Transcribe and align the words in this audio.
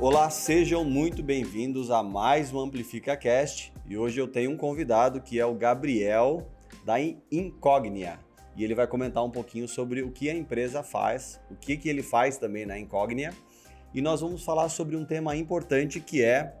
Olá, 0.00 0.30
sejam 0.30 0.84
muito 0.84 1.24
bem-vindos 1.24 1.90
a 1.90 2.04
mais 2.04 2.54
um 2.54 2.60
Amplifica 2.60 3.16
Cast. 3.16 3.72
E 3.84 3.98
hoje 3.98 4.20
eu 4.20 4.28
tenho 4.28 4.52
um 4.52 4.56
convidado 4.56 5.20
que 5.20 5.40
é 5.40 5.44
o 5.44 5.56
Gabriel 5.56 6.48
da 6.84 7.00
Incognia 7.00 8.16
e 8.56 8.62
ele 8.62 8.76
vai 8.76 8.86
comentar 8.86 9.24
um 9.24 9.30
pouquinho 9.30 9.66
sobre 9.66 10.02
o 10.02 10.12
que 10.12 10.30
a 10.30 10.34
empresa 10.34 10.84
faz, 10.84 11.40
o 11.50 11.56
que, 11.56 11.76
que 11.76 11.88
ele 11.88 12.00
faz 12.00 12.38
também 12.38 12.64
na 12.64 12.78
Incognia 12.78 13.34
e 13.92 14.00
nós 14.00 14.20
vamos 14.20 14.44
falar 14.44 14.68
sobre 14.68 14.94
um 14.94 15.04
tema 15.04 15.34
importante 15.34 15.98
que 15.98 16.22
é 16.22 16.54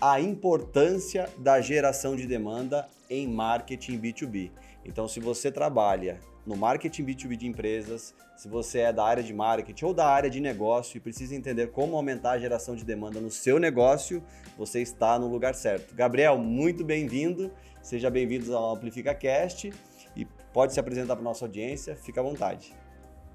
a 0.00 0.20
importância 0.20 1.30
da 1.38 1.60
geração 1.60 2.16
de 2.16 2.26
demanda 2.26 2.88
em 3.08 3.28
marketing 3.28 4.00
B2B. 4.00 4.50
Então, 4.86 5.08
se 5.08 5.18
você 5.18 5.50
trabalha 5.50 6.20
no 6.46 6.56
marketing 6.56 7.04
B2B 7.04 7.36
de 7.36 7.46
empresas, 7.46 8.14
se 8.36 8.48
você 8.48 8.80
é 8.80 8.92
da 8.92 9.04
área 9.04 9.22
de 9.22 9.34
marketing 9.34 9.84
ou 9.84 9.92
da 9.92 10.06
área 10.06 10.30
de 10.30 10.40
negócio 10.40 10.96
e 10.96 11.00
precisa 11.00 11.34
entender 11.34 11.72
como 11.72 11.96
aumentar 11.96 12.32
a 12.32 12.38
geração 12.38 12.76
de 12.76 12.84
demanda 12.84 13.20
no 13.20 13.30
seu 13.30 13.58
negócio, 13.58 14.22
você 14.56 14.80
está 14.80 15.18
no 15.18 15.26
lugar 15.26 15.54
certo. 15.54 15.94
Gabriel, 15.94 16.38
muito 16.38 16.84
bem-vindo. 16.84 17.50
Seja 17.82 18.08
bem-vindo 18.10 18.56
ao 18.56 18.76
Amplifica 18.76 19.14
Cast 19.14 19.72
e 20.14 20.24
pode 20.52 20.72
se 20.72 20.80
apresentar 20.80 21.16
para 21.16 21.24
nossa 21.24 21.44
audiência. 21.44 21.96
Fica 21.96 22.20
à 22.20 22.24
vontade. 22.24 22.72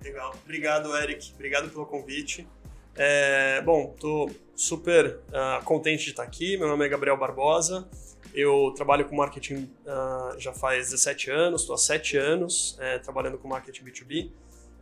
Legal. 0.04 0.34
Obrigado, 0.44 0.96
Eric. 0.96 1.34
Obrigado 1.34 1.70
pelo 1.70 1.86
convite. 1.86 2.48
É, 2.96 3.62
bom, 3.62 3.92
estou 3.94 4.30
super 4.56 5.20
uh, 5.30 5.64
contente 5.64 6.06
de 6.06 6.10
estar 6.12 6.24
aqui. 6.24 6.58
Meu 6.58 6.68
nome 6.68 6.86
é 6.86 6.90
Gabriel 6.90 7.18
Barbosa. 7.18 7.88
Eu 8.34 8.74
trabalho 8.76 9.08
com 9.08 9.16
marketing 9.16 9.70
uh, 9.86 10.40
já 10.40 10.54
faz 10.54 10.92
17 10.92 11.30
anos, 11.30 11.62
estou 11.62 11.76
há 11.76 11.78
7 11.78 12.18
anos 12.18 12.78
é, 12.80 13.00
trabalhando 13.00 13.38
com 13.38 13.48
marketing 13.48 13.84
B2B. 13.84 14.32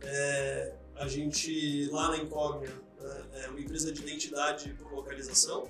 É, 0.02 0.72
a 0.96 1.08
gente, 1.08 1.88
lá 1.90 2.10
na 2.10 2.18
Incógnita, 2.18 2.72
é, 3.34 3.44
é 3.44 3.48
uma 3.48 3.60
empresa 3.60 3.92
de 3.92 4.00
identidade 4.00 4.70
por 4.74 4.92
localização 4.92 5.68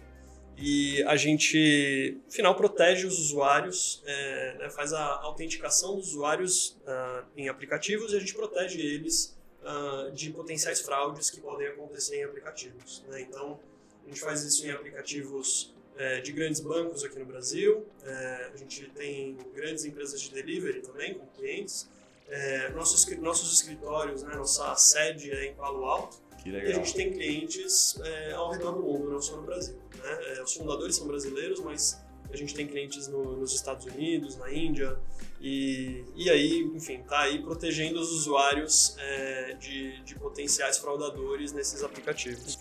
e 0.62 1.03
a 1.05 1.17
gente, 1.17 2.20
no 2.27 2.31
final, 2.31 2.55
protege 2.55 3.06
os 3.06 3.19
usuários, 3.19 4.03
é, 4.05 4.59
né, 4.59 4.70
faz 4.70 4.92
a 4.92 5.20
autenticação 5.22 5.97
dos 5.97 6.09
usuários 6.09 6.77
uh, 6.83 7.25
em 7.34 7.48
aplicativos 7.48 8.12
e 8.12 8.17
a 8.17 8.20
gente 8.20 8.34
protege 8.34 8.78
eles 8.78 9.39
uh, 9.62 10.12
de 10.12 10.31
potenciais 10.31 10.83
fraudes 10.83 11.31
que 11.31 11.41
podem 11.41 11.67
acontecer 11.67 12.19
em 12.19 12.25
aplicativos. 12.25 13.03
Né? 13.09 13.22
Então, 13.22 13.59
a 14.05 14.09
gente 14.09 14.20
faz 14.20 14.42
isso 14.42 14.67
em 14.67 14.70
aplicativos 14.70 15.75
é, 16.01 16.20
de 16.23 16.33
grandes 16.33 16.61
bancos 16.61 17.05
aqui 17.05 17.19
no 17.19 17.27
Brasil. 17.27 17.87
É, 18.03 18.51
a 18.55 18.56
gente 18.56 18.87
tem 18.91 19.37
grandes 19.55 19.84
empresas 19.84 20.19
de 20.19 20.33
delivery 20.33 20.81
também, 20.81 21.12
com 21.12 21.27
clientes. 21.27 21.91
É, 22.27 22.70
nossos, 22.70 23.05
nossos 23.19 23.53
escritórios, 23.53 24.23
né, 24.23 24.34
nossa 24.34 24.75
sede 24.77 25.31
é 25.31 25.51
em 25.51 25.55
Palo 25.55 25.84
Alto. 25.84 26.17
Que 26.43 26.51
legal. 26.51 26.71
E 26.71 26.73
a 26.73 26.77
gente 26.77 26.95
tem 26.95 27.12
clientes 27.12 28.01
é, 28.03 28.33
ao 28.33 28.51
redor 28.51 28.73
do 28.73 28.83
mundo, 28.83 29.11
não 29.11 29.21
só 29.21 29.37
no 29.37 29.43
Brasil. 29.43 29.77
Né? 30.03 30.39
É, 30.39 30.43
os 30.43 30.55
fundadores 30.55 30.97
são 30.97 31.06
brasileiros, 31.06 31.61
mas 31.61 32.01
a 32.33 32.37
gente 32.37 32.55
tem 32.55 32.67
clientes 32.67 33.06
no, 33.06 33.37
nos 33.37 33.53
Estados 33.53 33.84
Unidos, 33.84 34.37
na 34.37 34.51
Índia, 34.51 34.97
e, 35.39 36.03
e 36.17 36.31
aí, 36.31 36.62
enfim, 36.75 37.03
tá 37.03 37.21
aí 37.21 37.43
protegendo 37.43 38.01
os 38.01 38.11
usuários 38.11 38.97
é, 38.98 39.55
de, 39.55 40.01
de 40.03 40.15
potenciais 40.15 40.78
fraudadores 40.78 41.53
nesses 41.53 41.83
aplicativos. 41.83 42.59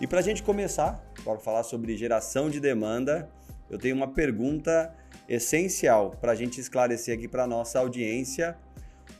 E 0.00 0.06
para 0.06 0.18
a 0.20 0.22
gente 0.22 0.42
começar, 0.42 1.09
para 1.22 1.38
falar 1.38 1.62
sobre 1.62 1.96
geração 1.96 2.50
de 2.50 2.60
demanda, 2.60 3.30
eu 3.68 3.78
tenho 3.78 3.94
uma 3.94 4.08
pergunta 4.12 4.94
essencial 5.28 6.10
para 6.10 6.32
a 6.32 6.34
gente 6.34 6.60
esclarecer 6.60 7.16
aqui 7.16 7.28
para 7.28 7.46
nossa 7.46 7.78
audiência. 7.78 8.58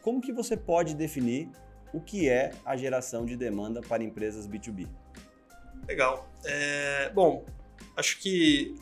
Como 0.03 0.21
que 0.21 0.33
você 0.33 0.57
pode 0.57 0.95
definir 0.95 1.49
o 1.93 2.01
que 2.01 2.29
é 2.29 2.53
a 2.65 2.77
geração 2.77 3.25
de 3.25 3.37
demanda 3.37 3.81
para 3.81 4.03
empresas 4.03 4.47
B2B? 4.47 4.89
Legal. 5.87 6.29
É, 6.45 7.11
bom, 7.11 7.45
acho 7.97 8.19
que 8.19 8.75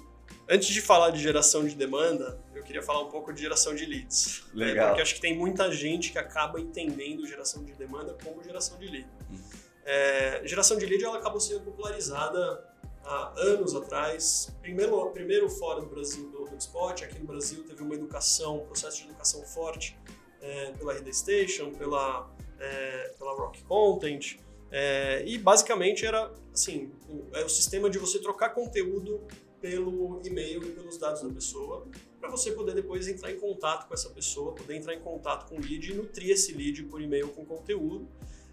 antes 0.48 0.68
de 0.68 0.80
falar 0.80 1.10
de 1.10 1.20
geração 1.20 1.66
de 1.66 1.74
demanda, 1.74 2.40
eu 2.54 2.62
queria 2.62 2.82
falar 2.82 3.02
um 3.02 3.10
pouco 3.10 3.32
de 3.32 3.42
geração 3.42 3.74
de 3.74 3.84
leads. 3.84 4.44
Né? 4.54 4.66
Legal. 4.66 4.86
É, 4.86 4.88
porque 4.88 5.02
acho 5.02 5.14
que 5.14 5.20
tem 5.20 5.36
muita 5.36 5.70
gente 5.70 6.12
que 6.12 6.18
acaba 6.18 6.60
entendendo 6.60 7.26
geração 7.26 7.64
de 7.64 7.72
demanda 7.74 8.16
como 8.24 8.42
geração 8.42 8.78
de 8.78 8.86
lead. 8.86 9.08
Hum. 9.30 9.38
É, 9.84 10.42
geração 10.44 10.76
de 10.76 10.84
lead 10.84 11.02
ela 11.02 11.18
acabou 11.18 11.40
sendo 11.40 11.60
popularizada 11.60 12.62
há 13.04 13.32
anos 13.36 13.74
atrás. 13.74 14.54
Primeiro, 14.60 15.10
primeiro 15.10 15.48
fora 15.48 15.80
do 15.80 15.86
Brasil 15.86 16.28
do 16.30 16.44
HubSpot, 16.44 17.04
aqui 17.04 17.18
no 17.18 17.26
Brasil 17.26 17.64
teve 17.64 17.82
uma 17.82 17.94
educação, 17.94 18.58
um 18.58 18.66
processo 18.66 18.98
de 18.98 19.08
educação 19.08 19.42
forte 19.44 19.98
é, 20.40 20.72
pela 20.72 20.92
RD 20.94 21.12
Station, 21.12 21.72
pela, 21.72 22.30
é, 22.58 23.14
pela 23.18 23.34
Rock 23.34 23.62
Content. 23.64 24.38
É, 24.70 25.24
e 25.26 25.38
basicamente 25.38 26.04
era 26.04 26.30
assim, 26.52 26.92
é 27.32 27.44
o 27.44 27.48
sistema 27.48 27.88
de 27.88 27.98
você 27.98 28.18
trocar 28.18 28.50
conteúdo 28.50 29.26
pelo 29.60 30.20
e-mail 30.24 30.62
e 30.62 30.72
pelos 30.72 30.98
dados 30.98 31.22
da 31.22 31.28
pessoa, 31.30 31.86
para 32.20 32.28
você 32.28 32.52
poder 32.52 32.74
depois 32.74 33.08
entrar 33.08 33.32
em 33.32 33.40
contato 33.40 33.88
com 33.88 33.94
essa 33.94 34.10
pessoa, 34.10 34.54
poder 34.54 34.76
entrar 34.76 34.94
em 34.94 35.00
contato 35.00 35.48
com 35.48 35.56
o 35.56 35.60
lead 35.60 35.90
e 35.90 35.94
nutrir 35.94 36.30
esse 36.30 36.52
lead 36.52 36.84
por 36.84 37.00
e-mail 37.00 37.28
com 37.28 37.44
conteúdo 37.44 38.08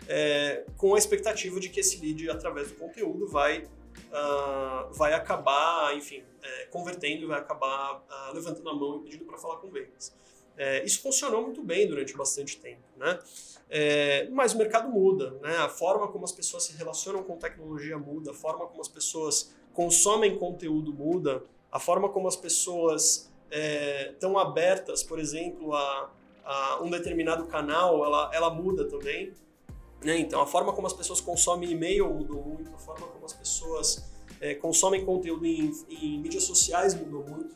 é, 0.08 0.64
com 0.78 0.96
a 0.96 0.98
expectativa 0.98 1.60
de 1.60 1.70
que 1.70 1.80
esse 1.80 2.00
lead, 2.00 2.30
através 2.30 2.70
do 2.70 2.76
conteúdo, 2.76 3.28
vai, 3.28 3.68
uh, 4.12 4.94
vai 4.94 5.14
acabar, 5.14 5.96
enfim, 5.96 6.24
é, 6.42 6.66
convertendo, 6.66 7.28
vai 7.28 7.40
acabar 7.40 7.98
uh, 7.98 8.34
levantando 8.34 8.70
a 8.70 8.74
mão 8.74 8.98
e 8.98 9.04
pedindo 9.04 9.26
para 9.26 9.38
falar 9.38 9.58
com 9.58 9.70
vendas. 9.70 10.14
É, 10.58 10.84
isso 10.86 11.02
funcionou 11.02 11.42
muito 11.42 11.62
bem 11.62 11.88
durante 11.88 12.16
bastante 12.16 12.58
tempo, 12.58 12.84
né? 12.96 13.20
É, 13.70 14.30
mas 14.30 14.54
o 14.54 14.58
mercado 14.58 14.90
muda, 14.90 15.32
né? 15.42 15.58
A 15.58 15.68
forma 15.68 16.08
como 16.08 16.24
as 16.24 16.32
pessoas 16.32 16.64
se 16.64 16.78
relacionam 16.78 17.24
com 17.24 17.36
tecnologia 17.36 17.98
muda, 17.98 18.32
a 18.32 18.34
forma 18.34 18.66
como 18.68 18.80
as 18.80 18.88
pessoas 18.88 19.54
consomem 19.74 20.38
conteúdo 20.38 20.94
muda, 20.94 21.44
a 21.72 21.80
forma 21.80 22.08
como 22.08 22.28
as 22.28 22.38
pessoas 22.38 23.30
estão 24.14 24.40
é, 24.40 24.42
abertas, 24.42 25.04
por 25.04 25.20
exemplo, 25.20 25.74
a, 25.74 26.12
a, 26.44 26.82
um 26.82 26.90
determinado 26.90 27.46
canal, 27.48 28.06
ela, 28.06 28.32
ela 28.34 28.50
muda 28.50 28.88
também. 28.88 29.34
Né? 30.06 30.20
Então, 30.20 30.40
a 30.40 30.46
forma 30.46 30.72
como 30.72 30.86
as 30.86 30.94
pessoas 30.94 31.20
consomem 31.20 31.72
e-mail 31.72 32.08
mudou 32.14 32.44
muito, 32.44 32.72
a 32.76 32.78
forma 32.78 33.08
como 33.08 33.26
as 33.26 33.34
pessoas 33.34 34.06
é, 34.40 34.54
consomem 34.54 35.04
conteúdo 35.04 35.44
em, 35.48 35.72
em, 35.90 36.20
mídias 36.20 36.44
sociais 36.44 36.94
mudou 36.94 37.26
muito. 37.28 37.56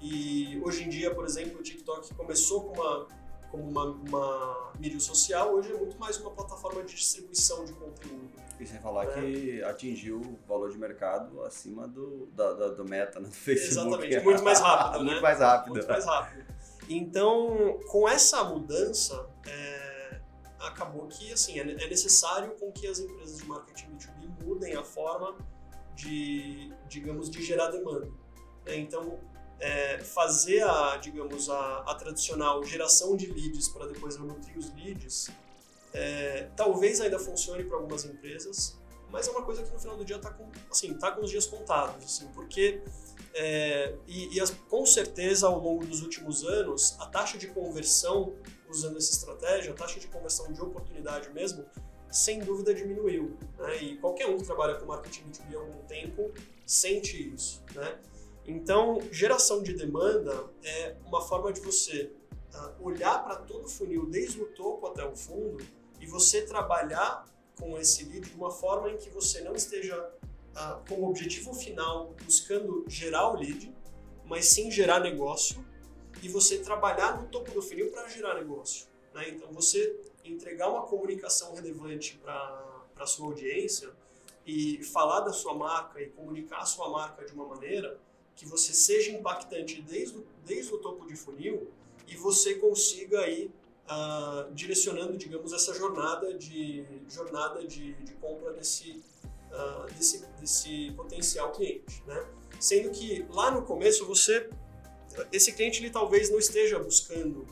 E 0.00 0.58
hoje 0.64 0.84
em 0.84 0.88
dia, 0.88 1.14
por 1.14 1.26
exemplo, 1.26 1.60
o 1.60 1.62
TikTok 1.62 2.14
começou 2.14 2.62
com 2.62 2.80
uma, 2.80 3.06
como 3.50 3.68
uma, 3.68 3.84
uma 3.84 4.72
mídia 4.80 4.98
social, 4.98 5.52
hoje 5.52 5.70
é 5.70 5.76
muito 5.76 5.98
mais 5.98 6.16
uma 6.16 6.30
plataforma 6.30 6.82
de 6.82 6.94
distribuição 6.94 7.62
de 7.66 7.74
conteúdo. 7.74 8.30
E 8.58 8.66
sem 8.66 8.80
falar 8.80 9.04
é. 9.04 9.12
que 9.12 9.62
atingiu 9.62 10.18
o 10.18 10.38
valor 10.48 10.70
de 10.70 10.78
mercado 10.78 11.42
acima 11.42 11.86
do, 11.86 12.26
da, 12.32 12.54
da, 12.54 12.68
do 12.68 12.86
meta 12.86 13.20
no 13.20 13.28
Facebook. 13.30 13.88
Exatamente, 13.88 14.24
muito 14.24 14.42
mais 14.42 14.60
rápido, 14.60 15.04
né? 15.04 15.10
Muito 15.10 15.22
mais 15.22 15.38
rápido. 15.38 15.72
Muito 15.74 15.88
mais 15.88 16.06
rápido. 16.06 16.52
Então, 16.88 17.78
com 17.88 18.08
essa 18.08 18.42
mudança, 18.44 19.28
é, 19.46 19.81
acabou 20.62 21.06
que 21.08 21.32
assim 21.32 21.58
é, 21.58 21.62
é 21.62 21.88
necessário 21.88 22.52
com 22.58 22.70
que 22.72 22.86
as 22.86 22.98
empresas 22.98 23.38
de 23.38 23.44
marketing 23.46 23.96
B2B 23.96 24.44
mudem 24.44 24.74
a 24.74 24.84
forma 24.84 25.36
de, 25.94 26.72
digamos, 26.88 27.30
de 27.30 27.42
gerar 27.42 27.68
demanda. 27.68 28.06
Né? 28.64 28.76
Então, 28.76 29.18
é, 29.60 29.98
fazer 29.98 30.62
a, 30.62 30.96
digamos, 30.96 31.48
a, 31.48 31.78
a, 31.86 31.94
tradicional 31.94 32.64
geração 32.64 33.16
de 33.16 33.26
leads 33.26 33.68
para 33.68 33.86
depois 33.86 34.16
eu 34.16 34.24
nutrir 34.24 34.56
os 34.58 34.74
leads, 34.74 35.30
é, 35.92 36.48
talvez 36.56 37.00
ainda 37.00 37.18
funcione 37.18 37.62
para 37.64 37.76
algumas 37.76 38.04
empresas, 38.04 38.78
mas 39.10 39.28
é 39.28 39.30
uma 39.30 39.42
coisa 39.42 39.62
que 39.62 39.70
no 39.70 39.78
final 39.78 39.96
do 39.96 40.04
dia 40.04 40.16
está 40.16 40.30
com, 40.30 40.50
assim, 40.70 40.94
tá 40.94 41.12
com 41.12 41.22
os 41.22 41.30
dias 41.30 41.46
contados, 41.46 42.04
assim, 42.04 42.26
porque 42.34 42.82
é, 43.34 43.94
e, 44.06 44.34
e 44.34 44.40
as, 44.40 44.50
com 44.50 44.84
certeza 44.84 45.46
ao 45.46 45.58
longo 45.60 45.86
dos 45.86 46.02
últimos 46.02 46.44
anos 46.44 46.96
a 46.98 47.06
taxa 47.06 47.38
de 47.38 47.46
conversão 47.48 48.34
usando 48.72 48.96
essa 48.96 49.12
estratégia, 49.12 49.72
a 49.72 49.74
taxa 49.74 50.00
de 50.00 50.06
conversão 50.08 50.52
de 50.52 50.60
oportunidade 50.60 51.30
mesmo, 51.30 51.64
sem 52.10 52.40
dúvida 52.40 52.74
diminuiu. 52.74 53.36
Né? 53.58 53.82
E 53.82 53.98
qualquer 53.98 54.26
um 54.26 54.38
que 54.38 54.44
trabalha 54.44 54.74
com 54.74 54.86
marketing 54.86 55.30
B2B 55.30 55.54
há 55.54 55.58
algum 55.58 55.82
tempo 55.86 56.32
sente 56.66 57.32
isso. 57.34 57.62
Né? 57.74 57.98
Então, 58.46 59.00
geração 59.10 59.62
de 59.62 59.74
demanda 59.74 60.50
é 60.64 60.96
uma 61.06 61.20
forma 61.20 61.52
de 61.52 61.60
você 61.60 62.12
uh, 62.54 62.84
olhar 62.84 63.22
para 63.22 63.36
todo 63.36 63.66
o 63.66 63.68
funil, 63.68 64.06
desde 64.06 64.40
o 64.40 64.46
topo 64.46 64.86
até 64.86 65.04
o 65.04 65.14
fundo, 65.16 65.64
e 66.00 66.06
você 66.06 66.42
trabalhar 66.42 67.24
com 67.58 67.78
esse 67.78 68.04
lead 68.04 68.28
de 68.28 68.34
uma 68.34 68.50
forma 68.50 68.90
em 68.90 68.96
que 68.96 69.08
você 69.08 69.40
não 69.42 69.54
esteja 69.54 69.96
uh, 69.96 70.88
com 70.88 70.96
o 70.96 71.08
objetivo 71.08 71.54
final 71.54 72.14
buscando 72.24 72.84
gerar 72.88 73.30
o 73.30 73.36
lead, 73.36 73.72
mas 74.24 74.46
sim 74.46 74.70
gerar 74.70 75.00
negócio 75.00 75.64
e 76.22 76.28
você 76.28 76.58
trabalhar 76.58 77.20
no 77.20 77.28
topo 77.28 77.50
do 77.50 77.60
funil 77.60 77.90
para 77.90 78.08
gerar 78.08 78.34
negócio. 78.34 78.86
Né? 79.12 79.30
Então, 79.30 79.52
você 79.52 80.00
entregar 80.24 80.70
uma 80.70 80.82
comunicação 80.82 81.54
relevante 81.54 82.16
para 82.18 82.84
a 82.96 83.06
sua 83.06 83.26
audiência 83.26 83.90
e 84.46 84.82
falar 84.84 85.20
da 85.20 85.32
sua 85.32 85.54
marca 85.54 86.00
e 86.00 86.06
comunicar 86.06 86.58
a 86.58 86.66
sua 86.66 86.88
marca 86.88 87.24
de 87.24 87.32
uma 87.32 87.46
maneira 87.46 87.98
que 88.34 88.46
você 88.46 88.72
seja 88.72 89.10
impactante 89.10 89.82
desde 89.82 90.18
o, 90.18 90.26
desde 90.44 90.72
o 90.72 90.78
topo 90.78 91.06
de 91.06 91.16
funil 91.16 91.70
e 92.06 92.16
você 92.16 92.54
consiga 92.54 93.28
ir 93.28 93.50
uh, 93.86 94.52
direcionando, 94.52 95.16
digamos, 95.16 95.52
essa 95.52 95.74
jornada 95.74 96.32
de 96.34 96.84
jornada 97.08 97.64
de, 97.66 97.94
de 97.94 98.14
compra 98.14 98.52
desse 98.52 99.02
uh, 99.52 99.92
desse, 99.94 100.24
desse 100.40 100.92
potencial 100.92 101.52
cliente, 101.52 102.02
né? 102.06 102.26
Sendo 102.58 102.90
que 102.90 103.26
lá 103.30 103.50
no 103.50 103.62
começo 103.62 104.06
você, 104.06 104.48
esse 105.32 105.52
cliente 105.52 105.80
ele 105.80 105.90
talvez 105.90 106.30
não 106.30 106.38
esteja 106.38 106.78
buscando 106.78 107.46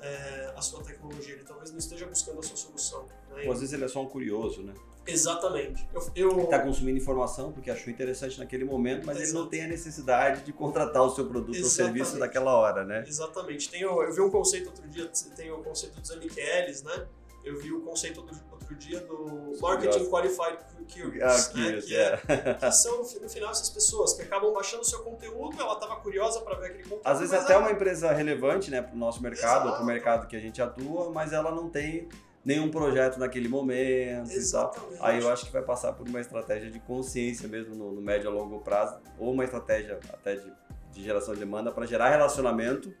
é, 0.00 0.52
a 0.56 0.60
sua 0.62 0.82
tecnologia, 0.82 1.34
ele 1.34 1.44
talvez 1.44 1.70
não 1.70 1.78
esteja 1.78 2.06
buscando 2.06 2.40
a 2.40 2.42
sua 2.42 2.56
solução. 2.56 3.06
Né? 3.30 3.44
Ou 3.46 3.52
às 3.52 3.60
vezes 3.60 3.72
ele 3.72 3.84
é 3.84 3.88
só 3.88 4.02
um 4.02 4.08
curioso, 4.08 4.62
né? 4.62 4.74
Exatamente. 5.06 5.86
Eu, 5.92 6.30
eu... 6.30 6.40
Está 6.44 6.60
consumindo 6.60 6.98
informação 6.98 7.50
porque 7.52 7.70
achou 7.70 7.92
interessante 7.92 8.38
naquele 8.38 8.64
momento, 8.64 9.04
mas 9.04 9.16
Exato. 9.16 9.30
ele 9.30 9.38
não 9.38 9.48
tem 9.48 9.64
a 9.64 9.66
necessidade 9.66 10.44
de 10.44 10.52
contratar 10.52 11.02
o 11.02 11.10
seu 11.10 11.26
produto 11.26 11.56
Exatamente. 11.56 12.00
ou 12.00 12.06
serviço 12.06 12.18
naquela 12.18 12.54
hora, 12.54 12.84
né? 12.84 13.04
Exatamente. 13.06 13.68
Tem, 13.68 13.82
eu 13.82 14.12
vi 14.12 14.20
um 14.20 14.30
conceito 14.30 14.66
outro 14.66 14.88
dia, 14.88 15.10
tem 15.36 15.50
o 15.50 15.58
conceito 15.58 16.00
dos 16.00 16.10
MQLs, 16.10 16.84
né? 16.84 17.06
Eu 17.44 17.58
vi 17.58 17.72
o 17.72 17.80
conceito 17.80 18.20
outro, 18.20 18.36
outro 18.50 18.74
dia 18.76 19.00
do 19.00 19.52
Marketing 19.60 20.08
Qualified 20.08 20.58
Curious, 20.92 21.50
ah, 21.50 21.58
né? 21.58 21.80
que, 21.80 21.96
é, 21.96 22.54
que 22.54 22.72
são, 22.72 22.98
no 22.98 23.28
final, 23.28 23.50
essas 23.50 23.70
pessoas 23.70 24.14
que 24.14 24.22
acabam 24.22 24.52
baixando 24.52 24.82
o 24.82 24.84
seu 24.84 25.00
conteúdo, 25.00 25.60
ela 25.60 25.74
estava 25.74 25.96
curiosa 25.96 26.40
para 26.40 26.56
ver 26.56 26.66
aquele 26.66 26.82
conteúdo. 26.84 27.02
Às 27.04 27.18
vezes 27.20 27.34
até 27.34 27.54
ela... 27.54 27.62
uma 27.62 27.72
empresa 27.72 28.12
relevante 28.12 28.70
né, 28.70 28.80
para 28.80 28.94
o 28.94 28.98
nosso 28.98 29.22
mercado, 29.22 29.72
para 29.72 29.82
o 29.82 29.86
mercado 29.86 30.26
que 30.26 30.36
a 30.36 30.40
gente 30.40 30.60
atua, 30.62 31.10
mas 31.10 31.32
ela 31.32 31.50
não 31.50 31.68
tem 31.68 32.08
nenhum 32.44 32.70
projeto 32.70 33.18
naquele 33.18 33.48
momento 33.48 34.30
Exatamente. 34.30 34.94
e 34.94 34.98
tal. 34.98 35.06
Aí 35.06 35.20
eu 35.20 35.30
acho 35.30 35.46
que 35.46 35.52
vai 35.52 35.62
passar 35.62 35.92
por 35.92 36.08
uma 36.08 36.20
estratégia 36.20 36.70
de 36.70 36.80
consciência 36.80 37.48
mesmo 37.48 37.74
no, 37.74 37.92
no 37.92 38.00
médio 38.00 38.28
a 38.28 38.32
longo 38.32 38.60
prazo, 38.60 38.98
ou 39.18 39.32
uma 39.32 39.44
estratégia 39.44 39.98
até 40.12 40.36
de, 40.36 40.52
de 40.92 41.02
geração 41.02 41.34
de 41.34 41.40
demanda 41.40 41.70
para 41.70 41.86
gerar 41.86 42.10
relacionamento 42.10 42.92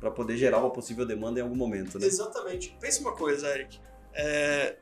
para 0.00 0.10
poder 0.10 0.36
gerar 0.36 0.58
uma 0.58 0.70
possível 0.70 1.04
demanda 1.04 1.40
em 1.40 1.42
algum 1.42 1.56
momento, 1.56 1.98
né? 1.98 2.06
Exatamente. 2.06 2.76
Pensa 2.80 3.00
uma 3.00 3.12
coisa, 3.12 3.48
Eric. 3.48 3.78
É, 4.14 4.76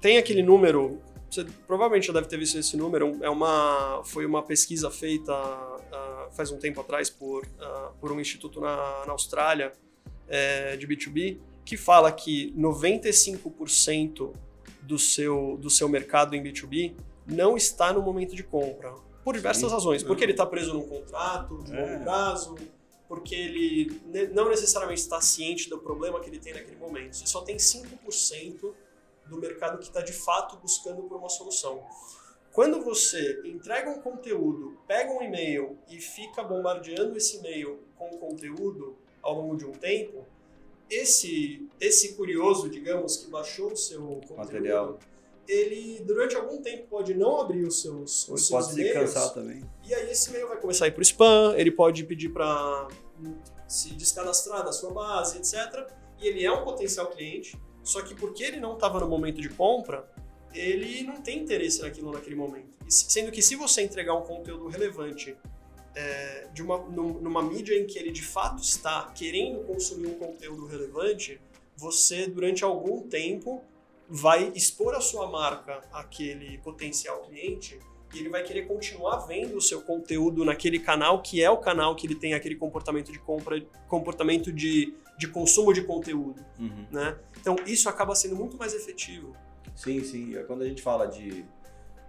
tem 0.00 0.18
aquele 0.18 0.42
número, 0.42 1.00
você 1.30 1.44
provavelmente 1.66 2.06
já 2.06 2.12
deve 2.12 2.26
ter 2.26 2.38
visto 2.38 2.58
esse 2.58 2.76
número, 2.76 3.18
é 3.22 3.30
uma, 3.30 4.02
foi 4.04 4.26
uma 4.26 4.42
pesquisa 4.42 4.90
feita 4.90 5.32
uh, 5.32 6.30
faz 6.32 6.50
um 6.50 6.58
tempo 6.58 6.80
atrás 6.80 7.08
por, 7.08 7.44
uh, 7.44 7.94
por 8.00 8.10
um 8.10 8.20
instituto 8.20 8.60
na, 8.60 9.04
na 9.06 9.12
Austrália 9.12 9.72
é, 10.28 10.76
de 10.76 10.86
B2B, 10.86 11.38
que 11.64 11.76
fala 11.76 12.10
que 12.10 12.52
95% 12.56 14.32
do 14.82 14.98
seu, 14.98 15.56
do 15.60 15.70
seu 15.70 15.88
mercado 15.88 16.34
em 16.34 16.42
B2B 16.42 16.94
não 17.26 17.56
está 17.56 17.92
no 17.92 18.02
momento 18.02 18.34
de 18.34 18.42
compra. 18.42 18.92
Por 19.24 19.34
diversas 19.34 19.68
Sim. 19.68 19.74
razões. 19.74 20.02
Porque 20.02 20.24
ele 20.24 20.32
está 20.32 20.44
preso 20.44 20.74
num 20.74 20.82
contrato 20.82 21.62
de 21.62 21.76
é. 21.76 21.80
longo 21.80 22.02
prazo, 22.02 22.56
porque 23.12 23.34
ele 23.34 24.00
não 24.32 24.48
necessariamente 24.48 25.02
está 25.02 25.20
ciente 25.20 25.68
do 25.68 25.78
problema 25.78 26.18
que 26.18 26.30
ele 26.30 26.38
tem 26.38 26.54
naquele 26.54 26.78
momento. 26.78 27.14
Você 27.14 27.26
só 27.26 27.42
tem 27.42 27.58
5% 27.58 28.72
do 29.26 29.36
mercado 29.36 29.76
que 29.76 29.84
está 29.84 30.00
de 30.00 30.14
fato 30.14 30.56
buscando 30.56 31.02
por 31.02 31.18
uma 31.18 31.28
solução. 31.28 31.84
Quando 32.54 32.82
você 32.82 33.42
entrega 33.44 33.90
um 33.90 34.00
conteúdo, 34.00 34.78
pega 34.88 35.12
um 35.12 35.22
e-mail 35.22 35.76
e 35.90 36.00
fica 36.00 36.42
bombardeando 36.42 37.14
esse 37.18 37.36
e-mail 37.36 37.80
com 37.98 38.16
conteúdo 38.16 38.96
ao 39.20 39.34
longo 39.34 39.58
de 39.58 39.66
um 39.66 39.72
tempo, 39.72 40.24
esse, 40.88 41.68
esse 41.78 42.14
curioso, 42.14 42.70
digamos, 42.70 43.18
que 43.18 43.30
baixou 43.30 43.72
o 43.72 43.76
seu 43.76 44.00
conteúdo, 44.00 44.36
Material. 44.38 44.98
Ele 45.48 46.00
durante 46.04 46.36
algum 46.36 46.60
tempo 46.62 46.86
pode 46.88 47.14
não 47.14 47.40
abrir 47.40 47.64
os 47.64 47.80
seus, 47.80 48.28
os 48.28 48.46
seus 48.46 48.66
pode 48.66 48.74
se 48.74 48.92
cansar 48.92 49.30
também. 49.30 49.62
E 49.84 49.94
aí 49.94 50.10
esse 50.10 50.30
e-mail 50.30 50.48
vai 50.48 50.58
começar 50.58 50.84
a 50.84 50.88
ir 50.88 50.92
para 50.92 51.00
o 51.00 51.02
spam, 51.02 51.54
ele 51.56 51.70
pode 51.70 52.04
pedir 52.04 52.30
para 52.30 52.88
se 53.66 53.90
descadastrar 53.94 54.64
da 54.64 54.72
sua 54.72 54.92
base, 54.92 55.38
etc. 55.38 55.88
E 56.20 56.26
ele 56.26 56.44
é 56.44 56.52
um 56.52 56.62
potencial 56.62 57.06
cliente, 57.08 57.58
só 57.82 58.02
que 58.02 58.14
porque 58.14 58.44
ele 58.44 58.60
não 58.60 58.74
estava 58.74 59.00
no 59.00 59.08
momento 59.08 59.40
de 59.40 59.48
compra, 59.48 60.08
ele 60.54 61.02
não 61.02 61.20
tem 61.20 61.40
interesse 61.40 61.80
naquilo 61.80 62.12
naquele 62.12 62.36
momento. 62.36 62.70
Sendo 62.88 63.32
que 63.32 63.42
se 63.42 63.56
você 63.56 63.82
entregar 63.82 64.14
um 64.14 64.22
conteúdo 64.22 64.68
relevante 64.68 65.36
é, 65.94 66.48
de 66.52 66.62
uma, 66.62 66.78
numa 66.78 67.42
mídia 67.42 67.78
em 67.78 67.86
que 67.86 67.98
ele 67.98 68.10
de 68.10 68.22
fato 68.22 68.62
está 68.62 69.10
querendo 69.14 69.64
consumir 69.64 70.08
um 70.08 70.14
conteúdo 70.14 70.66
relevante, 70.66 71.40
você 71.76 72.26
durante 72.26 72.62
algum 72.62 73.02
tempo 73.02 73.62
vai 74.14 74.52
expor 74.54 74.94
a 74.94 75.00
sua 75.00 75.26
marca 75.30 75.80
àquele 75.90 76.58
potencial 76.58 77.22
cliente 77.22 77.80
e 78.14 78.18
ele 78.18 78.28
vai 78.28 78.42
querer 78.42 78.66
continuar 78.66 79.20
vendo 79.20 79.56
o 79.56 79.60
seu 79.60 79.80
conteúdo 79.80 80.44
naquele 80.44 80.78
canal 80.78 81.22
que 81.22 81.42
é 81.42 81.50
o 81.50 81.56
canal 81.56 81.96
que 81.96 82.06
ele 82.06 82.14
tem 82.14 82.34
aquele 82.34 82.54
comportamento 82.54 83.10
de 83.10 83.18
compra, 83.18 83.58
comportamento 83.88 84.52
de, 84.52 84.94
de 85.16 85.28
consumo 85.28 85.72
de 85.72 85.82
conteúdo, 85.82 86.44
uhum. 86.58 86.86
né? 86.90 87.18
Então 87.40 87.56
isso 87.66 87.88
acaba 87.88 88.14
sendo 88.14 88.36
muito 88.36 88.58
mais 88.58 88.74
efetivo. 88.74 89.34
Sim, 89.74 90.04
sim. 90.04 90.36
É 90.36 90.42
quando 90.42 90.60
a 90.60 90.66
gente 90.66 90.82
fala 90.82 91.06
de 91.06 91.42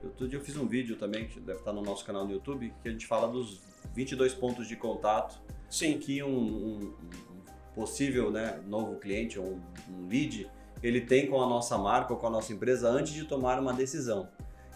Outro 0.03 0.27
dia 0.27 0.37
eu 0.37 0.43
fiz 0.43 0.57
um 0.57 0.67
vídeo 0.67 0.97
também, 0.97 1.29
que 1.29 1.39
deve 1.39 1.59
estar 1.59 1.71
no 1.71 1.81
nosso 1.81 2.03
canal 2.03 2.25
no 2.25 2.33
YouTube, 2.33 2.73
que 2.81 2.89
a 2.89 2.91
gente 2.91 3.07
fala 3.07 3.25
dos 3.25 3.61
22 3.95 4.33
pontos 4.33 4.67
de 4.67 4.75
contato 4.75 5.41
Sim. 5.69 5.97
que 5.97 6.21
um, 6.21 6.27
um, 6.27 6.93
um 6.99 7.73
possível 7.73 8.29
né, 8.29 8.61
novo 8.67 8.97
cliente 8.97 9.39
ou 9.39 9.45
um, 9.45 9.61
um 9.89 10.07
lead 10.09 10.51
ele 10.83 11.01
tem 11.01 11.27
com 11.27 11.41
a 11.41 11.47
nossa 11.47 11.77
marca 11.77 12.13
ou 12.13 12.19
com 12.19 12.27
a 12.27 12.29
nossa 12.29 12.51
empresa 12.53 12.89
antes 12.89 13.13
de 13.13 13.23
tomar 13.23 13.59
uma 13.59 13.73
decisão. 13.73 14.27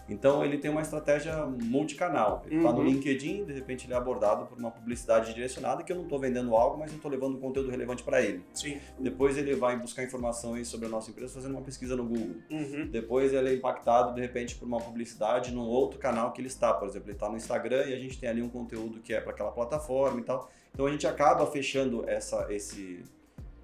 Então 0.08 0.42
ele 0.42 0.56
tem 0.56 0.70
uma 0.70 0.80
estratégia 0.80 1.44
multicanal. 1.46 2.42
Ele 2.46 2.56
está 2.56 2.70
uhum. 2.70 2.76
no 2.76 2.82
LinkedIn, 2.82 3.44
de 3.44 3.52
repente 3.52 3.86
ele 3.86 3.92
é 3.92 3.96
abordado 3.96 4.46
por 4.46 4.58
uma 4.58 4.70
publicidade 4.70 5.34
direcionada 5.34 5.82
que 5.82 5.92
eu 5.92 5.96
não 5.96 6.04
estou 6.04 6.18
vendendo 6.18 6.56
algo, 6.56 6.78
mas 6.78 6.90
eu 6.90 6.96
estou 6.96 7.10
levando 7.10 7.36
um 7.36 7.40
conteúdo 7.40 7.70
relevante 7.70 8.02
para 8.02 8.22
ele. 8.22 8.42
Sim. 8.54 8.78
Depois 8.98 9.36
ele 9.36 9.54
vai 9.54 9.78
buscar 9.78 10.02
informações 10.02 10.66
sobre 10.68 10.86
a 10.86 10.88
nossa 10.88 11.10
empresa 11.10 11.34
fazendo 11.34 11.52
uma 11.52 11.60
pesquisa 11.60 11.94
no 11.94 12.04
Google. 12.04 12.36
Uhum. 12.50 12.88
Depois 12.90 13.34
ele 13.34 13.50
é 13.50 13.54
impactado 13.54 14.14
de 14.14 14.20
repente 14.20 14.54
por 14.54 14.66
uma 14.66 14.80
publicidade 14.80 15.52
num 15.52 15.66
outro 15.66 15.98
canal 15.98 16.32
que 16.32 16.40
ele 16.40 16.48
está. 16.48 16.72
Por 16.72 16.88
exemplo, 16.88 17.08
ele 17.08 17.16
está 17.16 17.28
no 17.28 17.36
Instagram 17.36 17.84
e 17.86 17.92
a 17.92 17.98
gente 17.98 18.18
tem 18.18 18.30
ali 18.30 18.40
um 18.40 18.48
conteúdo 18.48 19.00
que 19.00 19.12
é 19.12 19.20
para 19.20 19.32
aquela 19.32 19.50
plataforma 19.50 20.20
e 20.20 20.24
tal. 20.24 20.50
Então 20.72 20.86
a 20.86 20.90
gente 20.90 21.06
acaba 21.06 21.46
fechando 21.46 22.08
essa, 22.08 22.46
esse, 22.50 23.04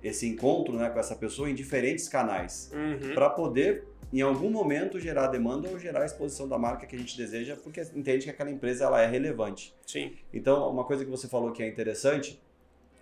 esse 0.05 0.29
encontro 0.29 0.77
né, 0.77 0.91
com 0.91 0.99
essa 0.99 1.17
pessoa 1.17 1.51
em 1.51 1.55
diferentes 1.55 2.09
canais 2.09 2.71
uhum. 2.73 3.15
para 3.15 3.31
poder 3.31 3.85
em 4.13 4.21
algum 4.21 4.51
momento 4.51 5.01
gerar 5.01 5.27
demanda 5.27 5.69
ou 5.69 5.79
gerar 5.79 6.03
a 6.03 6.07
exposição 6.07 6.47
da 6.47 6.57
marca 6.57 6.87
que 6.87 6.95
a 6.95 6.99
gente 6.99 7.17
deseja, 7.17 7.57
porque 7.57 7.81
entende 7.97 8.25
que 8.25 8.31
aquela 8.31 8.51
empresa 8.51 8.85
ela 8.85 9.01
é 9.01 9.07
relevante. 9.07 9.75
Sim. 9.85 10.13
Então, 10.33 10.71
uma 10.71 10.85
coisa 10.85 11.05
que 11.05 11.11
você 11.11 11.27
falou 11.27 11.51
que 11.51 11.63
é 11.63 11.67
interessante, 11.67 12.41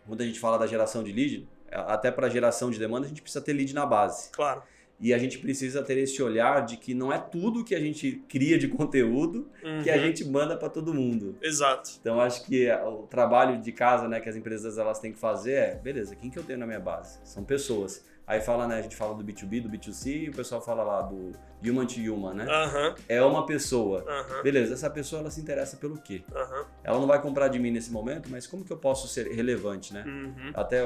quando 0.07 0.23
a 0.23 0.25
gente 0.25 0.41
fala 0.41 0.57
da 0.59 0.67
geração 0.67 1.03
de 1.03 1.13
lead, 1.13 1.47
até 1.71 2.11
para 2.11 2.31
geração 2.31 2.71
de 2.71 2.79
demanda, 2.79 3.05
a 3.05 3.09
gente 3.09 3.21
precisa 3.21 3.45
ter 3.45 3.53
lead 3.53 3.75
na 3.75 3.85
base. 3.85 4.31
Claro. 4.31 4.63
E 5.03 5.13
a 5.13 5.19
gente 5.19 5.39
precisa 5.39 5.83
ter 5.83 5.99
esse 5.99 6.23
olhar 6.23 6.65
de 6.65 6.77
que 6.77 6.95
não 6.95 7.13
é 7.13 7.19
tudo 7.19 7.65
que 7.65 7.75
a 7.75 7.81
gente 7.81 8.23
cria 8.29 8.57
de 8.57 8.69
conteúdo 8.69 9.51
uhum. 9.65 9.83
que 9.83 9.91
a 9.91 9.97
uhum. 9.97 10.01
gente 10.01 10.25
manda 10.25 10.57
para 10.57 10.69
todo 10.69 10.95
mundo. 10.95 11.37
Exato. 11.43 11.91
Então 12.01 12.21
acho 12.21 12.47
que 12.47 12.71
o 12.71 13.03
trabalho 13.09 13.61
de 13.61 13.73
casa, 13.73 14.07
né, 14.07 14.21
que 14.21 14.29
as 14.29 14.37
empresas 14.37 14.79
elas 14.79 15.01
têm 15.01 15.13
que 15.13 15.19
fazer 15.19 15.53
é, 15.55 15.75
beleza, 15.75 16.15
quem 16.15 16.31
que 16.31 16.39
eu 16.39 16.45
tenho 16.45 16.61
na 16.61 16.67
minha 16.67 16.79
base? 16.79 17.19
São 17.25 17.43
pessoas. 17.43 18.05
Aí 18.25 18.41
fala, 18.41 18.69
né, 18.69 18.79
a 18.79 18.83
gente 18.83 18.95
fala 18.95 19.15
do 19.15 19.25
B2B, 19.25 19.63
do 19.63 19.69
B2C, 19.69 20.25
e 20.25 20.29
o 20.29 20.33
pessoal 20.33 20.63
fala 20.63 20.85
lá 20.85 21.03
do 21.03 21.33
human 21.63 21.87
to 21.87 22.01
human, 22.01 22.35
né? 22.35 22.45
Uhum. 22.45 22.95
É 23.09 23.21
uma 23.21 23.45
pessoa. 23.45 24.05
Uhum. 24.07 24.43
Beleza, 24.45 24.75
essa 24.75 24.89
pessoa 24.89 25.21
ela 25.21 25.31
se 25.31 25.41
interessa 25.41 25.77
pelo 25.77 26.01
quê? 26.01 26.23
Uhum. 26.33 26.65
Ela 26.85 26.99
não 26.99 27.07
vai 27.07 27.21
comprar 27.23 27.49
de 27.49 27.59
mim 27.59 27.71
nesse 27.71 27.93
momento, 27.93 28.29
mas 28.31 28.47
como 28.47 28.65
que 28.65 28.73
eu 28.73 28.77
posso 28.77 29.07
ser 29.07 29.29
relevante, 29.29 29.95
né? 29.95 30.05
Uhum. 30.07 30.51
Até 30.55 30.81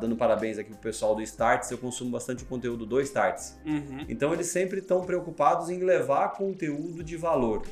dando 0.00 0.14
parabéns 0.16 0.58
aqui 0.58 0.70
pro 0.70 0.78
pessoal 0.78 1.14
do 1.14 1.22
Starts, 1.22 1.70
eu 1.70 1.78
consumo 1.78 2.10
bastante 2.10 2.42
o 2.44 2.46
conteúdo 2.46 2.84
do 2.84 3.00
Starts. 3.00 3.58
Uhum. 3.64 4.04
Então 4.08 4.32
eles 4.34 4.48
sempre 4.48 4.80
estão 4.80 5.02
preocupados 5.04 5.70
em 5.70 5.78
levar 5.78 6.28
conteúdo 6.32 7.02
de 7.02 7.16
valor. 7.16 7.62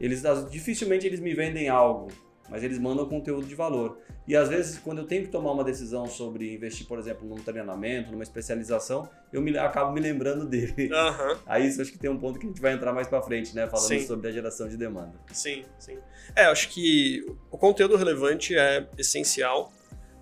Eles 0.00 0.22
dificilmente 0.50 1.06
eles 1.06 1.20
me 1.20 1.32
vendem 1.34 1.68
algo 1.68 2.08
mas 2.52 2.62
eles 2.62 2.78
mandam 2.78 3.08
conteúdo 3.08 3.46
de 3.46 3.54
valor. 3.54 3.98
E 4.28 4.36
às 4.36 4.46
vezes, 4.46 4.78
quando 4.78 4.98
eu 4.98 5.06
tenho 5.06 5.22
que 5.24 5.30
tomar 5.30 5.52
uma 5.52 5.64
decisão 5.64 6.06
sobre 6.06 6.54
investir, 6.54 6.86
por 6.86 6.98
exemplo, 6.98 7.26
num 7.26 7.36
treinamento, 7.36 8.12
numa 8.12 8.22
especialização, 8.22 9.08
eu 9.32 9.40
me, 9.40 9.56
acabo 9.56 9.90
me 9.90 10.00
lembrando 10.00 10.44
dele. 10.44 10.90
Uhum. 10.92 11.38
Aí 11.46 11.66
isso 11.66 11.80
acho 11.80 11.90
que 11.90 11.98
tem 11.98 12.10
um 12.10 12.18
ponto 12.18 12.38
que 12.38 12.44
a 12.44 12.48
gente 12.50 12.60
vai 12.60 12.74
entrar 12.74 12.92
mais 12.92 13.08
para 13.08 13.22
frente, 13.22 13.54
né? 13.54 13.66
Falando 13.66 13.88
sim. 13.88 14.06
sobre 14.06 14.28
a 14.28 14.30
geração 14.30 14.68
de 14.68 14.76
demanda. 14.76 15.14
Sim, 15.32 15.64
sim. 15.78 15.96
É, 16.36 16.44
acho 16.44 16.68
que 16.68 17.24
o 17.50 17.56
conteúdo 17.56 17.96
relevante 17.96 18.54
é 18.54 18.86
essencial. 18.98 19.72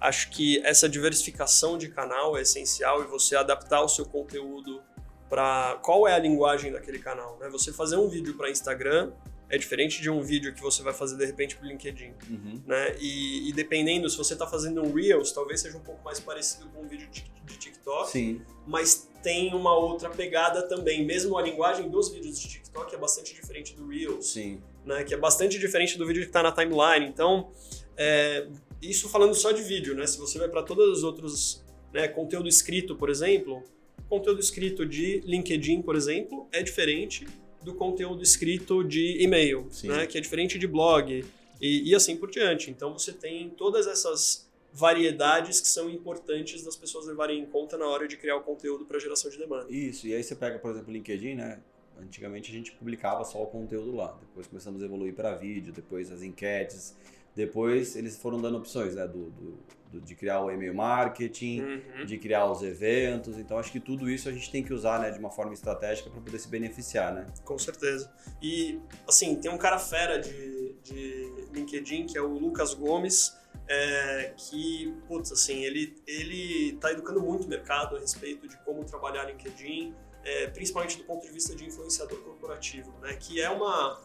Acho 0.01 0.31
que 0.31 0.65
essa 0.65 0.89
diversificação 0.89 1.77
de 1.77 1.89
canal 1.89 2.39
é 2.39 2.43
essencial 2.43 3.03
e 3.03 3.09
você 3.09 3.35
adaptar 3.35 3.83
o 3.83 3.89
seu 3.89 4.07
conteúdo 4.07 4.81
para 5.29 5.81
qual 5.83 6.07
é 6.07 6.15
a 6.15 6.19
linguagem 6.19 6.71
daquele 6.71 7.01
canal. 7.01 7.37
Né? 7.41 7.49
Você 7.51 7.73
fazer 7.73 7.97
um 7.97 8.09
vídeo 8.09 8.37
para 8.37 8.49
Instagram 8.49 9.11
é 9.51 9.59
diferente 9.59 10.01
de 10.01 10.09
um 10.09 10.23
vídeo 10.23 10.55
que 10.55 10.63
você 10.63 10.81
vai 10.81 10.95
fazer 10.95 11.17
de 11.17 11.27
repente 11.27 11.57
para 11.57 11.67
o 11.67 11.69
LinkedIn, 11.69 12.13
uhum. 12.31 12.63
né? 12.65 12.95
E, 13.01 13.49
e, 13.49 13.53
dependendo, 13.53 14.09
se 14.09 14.17
você 14.17 14.35
está 14.35 14.47
fazendo 14.47 14.81
um 14.81 14.95
Reels, 14.95 15.33
talvez 15.33 15.61
seja 15.61 15.77
um 15.77 15.83
pouco 15.83 16.03
mais 16.05 16.21
parecido 16.21 16.69
com 16.69 16.83
um 16.83 16.89
vídeo 16.89 17.09
de, 17.11 17.25
de 17.45 17.59
TikTok, 17.59 18.11
Sim. 18.11 18.41
mas 18.65 19.11
tem 19.25 19.53
uma 19.53 19.77
outra 19.77 20.09
pegada 20.09 20.63
também. 20.69 21.05
Mesmo 21.05 21.37
a 21.37 21.43
linguagem 21.43 21.91
dos 21.91 22.11
vídeos 22.11 22.39
de 22.39 22.49
TikTok 22.49 22.95
é 22.95 22.99
bastante 22.99 23.35
diferente 23.35 23.75
do 23.75 23.89
Reels, 23.89 24.31
Sim. 24.31 24.63
né? 24.87 25.03
Que 25.03 25.15
é 25.15 25.17
bastante 25.17 25.59
diferente 25.59 25.99
do 25.99 26.07
vídeo 26.07 26.23
que 26.23 26.29
está 26.29 26.45
na 26.45 26.53
timeline. 26.53 27.07
Então, 27.07 27.51
é, 27.97 28.47
isso 28.81 29.09
falando 29.09 29.35
só 29.35 29.51
de 29.51 29.63
vídeo, 29.63 29.97
né? 29.97 30.07
Se 30.07 30.17
você 30.17 30.39
vai 30.39 30.49
para 30.49 30.63
todos 30.63 30.99
os 30.99 31.03
outros, 31.03 31.65
né? 31.93 32.07
Conteúdo 32.07 32.49
escrito, 32.49 32.95
por 32.95 33.11
exemplo, 33.11 33.65
conteúdo 34.09 34.39
escrito 34.39 34.87
de 34.87 35.21
LinkedIn, 35.25 35.83
por 35.83 35.97
exemplo, 35.97 36.49
é 36.53 36.63
diferente 36.63 37.27
do 37.63 37.75
conteúdo 37.75 38.23
escrito 38.23 38.83
de 38.83 39.23
e-mail, 39.23 39.69
né? 39.85 40.07
que 40.07 40.17
é 40.17 40.21
diferente 40.21 40.59
de 40.59 40.67
blog 40.67 41.25
e, 41.61 41.91
e 41.91 41.95
assim 41.95 42.17
por 42.17 42.31
diante. 42.31 42.71
Então 42.71 42.93
você 42.93 43.13
tem 43.13 43.51
todas 43.51 43.87
essas 43.87 44.49
variedades 44.73 45.61
que 45.61 45.69
são 45.69 45.91
importantes 45.91 46.63
das 46.63 46.77
pessoas 46.77 47.07
levarem 47.07 47.41
em 47.41 47.47
conta 47.47 47.77
na 47.77 47.87
hora 47.87 48.07
de 48.07 48.17
criar 48.17 48.37
o 48.37 48.43
conteúdo 48.43 48.85
para 48.85 48.99
geração 48.99 49.31
de 49.31 49.37
demanda. 49.37 49.67
Isso, 49.69 50.07
e 50.07 50.15
aí 50.15 50.23
você 50.23 50.35
pega, 50.35 50.59
por 50.59 50.71
exemplo, 50.71 50.91
o 50.91 50.93
LinkedIn, 50.93 51.35
né? 51.35 51.61
Antigamente 52.01 52.51
a 52.51 52.55
gente 52.55 52.73
publicava 52.73 53.25
só 53.25 53.43
o 53.43 53.47
conteúdo 53.47 53.95
lá, 53.95 54.17
depois 54.21 54.47
começamos 54.47 54.83
a 54.83 54.87
evoluir 54.87 55.15
para 55.15 55.35
vídeo, 55.35 55.73
depois 55.73 56.11
as 56.11 56.23
enquetes, 56.23 56.97
depois 57.35 57.97
eles 57.97 58.17
foram 58.17 58.41
dando 58.41 58.59
opções, 58.59 58.95
né? 58.95 59.07
Do, 59.07 59.31
do, 59.31 59.59
do 59.93 60.01
de 60.01 60.15
criar 60.15 60.41
o 60.41 60.51
e-mail 60.51 60.75
marketing, 60.75 61.61
uhum. 61.61 62.05
de 62.07 62.19
criar 62.19 62.51
os 62.51 62.63
eventos. 62.63 63.39
Então 63.39 63.59
acho 63.59 63.73
que 63.73 63.81
tudo 63.81 64.09
isso 64.09 64.29
a 64.29 64.33
gente 64.33 64.51
tem 64.51 64.63
que 64.63 64.73
usar, 64.73 65.01
né? 65.01 65.11
De 65.11 65.19
uma 65.19 65.31
forma 65.31 65.53
estratégica 65.53 66.11
para 66.11 66.21
poder 66.21 66.39
se 66.39 66.49
beneficiar, 66.49 67.13
né? 67.15 67.27
Com 67.45 67.59
certeza. 67.59 68.11
E 68.43 68.79
assim 69.09 69.35
tem 69.37 69.51
um 69.51 69.59
cara 69.59 69.79
fera 69.79 70.19
de, 70.19 70.75
de 70.83 71.47
LinkedIn 71.53 72.07
que 72.07 72.17
é 72.17 72.23
o 72.23 72.39
Lucas 72.39 72.75
Gomes 72.75 73.41
é, 73.71 74.33
que, 74.37 74.93
putz, 75.07 75.31
assim, 75.31 75.63
ele, 75.63 75.97
ele 76.05 76.77
tá 76.81 76.91
educando 76.91 77.21
muito 77.21 77.45
o 77.45 77.49
mercado 77.49 77.97
a 77.97 78.01
respeito 78.01 78.49
de 78.49 78.57
como 78.59 78.85
trabalhar 78.85 79.25
LinkedIn, 79.25 79.95
é, 80.25 80.49
principalmente 80.49 80.99
do 80.99 81.05
ponto 81.05 81.25
de 81.25 81.33
vista 81.33 81.55
de 81.55 81.65
influenciador 81.65 82.19
corporativo, 82.19 82.93
né? 83.01 83.15
Que 83.15 83.41
é 83.41 83.49
uma, 83.49 84.01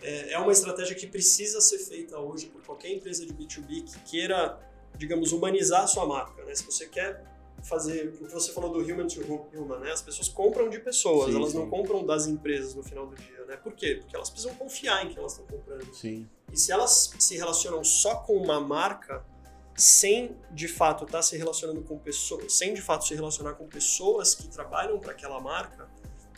é, 0.00 0.32
é 0.32 0.38
uma 0.38 0.52
estratégia 0.52 0.94
que 0.94 1.06
precisa 1.06 1.60
ser 1.60 1.78
feita 1.78 2.18
hoje 2.18 2.46
por 2.46 2.62
qualquer 2.62 2.90
empresa 2.92 3.26
de 3.26 3.32
B2B 3.32 3.84
que 3.84 3.98
queira, 4.10 4.58
digamos, 4.96 5.32
humanizar 5.32 5.82
a 5.82 5.86
sua 5.86 6.06
marca, 6.06 6.44
né? 6.44 6.54
Se 6.54 6.64
você 6.64 6.86
quer 6.86 7.24
fazer 7.62 8.08
o 8.20 8.26
que 8.26 8.32
você 8.32 8.52
falou 8.52 8.70
do 8.70 8.78
human 8.80 9.06
to 9.06 9.20
human, 9.52 9.80
né? 9.80 9.90
As 9.90 10.02
pessoas 10.02 10.28
compram 10.28 10.68
de 10.68 10.78
pessoas, 10.78 11.30
sim, 11.30 11.36
elas 11.36 11.52
sim. 11.52 11.58
não 11.58 11.68
compram 11.68 12.04
das 12.04 12.26
empresas 12.26 12.74
no 12.74 12.82
final 12.82 13.06
do 13.06 13.16
dia, 13.16 13.44
né? 13.46 13.56
Por 13.56 13.72
quê? 13.72 13.96
Porque 14.00 14.14
elas 14.14 14.30
precisam 14.30 14.54
confiar 14.54 15.04
em 15.04 15.10
que 15.10 15.18
elas 15.18 15.32
estão 15.32 15.46
comprando. 15.46 15.92
Sim. 15.94 16.28
E 16.52 16.56
se 16.56 16.70
elas 16.70 17.12
se 17.18 17.36
relacionam 17.36 17.82
só 17.82 18.16
com 18.16 18.36
uma 18.36 18.60
marca, 18.60 19.24
sem 19.74 20.36
de 20.52 20.68
fato 20.68 21.04
estar 21.04 21.18
tá 21.18 21.22
se 21.22 21.36
relacionando 21.36 21.82
com 21.82 21.98
pessoas, 21.98 22.52
sem 22.52 22.74
de 22.74 22.80
fato 22.80 23.06
se 23.06 23.14
relacionar 23.14 23.54
com 23.54 23.66
pessoas 23.66 24.34
que 24.34 24.48
trabalham 24.48 24.98
para 24.98 25.12
aquela 25.12 25.40
marca, 25.40 25.88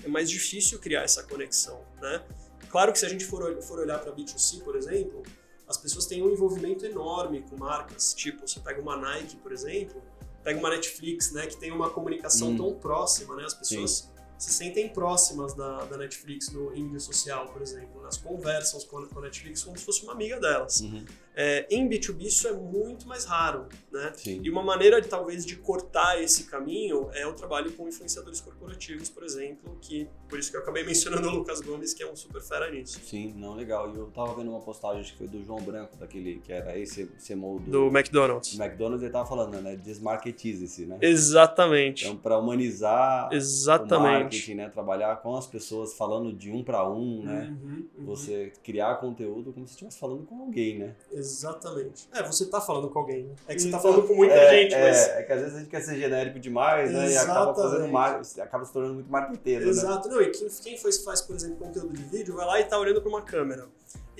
é 0.02 0.09
mais 0.09 0.31
difícil 0.31 0.79
criar 0.79 1.02
essa 1.02 1.23
conexão, 1.23 1.83
né? 2.00 2.23
Claro 2.71 2.93
que 2.93 2.99
se 2.99 3.07
a 3.07 3.09
gente 3.09 3.25
for, 3.25 3.61
for 3.62 3.79
olhar 3.81 3.99
para 3.99 4.12
B2C, 4.12 4.62
por 4.62 4.77
exemplo, 4.77 5.23
as 5.67 5.77
pessoas 5.77 6.07
têm 6.07 6.23
um 6.23 6.31
envolvimento 6.31 6.87
enorme 6.87 7.43
com 7.43 7.57
marcas, 7.57 8.15
tipo, 8.15 8.47
você 8.47 8.61
pega 8.61 8.81
uma 8.81 8.97
Nike, 8.97 9.37
por 9.37 9.53
exemplo, 9.53 10.03
pega 10.43 10.59
uma 10.59 10.71
Netflix, 10.71 11.33
né, 11.33 11.47
que 11.47 11.57
tem 11.57 11.71
uma 11.71 11.91
comunicação 11.91 12.50
hum. 12.50 12.57
tão 12.57 12.75
próxima, 12.75 13.37
né? 13.37 13.45
As 13.45 13.55
pessoas 13.55 13.91
Sim 13.91 14.21
se 14.41 14.55
sentem 14.55 14.89
próximas 14.89 15.53
da, 15.53 15.85
da 15.85 15.99
Netflix 15.99 16.50
no, 16.50 16.75
em 16.75 16.83
mídia 16.83 17.00
social, 17.00 17.49
por 17.49 17.61
exemplo. 17.61 18.00
Elas 18.00 18.17
conversam 18.17 18.81
com 18.81 18.99
a, 18.99 19.07
com 19.07 19.19
a 19.19 19.23
Netflix 19.23 19.62
como 19.62 19.77
se 19.77 19.85
fosse 19.85 20.03
uma 20.03 20.15
amiga 20.15 20.41
delas. 20.41 20.81
Uhum. 20.81 21.05
É, 21.35 21.67
em 21.71 21.89
B2B 21.89 22.23
isso 22.23 22.49
é 22.49 22.53
muito 22.53 23.07
mais 23.07 23.25
raro, 23.25 23.69
né? 23.91 24.13
Sim. 24.17 24.41
E 24.43 24.51
uma 24.51 24.63
maneira 24.63 25.01
talvez 25.03 25.47
de 25.47 25.57
cortar 25.57 26.21
esse 26.23 26.45
caminho 26.45 27.09
é 27.13 27.27
o 27.27 27.33
trabalho 27.33 27.73
com 27.73 27.89
influenciadores 27.89 28.41
corporativos, 28.41 29.09
por 29.09 29.23
exemplo, 29.23 29.79
que 29.81 30.09
por 30.29 30.39
isso 30.39 30.51
que 30.51 30.57
eu 30.57 30.61
acabei 30.61 30.83
mencionando 30.85 31.29
o 31.29 31.31
Lucas 31.31 31.61
Gomes, 31.61 31.95
que 31.95 32.03
é 32.03 32.11
um 32.11 32.17
super 32.17 32.41
fera 32.41 32.71
nisso. 32.71 33.01
Sim, 33.05 33.33
não 33.37 33.55
legal. 33.55 33.93
E 33.95 33.99
eu 33.99 34.07
tava 34.07 34.35
vendo 34.35 34.51
uma 34.51 34.61
postagem 34.61 35.03
que 35.03 35.17
foi 35.17 35.29
do 35.29 35.43
João 35.43 35.61
Branco, 35.61 35.97
daquele 35.97 36.41
que 36.41 36.53
era 36.53 36.79
esse 36.79 37.07
CMO 37.27 37.61
do, 37.61 37.71
do 37.71 37.87
McDonald's. 37.87 38.57
Do 38.57 38.63
McDonald's 38.63 39.03
ele 39.03 39.13
tava 39.13 39.29
falando, 39.29 39.61
né? 39.61 39.77
Desmarketize-se, 39.77 40.87
né? 40.87 40.99
Exatamente. 41.01 42.05
Então, 42.05 42.17
para 42.17 42.39
humanizar 42.39 43.29
Exatamente. 43.33 43.95
o 43.95 44.21
marketing, 44.21 44.55
né? 44.55 44.69
Trabalhar 44.69 45.17
com 45.23 45.37
as 45.37 45.47
pessoas 45.47 45.95
falando 45.95 46.33
de 46.33 46.51
um 46.51 46.63
para 46.63 46.89
um, 46.89 47.23
né? 47.23 47.57
Uhum, 47.63 47.89
uhum. 47.99 48.07
Você 48.07 48.53
criar 48.63 48.97
conteúdo 48.97 49.53
como 49.53 49.67
se 49.67 49.73
estivesse 49.73 49.99
falando 49.99 50.25
com 50.25 50.41
alguém, 50.41 50.79
né? 50.79 50.97
Exatamente. 51.21 52.09
É, 52.12 52.23
você 52.23 52.47
tá 52.47 52.61
falando 52.61 52.89
com 52.89 52.99
alguém, 52.99 53.25
né? 53.25 53.35
É 53.47 53.55
que 53.55 53.62
você 53.62 53.71
tá 53.71 53.79
falando 53.79 54.07
com 54.07 54.15
muita 54.15 54.35
é, 54.35 54.50
gente, 54.50 54.75
mas... 54.75 55.09
É, 55.09 55.21
é 55.21 55.23
que 55.23 55.33
às 55.33 55.41
vezes 55.41 55.55
a 55.55 55.59
gente 55.61 55.71
quer 55.71 55.81
ser 55.83 55.99
genérico 55.99 56.41
demais, 56.41 56.91
né? 56.91 57.07
Exatamente. 57.07 57.15
E 57.15 57.31
acaba 57.31 57.55
fazendo 57.55 57.89
mar... 57.93 58.21
acaba 58.41 58.65
se 58.65 58.73
tornando 58.73 58.95
muito 58.95 59.11
marqueteiro, 59.11 59.65
né? 59.65 59.71
Exato. 59.71 60.09
Né? 60.09 60.15
Não, 60.15 60.23
e 60.23 60.31
quem, 60.31 60.49
quem 60.49 60.79
faz, 60.79 61.21
por 61.21 61.37
exemplo, 61.37 61.57
conteúdo 61.57 61.93
de 61.93 62.03
vídeo, 62.05 62.35
vai 62.35 62.47
lá 62.47 62.61
e 62.61 62.65
tá 62.65 62.79
olhando 62.79 63.00
para 63.00 63.09
uma 63.09 63.23
câmera. 63.23 63.69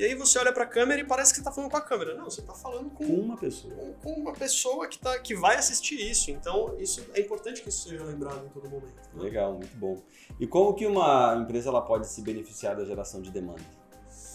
E 0.00 0.04
aí 0.04 0.14
você 0.14 0.38
olha 0.38 0.50
para 0.50 0.64
a 0.64 0.66
câmera 0.66 1.00
e 1.00 1.04
parece 1.04 1.33
que 1.33 1.38
você 1.38 1.45
tá 1.45 1.52
falando 1.52 1.71
com 1.71 1.76
a 1.76 1.80
câmera. 1.83 2.14
Não, 2.14 2.25
você 2.25 2.40
tá 2.40 2.54
falando 2.54 2.88
com, 2.90 3.07
com 3.07 3.12
uma 3.12 3.37
pessoa. 3.37 3.75
Com, 3.75 3.92
com, 3.92 4.12
uma 4.14 4.33
pessoa 4.33 4.88
que, 4.88 4.99
tá, 4.99 5.19
que 5.19 5.35
vai 5.35 5.57
assistir 5.57 5.97
isso. 5.97 6.30
Então, 6.30 6.75
isso 6.78 7.04
é 7.12 7.21
importante 7.21 7.61
que 7.61 7.69
isso 7.69 7.87
seja 7.87 8.02
lembrado 8.04 8.47
em 8.47 8.49
todo 8.49 8.66
momento. 8.66 8.95
Né? 9.12 9.23
Legal, 9.23 9.52
muito 9.52 9.76
bom. 9.76 10.00
E 10.38 10.47
como 10.47 10.73
que 10.73 10.87
uma 10.87 11.37
empresa 11.37 11.69
ela 11.69 11.83
pode 11.83 12.07
se 12.07 12.23
beneficiar 12.23 12.75
da 12.75 12.85
geração 12.85 13.21
de 13.21 13.30
demanda? 13.30 13.61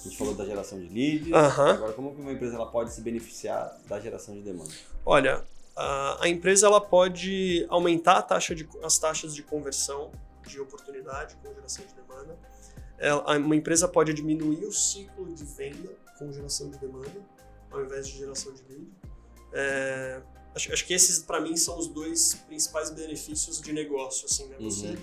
A 0.05 0.07
gente 0.07 0.17
falou 0.17 0.35
da 0.35 0.45
geração 0.45 0.79
de 0.79 0.87
leads, 0.87 1.33
agora 1.33 1.91
como 1.93 2.13
que 2.13 2.21
uma 2.21 2.31
empresa 2.31 2.55
ela 2.55 2.67
pode 2.67 2.93
se 2.93 3.01
beneficiar 3.01 3.75
da 3.87 3.99
geração 3.99 4.35
de 4.35 4.41
demanda? 4.41 4.69
Olha, 5.03 5.43
a, 5.75 6.25
a 6.25 6.29
empresa 6.29 6.67
ela 6.67 6.79
pode 6.79 7.65
aumentar 7.69 8.21
taxa 8.21 8.53
de, 8.53 8.69
as 8.83 8.99
taxas 8.99 9.33
de 9.33 9.41
conversão 9.41 10.11
de 10.45 10.61
oportunidade 10.61 11.35
com 11.41 11.51
geração 11.51 11.83
de 11.85 11.93
demanda. 11.95 12.37
Ela, 12.99 13.35
uma 13.39 13.55
empresa 13.55 13.87
pode 13.87 14.13
diminuir 14.13 14.63
o 14.65 14.71
ciclo 14.71 15.33
de 15.33 15.43
venda 15.43 15.91
com 16.19 16.31
geração 16.31 16.69
de 16.69 16.77
demanda, 16.77 17.25
ao 17.71 17.83
invés 17.83 18.07
de 18.07 18.19
geração 18.19 18.53
de 18.53 18.61
lead. 18.69 18.87
É, 19.53 20.21
acho, 20.53 20.71
acho, 20.71 20.85
que 20.85 20.93
esses, 20.93 21.17
para 21.17 21.41
mim, 21.41 21.57
são 21.57 21.79
os 21.79 21.87
dois 21.87 22.35
principais 22.47 22.91
benefícios 22.91 23.59
de 23.59 23.73
negócio. 23.73 24.27
Assim, 24.27 24.45
né? 24.49 24.57
Você 24.59 24.87
uhum. 24.87 24.97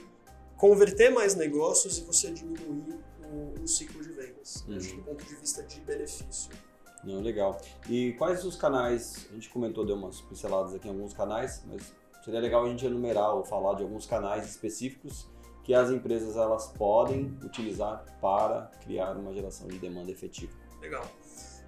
converter 0.57 1.11
mais 1.11 1.35
negócios 1.35 1.99
e 1.99 2.03
você 2.03 2.31
diminuir 2.31 2.99
o, 3.33 3.63
o 3.63 3.67
ciclo 3.67 4.03
de 4.03 4.13
vendas, 4.13 4.65
uhum. 4.69 4.79
do 4.79 5.03
ponto 5.03 5.25
de 5.25 5.35
vista 5.37 5.63
de 5.63 5.81
benefício. 5.81 6.51
Não, 7.05 7.21
legal. 7.21 7.61
E 7.89 8.13
quais 8.13 8.45
os 8.45 8.57
canais? 8.57 9.27
A 9.31 9.35
gente 9.35 9.49
comentou, 9.49 9.85
deu 9.85 9.97
umas 9.97 10.21
pinceladas 10.21 10.75
aqui 10.75 10.87
em 10.87 10.91
alguns 10.91 11.13
canais, 11.13 11.63
mas 11.67 11.93
seria 12.25 12.41
legal 12.41 12.65
a 12.65 12.69
gente 12.69 12.87
enumerar 12.87 13.35
ou 13.35 13.45
falar 13.45 13.75
de 13.75 13.83
alguns 13.83 14.07
canais 14.07 14.49
específicos 14.49 15.29
que 15.65 15.75
as 15.75 15.91
empresas 15.91 16.37
elas 16.37 16.69
podem 16.69 17.37
utilizar 17.43 18.05
para 18.21 18.71
criar 18.85 19.17
uma 19.17 19.33
geração 19.33 19.67
de 19.69 19.79
demanda 19.79 20.11
efetiva. 20.11 20.53
Legal. 20.81 21.07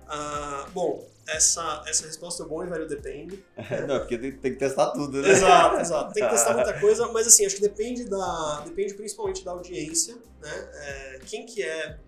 Uh, 0.04 0.70
bom, 0.72 1.08
essa, 1.26 1.82
essa 1.86 2.06
resposta 2.06 2.42
é 2.42 2.46
bom 2.46 2.62
e 2.62 2.66
velho 2.66 2.86
depende. 2.86 3.42
Né? 3.56 3.86
Não, 3.88 3.98
porque 4.00 4.18
tem, 4.18 4.32
tem, 4.32 4.52
que 4.52 4.58
testar 4.58 4.90
tudo, 4.90 5.22
né? 5.22 5.30
Exato, 5.30 5.80
exato. 5.80 6.12
Tem 6.12 6.24
que 6.24 6.30
testar 6.30 6.54
muita 6.54 6.78
coisa, 6.78 7.08
mas 7.08 7.26
assim, 7.26 7.46
acho 7.46 7.56
que 7.56 7.62
depende 7.62 8.04
da. 8.04 8.62
Depende 8.66 8.94
principalmente 8.94 9.44
da 9.44 9.52
audiência, 9.52 10.16
né? 10.44 10.70
É, 10.74 11.20
quem 11.26 11.46
que 11.46 11.62
é, 11.62 11.98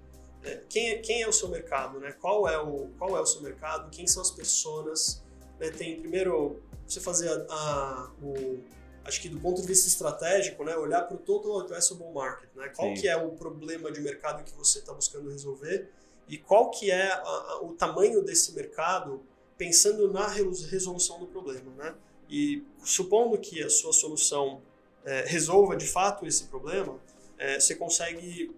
é. 0.45 0.63
quem, 0.69 0.91
é, 0.91 0.99
quem 0.99 1.23
é 1.23 1.29
o 1.29 1.33
seu 1.33 1.49
mercado, 1.49 1.99
né? 1.99 2.13
Qual 2.13 2.47
é 2.47 2.61
o, 2.61 2.91
qual 2.99 3.17
é 3.17 3.21
o 3.21 3.27
seu 3.27 3.41
mercado? 3.41 3.91
Quem 3.91 4.07
são 4.07 4.21
as 4.23 4.31
pessoas? 4.31 5.23
Né? 5.59 5.71
Tem 5.71 5.99
primeiro 5.99 6.63
você 6.87 7.01
fazer 7.01 7.31
a, 7.31 7.47
a 7.49 8.11
o, 8.23 8.63
acho 9.05 9.21
que 9.21 9.29
do 9.29 9.41
ponto 9.41 9.61
de 9.61 9.67
vista 9.67 9.89
estratégico, 9.89 10.63
né, 10.65 10.77
olhar 10.77 11.03
para 11.03 11.17
o 11.17 11.19
total 11.19 11.61
addressable 11.61 12.13
market, 12.13 12.49
né, 12.55 12.71
qual 12.77 12.89
Sim. 12.89 13.01
que 13.01 13.09
é 13.09 13.17
o 13.17 13.31
problema 13.31 13.91
de 13.91 14.01
mercado 14.01 14.45
que 14.45 14.53
você 14.53 14.81
está 14.81 14.93
buscando 14.93 15.31
resolver 15.31 15.89
e 16.29 16.37
qual 16.37 16.71
que 16.71 16.91
é 16.91 17.09
a, 17.11 17.21
a, 17.21 17.61
o 17.63 17.73
tamanho 17.75 18.23
desse 18.23 18.53
mercado 18.53 19.23
pensando 19.57 20.13
na 20.13 20.29
resolução 20.29 21.19
do 21.19 21.27
problema, 21.27 21.73
né? 21.77 21.95
E 22.29 22.63
supondo 22.85 23.39
que 23.39 23.63
a 23.63 23.71
sua 23.71 23.93
solução 23.93 24.61
é, 25.05 25.25
resolva 25.27 25.77
de 25.77 25.87
fato 25.87 26.27
esse 26.27 26.45
problema, 26.45 26.99
é, 27.39 27.61
você 27.61 27.75
consegue 27.75 28.55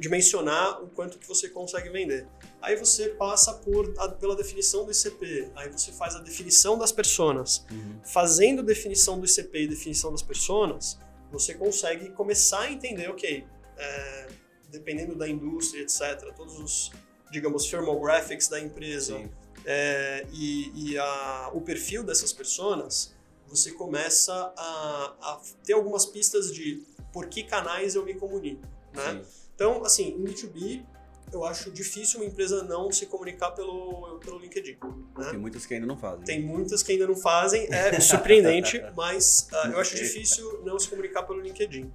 dimensionar 0.00 0.82
o 0.82 0.88
quanto 0.88 1.18
que 1.18 1.28
você 1.28 1.48
consegue 1.48 1.88
vender. 1.88 2.26
Aí 2.60 2.74
você 2.76 3.10
passa 3.10 3.54
por, 3.54 3.94
a, 3.98 4.08
pela 4.08 4.34
definição 4.34 4.84
do 4.84 4.90
ICP, 4.90 5.52
aí 5.54 5.70
você 5.70 5.92
faz 5.92 6.16
a 6.16 6.18
definição 6.18 6.76
das 6.76 6.90
personas. 6.90 7.64
Uhum. 7.70 8.00
Fazendo 8.04 8.62
definição 8.62 9.20
do 9.20 9.26
ICP 9.26 9.62
e 9.62 9.68
definição 9.68 10.10
das 10.10 10.22
personas, 10.22 10.98
você 11.30 11.54
consegue 11.54 12.10
começar 12.10 12.62
a 12.62 12.72
entender, 12.72 13.08
ok, 13.08 13.46
é, 13.76 14.26
dependendo 14.70 15.14
da 15.14 15.28
indústria, 15.28 15.82
etc., 15.82 16.32
todos 16.36 16.58
os, 16.58 16.90
digamos, 17.30 17.66
firmographics 17.66 18.48
da 18.48 18.58
empresa 18.58 19.20
é, 19.64 20.26
e, 20.32 20.72
e 20.74 20.98
a, 20.98 21.50
o 21.52 21.60
perfil 21.60 22.02
dessas 22.02 22.32
pessoas, 22.32 23.14
você 23.46 23.72
começa 23.72 24.34
a, 24.56 25.14
a, 25.20 25.40
ter 25.64 25.74
algumas 25.74 26.04
pistas 26.04 26.52
de 26.52 26.82
por 27.12 27.26
que 27.26 27.42
canais 27.42 27.94
eu 27.94 28.04
me 28.04 28.14
comunico, 28.14 28.62
né? 28.92 29.22
Então, 29.54 29.84
assim, 29.84 30.10
em 30.10 30.24
B2B, 30.24 30.84
eu 31.32 31.44
acho 31.44 31.70
difícil 31.70 32.20
uma 32.20 32.26
empresa 32.26 32.62
não 32.64 32.90
se 32.90 33.06
comunicar 33.06 33.50
pelo, 33.50 34.18
pelo 34.20 34.38
LinkedIn. 34.38 34.78
Né? 35.16 35.30
Tem 35.30 35.38
muitas 35.38 35.66
que 35.66 35.74
ainda 35.74 35.86
não 35.86 35.96
fazem. 35.96 36.24
Tem 36.24 36.42
muitas 36.42 36.82
que 36.82 36.92
ainda 36.92 37.06
não 37.06 37.16
fazem, 37.16 37.68
é 37.70 38.00
surpreendente, 38.00 38.82
mas 38.96 39.48
uh, 39.52 39.68
eu 39.68 39.78
acho 39.78 39.96
difícil 39.96 40.62
não 40.64 40.78
se 40.78 40.88
comunicar 40.88 41.24
pelo 41.24 41.40
LinkedIn. 41.40 41.92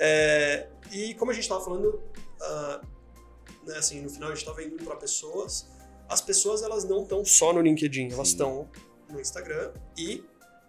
É, 0.00 0.68
e 0.92 1.14
como 1.14 1.30
a 1.30 1.34
gente 1.34 1.44
estava 1.44 1.64
falando, 1.64 1.88
uh, 1.94 2.86
né, 3.66 3.76
assim, 3.78 4.00
no 4.00 4.10
final 4.10 4.30
a 4.30 4.34
gente 4.34 4.42
estava 4.42 4.62
indo 4.62 4.82
para 4.84 4.96
pessoas, 4.96 5.68
as 6.08 6.20
pessoas 6.20 6.62
elas 6.62 6.84
não 6.84 7.02
estão 7.02 7.24
só 7.24 7.52
no 7.52 7.60
LinkedIn, 7.60 8.12
elas 8.12 8.28
estão 8.28 8.68
no 9.08 9.20
Instagram 9.20 9.72
e 9.96 10.24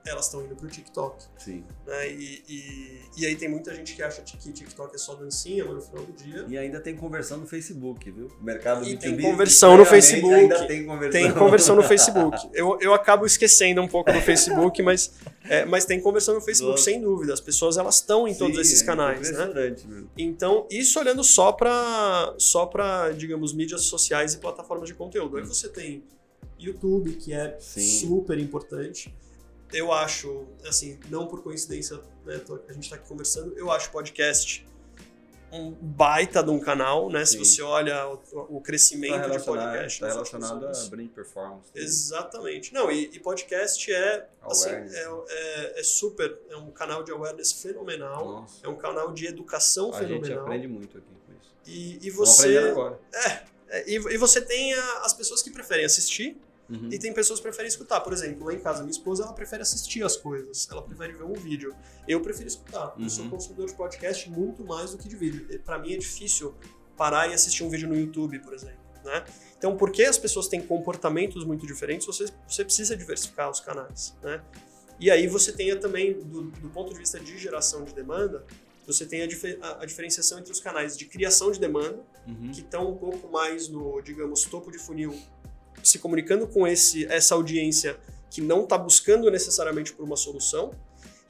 elas 0.08 0.26
estão 0.26 0.44
indo 0.44 0.56
pro 0.56 0.68
TikTok. 0.68 1.24
Sim. 1.38 1.64
Né? 1.86 2.10
E, 2.12 2.44
e, 2.48 3.02
e, 3.18 3.26
aí 3.26 3.36
tem 3.36 3.50
muita 3.50 3.74
gente 3.74 3.96
que 3.96 4.02
acha 4.02 4.22
que 4.22 4.38
TikTok 4.38 4.96
é 4.96 4.98
só 4.98 5.16
dancinha, 5.16 5.66
mas 5.66 5.76
no 5.76 5.82
final 5.82 6.06
do 6.06 6.12
dia. 6.14 6.46
E 6.48 6.58
ainda 6.58 6.80
tem 6.80 6.96
conversão 6.96 7.38
no 7.38 7.48
Facebook, 7.48 8.10
viu? 8.12 8.28
O 8.40 8.44
mercado 8.44 8.86
e 8.86 8.96
B2B. 8.96 9.00
Tem 9.00 9.22
conversão 9.22 9.78
no 9.78 9.86
Facebook. 9.86 10.34
Ainda 10.34 10.68
tem 10.68 10.86
conversão. 10.86 11.22
Tem 11.22 11.34
conversão 11.34 11.76
no 11.76 11.84
Facebook. 11.84 12.50
Eu, 12.54 12.78
eu 12.82 12.94
acabo 12.94 13.26
esquecendo 13.26 13.82
um 13.82 13.88
pouco 13.88 14.12
do 14.12 14.22
Facebook, 14.22 14.82
mas, 14.82 15.14
é, 15.44 15.66
mas 15.66 15.86
tem 15.86 16.00
conversão 16.00 16.36
no 16.36 16.42
Facebook, 16.42 16.74
Nossa. 16.74 16.84
sem 16.84 17.02
dúvida. 17.02 17.34
As 17.34 17.42
pessoas 17.42 17.78
elas 17.78 17.96
estão 17.96 18.28
em 18.28 18.34
Sim, 18.34 18.40
todos 18.40 18.58
esses 18.60 18.82
é 18.82 18.86
canais. 18.86 19.32
né? 19.32 19.46
Mesmo. 19.48 20.10
Então, 20.18 20.68
isso 20.70 21.00
olhando 21.00 21.24
só 21.24 21.52
para, 21.52 22.36
só 22.38 22.66
pra, 22.66 23.12
digamos, 23.12 23.54
mídias 23.54 23.84
sociais 23.84 24.34
e 24.34 24.38
plataformas 24.38 24.88
de 24.88 24.96
conteúdo. 24.96 25.38
Aí 25.38 25.46
você 25.46 25.68
tem 25.70 26.04
YouTube, 26.60 27.14
que 27.14 27.34
é 27.34 27.56
Sim. 27.60 28.08
super 28.08 28.38
importante. 28.40 29.14
Eu 29.72 29.92
acho, 29.92 30.48
assim, 30.66 31.00
não 31.10 31.28
por 31.28 31.44
coincidência, 31.44 31.98
né, 32.26 32.42
a 32.68 32.74
gente 32.74 32.84
está 32.84 32.96
aqui 32.96 33.08
conversando, 33.08 33.58
eu 33.58 33.70
acho 33.72 33.92
podcast 33.92 34.66
um 35.52 35.72
baita 35.72 36.44
de 36.44 36.50
um 36.50 36.60
canal, 36.60 37.10
né? 37.10 37.26
Sim. 37.26 37.44
Se 37.44 37.56
você 37.56 37.62
olha 37.62 38.08
o, 38.08 38.58
o 38.58 38.62
crescimento 38.62 39.30
tá 39.30 39.38
de 39.38 39.46
podcast. 39.46 39.94
Está 39.94 40.08
relacionado 40.08 40.68
a 40.68 40.90
brand 40.90 41.10
performance. 41.10 41.72
Né? 41.74 41.82
Exatamente. 41.82 42.74
Não, 42.74 42.92
e, 42.92 43.10
e 43.14 43.20
podcast 43.20 43.92
é, 43.92 44.28
assim, 44.42 44.70
é, 44.70 45.24
é, 45.30 45.80
é, 45.80 45.84
super, 45.84 46.38
é 46.50 46.58
um 46.58 46.70
canal 46.72 47.04
de 47.04 47.12
awareness 47.12 47.54
fenomenal, 47.54 48.26
Nossa. 48.26 48.66
é 48.66 48.68
um 48.68 48.76
canal 48.76 49.14
de 49.14 49.26
educação 49.26 49.94
a 49.94 50.00
fenomenal. 50.00 50.24
A 50.24 50.28
gente 50.28 50.40
aprende 50.40 50.68
muito 50.68 50.98
aqui 50.98 51.08
com 51.08 51.34
isso. 51.34 51.56
E, 51.66 52.06
e 52.06 52.10
você... 52.10 52.58
agora. 52.58 53.00
É, 53.14 53.44
é, 53.70 53.90
e, 53.90 53.96
e 53.96 54.18
você 54.18 54.42
tem 54.42 54.74
a, 54.74 55.02
as 55.04 55.14
pessoas 55.14 55.42
que 55.42 55.50
preferem 55.50 55.86
assistir 55.86 56.38
Uhum. 56.70 56.90
E 56.92 57.00
tem 57.00 57.14
pessoas 57.14 57.40
que 57.40 57.44
preferem 57.44 57.68
escutar. 57.68 58.02
Por 58.02 58.14
exemplo, 58.14 58.46
lá 58.46 58.54
em 58.54 58.60
casa, 58.60 58.80
minha 58.80 58.92
esposa, 58.92 59.24
ela 59.24 59.34
prefere 59.34 59.62
assistir 59.62 60.04
as 60.04 60.18
coisas. 60.18 60.68
Ela 60.70 60.82
prefere 60.82 61.14
ver 61.14 61.24
um 61.24 61.34
vídeo. 61.34 61.76
Eu 62.08 62.22
prefiro 62.22 62.48
escutar. 62.48 62.94
Uhum. 62.98 63.04
Eu 63.04 63.10
sou 63.10 63.24
uhum. 63.26 63.32
consumidor 63.32 63.68
de 63.68 63.76
podcast 63.76 64.30
muito 64.30 64.64
mais 64.64 64.92
do 64.92 64.98
que 64.98 65.08
de 65.08 65.16
vídeo. 65.16 65.60
Para 65.64 65.80
mim 65.80 65.94
é 65.94 65.98
difícil 65.98 66.56
parar 66.98 67.30
e 67.30 67.34
assistir 67.34 67.64
um 67.64 67.70
vídeo 67.70 67.88
no 67.88 67.96
YouTube, 67.96 68.40
por 68.40 68.54
exemplo. 68.54 68.88
Né? 69.04 69.24
Então, 69.58 69.78
porque 69.78 70.04
as 70.04 70.18
pessoas 70.18 70.48
têm 70.48 70.62
comportamentos 70.62 71.46
muito 71.46 71.66
diferentes, 71.66 72.06
você, 72.06 72.26
você 72.48 72.66
precisa 72.66 72.96
diversificar 72.96 73.50
os 73.50 73.60
canais. 73.60 74.16
Né? 74.22 74.42
E 75.00 75.10
aí 75.10 75.28
você 75.28 75.52
tem 75.52 75.78
também, 75.80 76.14
do, 76.14 76.44
do 76.44 76.70
ponto 76.70 76.92
de 76.92 77.00
vista 77.00 77.20
de 77.20 77.38
geração 77.38 77.84
de 77.84 77.94
demanda, 77.94 78.46
você 78.86 79.06
tem 79.06 79.22
a, 79.22 79.28
dif 79.28 79.58
a, 79.62 79.84
a, 79.84 79.86
diferenciação 79.86 80.40
entre 80.40 80.52
os 80.52 80.60
canais 80.60 80.98
de 80.98 81.06
criação 81.06 81.52
de 81.52 81.60
demanda, 81.60 82.00
uhum. 82.26 82.52
que 82.52 82.62
estão 82.62 82.90
um 82.90 82.98
pouco 82.98 83.30
mais 83.30 83.68
no, 83.68 84.02
digamos, 84.02 84.44
topo 84.44 84.72
de 84.72 84.80
funil 84.80 85.14
se 85.84 86.00
comunicando 86.00 86.48
com 86.48 86.68
esse, 86.68 87.06
essa 87.06 87.36
audiência 87.36 87.98
que 88.30 88.42
não 88.42 88.64
está 88.64 88.78
buscando 88.78 89.30
necessariamente 89.32 89.94
por 89.94 90.04
uma 90.04 90.18
solução, 90.18 90.72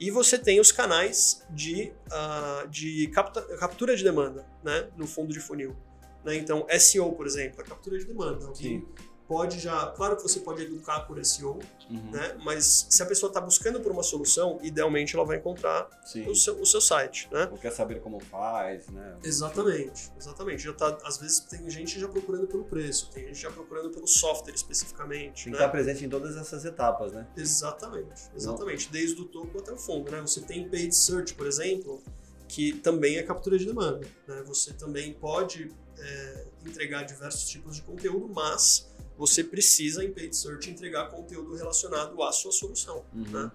e 0.00 0.10
você 0.10 0.38
tem 0.38 0.60
os 0.60 0.70
canais 0.70 1.44
de, 1.50 1.92
uh, 2.06 2.68
de 2.68 3.08
capta, 3.08 3.42
captura 3.56 3.96
de 3.96 4.04
demanda 4.04 4.46
né, 4.62 4.88
no 4.96 5.06
fundo 5.06 5.32
de 5.32 5.40
funil. 5.40 5.76
Né? 6.24 6.36
Então, 6.36 6.66
SEO, 6.78 7.12
por 7.12 7.26
exemplo, 7.26 7.60
é 7.60 7.64
captura 7.64 7.98
de 7.98 8.04
demanda. 8.04 8.46
Alguém 8.46 8.86
pode 9.28 9.60
já. 9.60 9.86
Claro 9.88 10.16
que 10.16 10.22
você 10.22 10.40
pode 10.40 10.62
educar 10.62 11.00
por 11.00 11.22
SEO, 11.24 11.58
uhum. 11.90 12.10
né? 12.10 12.36
Mas 12.42 12.86
se 12.88 13.02
a 13.02 13.06
pessoa 13.06 13.28
está 13.28 13.40
buscando 13.40 13.78
por 13.78 13.92
uma 13.92 14.02
solução, 14.02 14.58
idealmente 14.62 15.14
ela 15.14 15.24
vai 15.24 15.36
encontrar 15.36 15.86
o 16.26 16.34
seu, 16.34 16.58
o 16.58 16.66
seu 16.66 16.80
site, 16.80 17.28
né? 17.30 17.46
Ou 17.52 17.58
quer 17.58 17.70
saber 17.70 18.00
como 18.00 18.18
faz, 18.18 18.88
né? 18.88 19.16
Exatamente, 19.22 20.10
exatamente. 20.18 20.62
Já 20.62 20.72
tá, 20.72 20.98
às 21.04 21.18
vezes 21.18 21.40
tem 21.40 21.68
gente 21.68 22.00
já 22.00 22.08
procurando 22.08 22.46
pelo 22.46 22.64
preço, 22.64 23.10
tem 23.10 23.26
gente 23.26 23.38
já 23.38 23.50
procurando 23.50 23.90
pelo 23.90 24.08
software 24.08 24.54
especificamente. 24.54 25.44
Tem 25.44 25.52
né? 25.52 25.58
que 25.58 25.62
estar 25.64 25.68
presente 25.68 26.04
em 26.06 26.08
todas 26.08 26.34
essas 26.36 26.64
etapas, 26.64 27.12
né? 27.12 27.26
Exatamente, 27.36 28.30
exatamente. 28.34 28.86
Não. 28.86 28.92
Desde 28.92 29.20
o 29.20 29.26
topo 29.26 29.58
até 29.58 29.72
o 29.72 29.76
fundo, 29.76 30.10
né? 30.10 30.22
Você 30.22 30.40
tem 30.40 30.68
paid 30.68 30.94
search, 30.94 31.34
por 31.34 31.46
exemplo, 31.46 32.02
que 32.48 32.72
também 32.72 33.18
é 33.18 33.22
captura 33.22 33.58
de 33.58 33.66
demanda. 33.66 34.06
Né? 34.26 34.42
Você 34.46 34.72
também 34.72 35.12
pode 35.12 35.70
é, 35.98 36.46
entregar 36.66 37.02
diversos 37.02 37.46
tipos 37.48 37.76
de 37.76 37.82
conteúdo, 37.82 38.32
mas 38.32 38.88
você 39.18 39.42
precisa 39.42 40.04
em 40.04 40.12
paid 40.12 40.34
search 40.34 40.70
entregar 40.70 41.10
conteúdo 41.10 41.56
relacionado 41.56 42.22
à 42.22 42.30
sua 42.30 42.52
solução. 42.52 43.04
Uhum. 43.12 43.24
Né? 43.24 43.52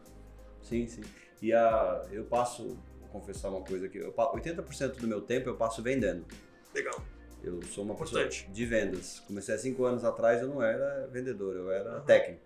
Sim, 0.62 0.88
sim. 0.88 1.02
E 1.42 1.54
a, 1.54 2.06
eu 2.12 2.26
passo, 2.26 2.78
vou 3.00 3.10
confessar 3.10 3.50
uma 3.50 3.62
coisa 3.62 3.86
aqui, 3.86 3.98
eu, 3.98 4.14
80% 4.14 4.98
do 4.98 5.08
meu 5.08 5.22
tempo 5.22 5.50
eu 5.50 5.56
passo 5.56 5.82
vendendo. 5.82 6.26
Legal. 6.76 7.02
Eu 7.42 7.62
sou 7.64 7.84
uma 7.84 7.96
pessoa 7.96 8.28
de 8.28 8.66
vendas. 8.66 9.22
Comecei 9.22 9.56
há 9.56 9.58
cinco 9.58 9.86
anos 9.86 10.04
atrás, 10.04 10.42
eu 10.42 10.48
não 10.48 10.62
era 10.62 11.08
vendedor, 11.08 11.56
eu 11.56 11.72
era 11.72 12.00
uhum. 12.00 12.06
técnico. 12.06 12.44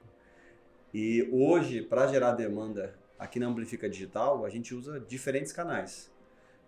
E 0.94 1.28
hoje, 1.32 1.82
para 1.82 2.08
gerar 2.08 2.32
demanda 2.34 2.96
aqui 3.18 3.40
na 3.40 3.48
Amplifica 3.48 3.90
Digital, 3.90 4.46
a 4.46 4.50
gente 4.50 4.74
usa 4.74 5.00
diferentes 5.00 5.52
canais 5.52 6.12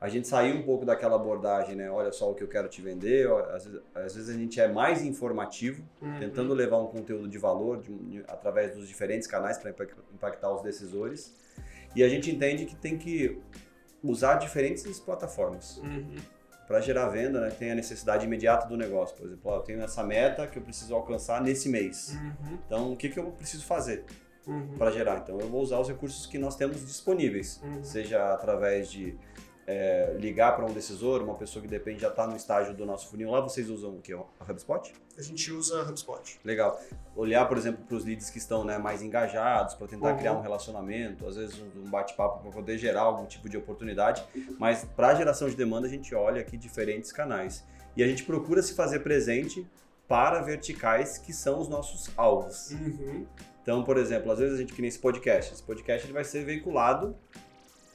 a 0.01 0.07
gente 0.07 0.27
saiu 0.27 0.55
um 0.55 0.63
pouco 0.63 0.85
daquela 0.85 1.15
abordagem, 1.15 1.75
né? 1.75 1.91
Olha 1.91 2.11
só 2.11 2.31
o 2.31 2.33
que 2.33 2.41
eu 2.41 2.47
quero 2.47 2.69
te 2.69 2.81
vender. 2.81 3.29
Às 3.53 3.65
vezes, 3.65 3.81
às 3.93 4.15
vezes 4.15 4.29
a 4.29 4.37
gente 4.37 4.59
é 4.59 4.67
mais 4.67 5.03
informativo, 5.03 5.83
uhum. 6.01 6.19
tentando 6.19 6.53
levar 6.53 6.77
um 6.77 6.87
conteúdo 6.87 7.27
de 7.27 7.37
valor 7.37 7.81
de, 7.81 7.93
de, 7.93 8.23
através 8.27 8.73
dos 8.75 8.87
diferentes 8.87 9.27
canais 9.27 9.57
para 9.57 9.71
impactar 10.13 10.53
os 10.53 10.61
decisores. 10.61 11.35
E 11.93 12.01
a 12.01 12.07
gente 12.07 12.31
entende 12.31 12.65
que 12.65 12.75
tem 12.75 12.97
que 12.97 13.41
usar 14.01 14.35
diferentes 14.35 14.99
plataformas. 15.01 15.77
Uhum. 15.77 16.15
Para 16.65 16.79
gerar 16.79 17.09
venda, 17.09 17.41
né, 17.41 17.49
tem 17.49 17.71
a 17.71 17.75
necessidade 17.75 18.25
imediata 18.25 18.67
do 18.67 18.77
negócio. 18.77 19.17
Por 19.17 19.25
exemplo, 19.25 19.51
ó, 19.51 19.57
eu 19.57 19.61
tenho 19.61 19.81
essa 19.81 20.03
meta 20.03 20.47
que 20.47 20.57
eu 20.57 20.61
preciso 20.61 20.95
alcançar 20.95 21.41
nesse 21.41 21.67
mês. 21.67 22.15
Uhum. 22.15 22.59
Então, 22.65 22.93
o 22.93 22.95
que, 22.95 23.09
que 23.09 23.19
eu 23.19 23.31
preciso 23.31 23.65
fazer? 23.65 24.05
Uhum. 24.47 24.77
para 24.77 24.89
gerar. 24.89 25.17
Então, 25.17 25.39
eu 25.39 25.47
vou 25.47 25.61
usar 25.61 25.79
os 25.79 25.87
recursos 25.87 26.25
que 26.25 26.39
nós 26.39 26.55
temos 26.55 26.83
disponíveis, 26.83 27.61
uhum. 27.61 27.83
seja 27.83 28.33
através 28.33 28.89
de 28.89 29.15
é, 29.71 30.15
ligar 30.17 30.55
para 30.55 30.65
um 30.65 30.73
decisor, 30.73 31.21
uma 31.21 31.35
pessoa 31.35 31.61
que 31.61 31.67
depende 31.67 32.01
já 32.01 32.07
está 32.07 32.25
no 32.25 32.35
estágio 32.35 32.73
do 32.73 32.87
nosso 32.87 33.07
funil 33.07 33.29
lá, 33.29 33.39
vocês 33.39 33.69
usam 33.69 33.97
o 33.97 34.01
que? 34.01 34.11
A 34.11 34.23
HubSpot? 34.49 34.91
A 35.15 35.21
gente 35.21 35.51
usa 35.51 35.83
a 35.83 35.83
HubSpot. 35.83 36.39
Legal. 36.43 36.81
Olhar, 37.15 37.47
por 37.47 37.55
exemplo, 37.55 37.85
para 37.85 37.95
os 37.95 38.03
leads 38.03 38.31
que 38.31 38.39
estão 38.39 38.63
né, 38.63 38.79
mais 38.79 39.03
engajados, 39.03 39.75
para 39.75 39.85
tentar 39.85 40.13
uhum. 40.13 40.17
criar 40.17 40.33
um 40.33 40.41
relacionamento, 40.41 41.27
às 41.27 41.35
vezes 41.35 41.61
um 41.75 41.87
bate-papo 41.87 42.41
para 42.41 42.51
poder 42.51 42.79
gerar 42.79 43.01
algum 43.01 43.27
tipo 43.27 43.47
de 43.47 43.57
oportunidade, 43.57 44.25
mas 44.57 44.85
para 44.95 45.13
geração 45.13 45.47
de 45.47 45.55
demanda 45.55 45.85
a 45.85 45.89
gente 45.89 46.15
olha 46.15 46.41
aqui 46.41 46.57
diferentes 46.57 47.11
canais. 47.11 47.63
E 47.95 48.01
a 48.01 48.07
gente 48.07 48.23
procura 48.23 48.63
se 48.63 48.73
fazer 48.73 49.01
presente 49.01 49.67
para 50.07 50.41
verticais 50.41 51.19
que 51.19 51.31
são 51.31 51.59
os 51.59 51.69
nossos 51.69 52.09
alvos. 52.17 52.71
Uhum. 52.71 53.27
Então, 53.61 53.83
por 53.83 53.97
exemplo, 53.97 54.31
às 54.31 54.39
vezes 54.39 54.55
a 54.55 54.57
gente 54.57 54.73
cria 54.73 54.87
esse 54.87 54.97
podcast. 54.97 55.53
Esse 55.53 55.61
podcast 55.61 56.07
ele 56.07 56.13
vai 56.13 56.23
ser 56.23 56.43
veiculado 56.43 57.15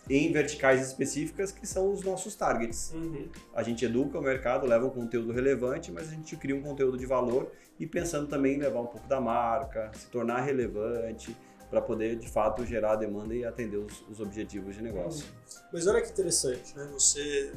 em 0.08 0.30
verticais 0.32 0.86
específicas 0.86 1.50
que 1.50 1.66
são 1.66 1.92
os 1.92 2.02
nossos 2.02 2.34
targets. 2.34 2.92
Uhum. 2.94 3.28
A 3.54 3.62
gente 3.62 3.84
educa 3.84 4.18
o 4.18 4.22
mercado, 4.22 4.66
leva 4.66 4.86
um 4.86 4.90
conteúdo 4.90 5.32
relevante, 5.32 5.90
mas 5.90 6.08
a 6.08 6.12
gente 6.12 6.36
cria 6.36 6.54
um 6.54 6.62
conteúdo 6.62 6.98
de 6.98 7.06
valor 7.06 7.50
e 7.78 7.86
pensando 7.86 8.28
também 8.28 8.56
em 8.56 8.58
levar 8.58 8.80
um 8.80 8.86
pouco 8.86 9.06
da 9.08 9.20
marca, 9.20 9.90
se 9.94 10.06
tornar 10.08 10.40
relevante 10.42 11.34
para 11.70 11.80
poder 11.80 12.16
de 12.16 12.28
fato 12.28 12.64
gerar 12.64 12.96
demanda 12.96 13.34
e 13.34 13.44
atender 13.44 13.78
os, 13.78 14.04
os 14.08 14.20
objetivos 14.20 14.76
de 14.76 14.82
negócio. 14.82 15.26
Uhum. 15.26 15.62
Mas 15.72 15.86
olha 15.86 16.02
que 16.02 16.10
interessante, 16.10 16.76
né? 16.76 16.88
Você 16.92 17.52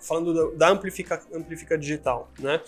falando 0.00 0.56
da 0.56 0.70
Amplifica, 0.70 1.22
Amplifica 1.32 1.76
Digital, 1.76 2.30
né? 2.38 2.60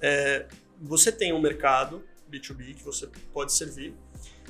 É, 0.00 0.46
você 0.80 1.12
tem 1.12 1.32
um 1.32 1.40
mercado 1.40 2.02
B2B 2.30 2.74
que 2.74 2.82
você 2.82 3.08
pode 3.32 3.52
servir 3.52 3.94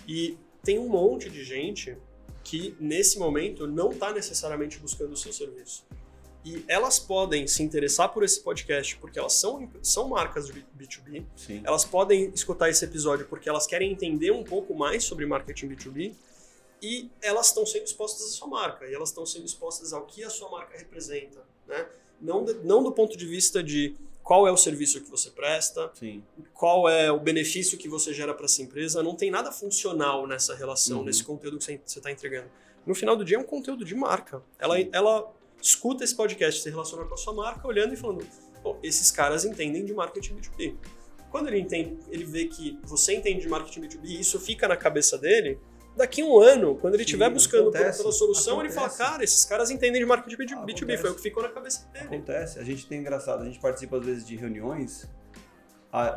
e 0.09 0.39
tem 0.63 0.79
um 0.79 0.89
monte 0.89 1.29
de 1.29 1.45
gente 1.45 1.97
que 2.45 2.77
nesse 2.79 3.19
momento 3.19 3.67
não 3.67 3.91
está 3.91 4.13
necessariamente 4.13 4.79
buscando 4.79 5.15
o 5.15 5.17
seu 5.17 5.33
serviço. 5.33 5.85
E 6.45 6.63
elas 6.69 6.99
podem 6.99 7.47
se 7.47 7.63
interessar 7.63 8.13
por 8.13 8.23
esse 8.23 8.39
podcast 8.41 8.99
porque 8.99 9.19
elas 9.19 9.33
são, 9.33 9.71
são 9.83 10.09
marcas 10.09 10.47
de 10.49 10.65
B2B. 10.79 11.25
Sim. 11.35 11.63
Elas 11.65 11.87
podem 11.87 12.31
escutar 12.35 12.69
esse 12.69 12.85
episódio 12.85 13.27
porque 13.27 13.49
elas 13.49 13.67
querem 13.67 13.91
entender 13.91 14.31
um 14.31 14.45
pouco 14.45 14.75
mais 14.75 15.05
sobre 15.05 15.25
marketing 15.25 15.69
B2B. 15.69 16.13
E 16.83 17.11
elas 17.23 17.47
estão 17.47 17.65
sendo 17.65 17.85
expostas 17.85 18.27
à 18.27 18.29
sua 18.29 18.47
marca. 18.47 18.87
E 18.87 18.93
elas 18.93 19.09
estão 19.09 19.25
sendo 19.25 19.47
expostas 19.47 19.95
ao 19.95 20.05
que 20.05 20.23
a 20.23 20.29
sua 20.29 20.51
marca 20.51 20.77
representa. 20.77 21.43
Né? 21.67 21.89
Não, 22.21 22.45
de, 22.45 22.53
não 22.63 22.83
do 22.83 22.93
ponto 22.93 23.17
de 23.17 23.25
vista 23.25 23.63
de 23.63 23.97
qual 24.25 24.49
é 24.49 24.51
o 24.51 24.57
serviço 24.57 25.03
que 25.03 25.11
você 25.11 25.31
presta, 25.31 25.91
Sim. 25.93 26.25
qual 26.55 26.89
é 26.89 27.13
o 27.13 27.21
benefício 27.21 27.77
que 27.77 27.87
você 27.87 28.13
gera 28.15 28.33
para 28.33 28.47
essa 28.47 28.63
empresa. 28.63 29.03
Não 29.03 29.15
tem 29.15 29.31
nada 29.31 29.53
funcional 29.53 30.27
nessa 30.27 30.55
relação, 30.55 31.01
uhum. 31.01 31.05
nesse 31.05 31.23
conteúdo 31.23 31.59
que 31.59 31.65
você 31.65 31.79
está 31.85 32.11
entregando. 32.11 32.51
No 32.87 32.95
final 32.95 33.17
do 33.17 33.25
dia 33.25 33.37
é 33.37 33.41
um 33.41 33.45
conteúdo 33.45 33.85
de 33.85 33.95
marca. 33.95 34.43
Ela, 34.59 34.81
ela 34.93 35.31
escuta 35.61 36.03
esse 36.03 36.17
podcast, 36.17 36.63
se 36.63 36.71
relaciona 36.71 37.05
com 37.05 37.13
a 37.13 37.19
sua 37.19 37.35
marca, 37.35 37.69
olhando 37.69 37.93
e 37.93 37.97
falando: 37.99 38.27
esses 38.83 39.11
caras 39.11 39.45
entendem 39.45 39.85
de 39.85 39.93
marketing 39.93 40.37
B2B. 40.37 40.75
Quando 41.31 41.49
ele 41.49 41.59
entende, 41.59 41.99
ele 42.09 42.25
vê 42.25 42.47
que 42.47 42.79
você 42.83 43.15
entende 43.15 43.43
de 43.43 43.49
marketing 43.49 43.83
B2B 43.83 44.05
e 44.05 44.21
isso 44.21 44.41
fica 44.41 44.67
na 44.67 44.77
cabeça 44.77 45.19
dele, 45.19 45.59
daqui 45.97 46.23
a 46.23 46.25
um 46.25 46.39
ano, 46.41 46.77
quando 46.77 46.95
ele 46.95 47.05
estiver 47.05 47.31
buscando 47.31 47.69
acontece, 47.69 47.99
pela 47.99 48.13
solução, 48.13 48.61
acontece. 48.61 48.79
ele 48.79 48.89
fala, 48.89 49.11
cara, 49.11 49.25
esses 49.25 49.45
caras 49.45 49.71
entendem 49.71 50.01
de 50.01 50.07
marketing 50.07 50.37
B2B, 50.37 50.53
acontece. 50.53 50.99
foi 50.99 51.11
o 51.11 51.15
que 51.15 51.23
ficou 51.23 51.43
na 51.43 51.49
cabeça 51.49 51.87
dele. 51.93 52.07
Acontece, 52.07 52.59
a 52.59 52.65
gente 52.65 52.87
tem 52.87 53.01
engraçado, 53.01 53.43
a 53.43 53.45
gente 53.45 53.59
participa 53.59 53.99
às 53.99 54.05
vezes 54.05 54.27
de 54.27 54.37
reuniões, 54.37 55.09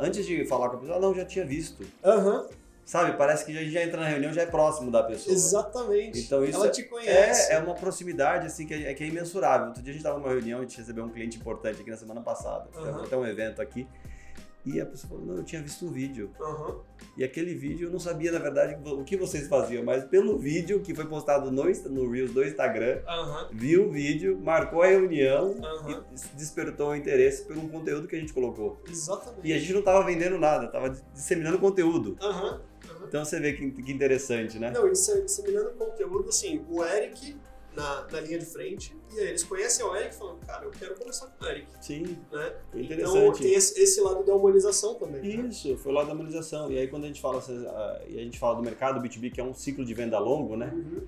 antes 0.00 0.26
de 0.26 0.44
falar 0.46 0.68
com 0.70 0.76
a 0.76 0.78
pessoa, 0.80 0.98
não, 0.98 1.14
já 1.14 1.24
tinha 1.24 1.44
visto. 1.44 1.84
Aham. 2.04 2.42
Uhum. 2.42 2.48
sabe, 2.84 3.16
parece 3.16 3.44
que 3.44 3.56
a 3.56 3.60
gente 3.60 3.70
já 3.70 3.82
entra 3.82 4.00
na 4.00 4.08
reunião 4.08 4.32
já 4.32 4.42
é 4.42 4.46
próximo 4.46 4.90
da 4.90 5.02
pessoa. 5.02 5.34
Exatamente. 5.34 6.20
Então 6.20 6.44
isso 6.44 6.56
Ela 6.56 6.70
te 6.70 6.82
conhece. 6.84 7.52
É, 7.52 7.56
é 7.56 7.58
uma 7.58 7.74
proximidade 7.74 8.46
assim 8.46 8.66
que 8.66 8.74
é, 8.74 8.94
que 8.94 9.04
é 9.04 9.06
imensurável. 9.06 9.68
Outro 9.68 9.82
dia 9.82 9.90
a 9.90 9.94
gente 9.94 10.00
estava 10.00 10.18
numa 10.18 10.30
reunião, 10.30 10.60
a 10.60 10.62
gente 10.62 10.78
recebeu 10.78 11.04
um 11.04 11.10
cliente 11.10 11.36
importante 11.36 11.80
aqui 11.80 11.90
na 11.90 11.96
semana 11.96 12.20
passada. 12.22 12.68
Aham. 12.74 13.04
Até 13.04 13.16
um 13.16 13.26
evento 13.26 13.60
aqui. 13.60 13.86
E 14.68 14.80
a 14.80 14.86
pessoa 14.86 15.08
falou, 15.10 15.24
não, 15.24 15.36
eu 15.36 15.44
tinha 15.44 15.62
visto 15.62 15.86
um 15.86 15.90
vídeo. 15.90 16.30
Aham. 16.40 16.80
E 17.16 17.24
aquele 17.24 17.54
vídeo 17.54 17.88
eu 17.88 17.92
não 17.92 17.98
sabia, 17.98 18.30
na 18.30 18.38
verdade, 18.38 18.76
o 18.84 19.02
que 19.02 19.16
vocês 19.16 19.48
faziam, 19.48 19.82
mas 19.82 20.04
pelo 20.04 20.38
vídeo 20.38 20.80
que 20.80 20.94
foi 20.94 21.06
postado 21.06 21.50
no, 21.50 21.64
no 21.64 22.10
Reels 22.10 22.32
do 22.32 22.44
Instagram, 22.44 23.00
Aham. 23.06 23.48
viu 23.52 23.88
o 23.88 23.90
vídeo, 23.90 24.38
marcou 24.38 24.82
a 24.82 24.86
reunião 24.86 25.56
Aham. 25.62 26.04
e 26.12 26.36
despertou 26.36 26.90
o 26.90 26.96
interesse 26.96 27.44
por 27.44 27.56
um 27.56 27.68
conteúdo 27.68 28.06
que 28.06 28.14
a 28.14 28.20
gente 28.20 28.32
colocou. 28.32 28.80
Exatamente. 28.88 29.46
E 29.48 29.52
a 29.52 29.58
gente 29.58 29.72
não 29.72 29.80
estava 29.80 30.04
vendendo 30.04 30.38
nada, 30.38 30.66
estava 30.66 30.90
disseminando 31.12 31.58
conteúdo. 31.58 32.16
Então 33.08 33.24
você 33.24 33.40
vê 33.40 33.54
que, 33.54 33.70
que 33.70 33.92
interessante, 33.92 34.58
né? 34.58 34.70
Não, 34.70 34.90
disseminando 34.92 35.70
conteúdo, 35.72 36.28
assim, 36.28 36.64
o 36.68 36.84
Eric 36.84 37.36
na, 37.78 38.06
na 38.10 38.20
linha 38.20 38.38
de 38.38 38.44
frente, 38.46 38.96
e 39.14 39.20
aí 39.20 39.28
eles 39.28 39.44
conhecem 39.44 39.84
o 39.86 39.94
Eric 39.94 40.14
e 40.14 40.18
falam, 40.18 40.36
cara, 40.46 40.64
eu 40.64 40.70
quero 40.70 40.94
conversar 40.96 41.26
com 41.28 41.44
o 41.44 41.48
Eric, 41.48 41.66
Sim, 41.80 42.18
né? 42.32 42.52
Então 42.74 42.80
interessante. 42.80 43.42
tem 43.42 43.54
esse, 43.54 43.80
esse 43.80 44.00
lado 44.00 44.24
da 44.24 44.34
humanização 44.34 44.94
também. 44.96 45.22
né? 45.22 45.48
Isso, 45.48 45.76
foi 45.78 45.92
lá 45.92 46.02
da 46.02 46.10
harmonização. 46.10 46.70
E 46.70 46.78
aí 46.78 46.88
quando 46.88 47.04
a 47.04 47.06
gente 47.06 47.20
fala, 47.20 47.42
ah, 47.48 48.00
e 48.08 48.18
a 48.18 48.22
gente 48.22 48.38
fala 48.38 48.56
do 48.56 48.62
mercado 48.62 49.00
B2B, 49.00 49.32
que 49.32 49.40
é 49.40 49.44
um 49.44 49.54
ciclo 49.54 49.84
de 49.84 49.94
venda 49.94 50.18
longo, 50.18 50.56
né? 50.56 50.72
Uhum. 50.74 51.06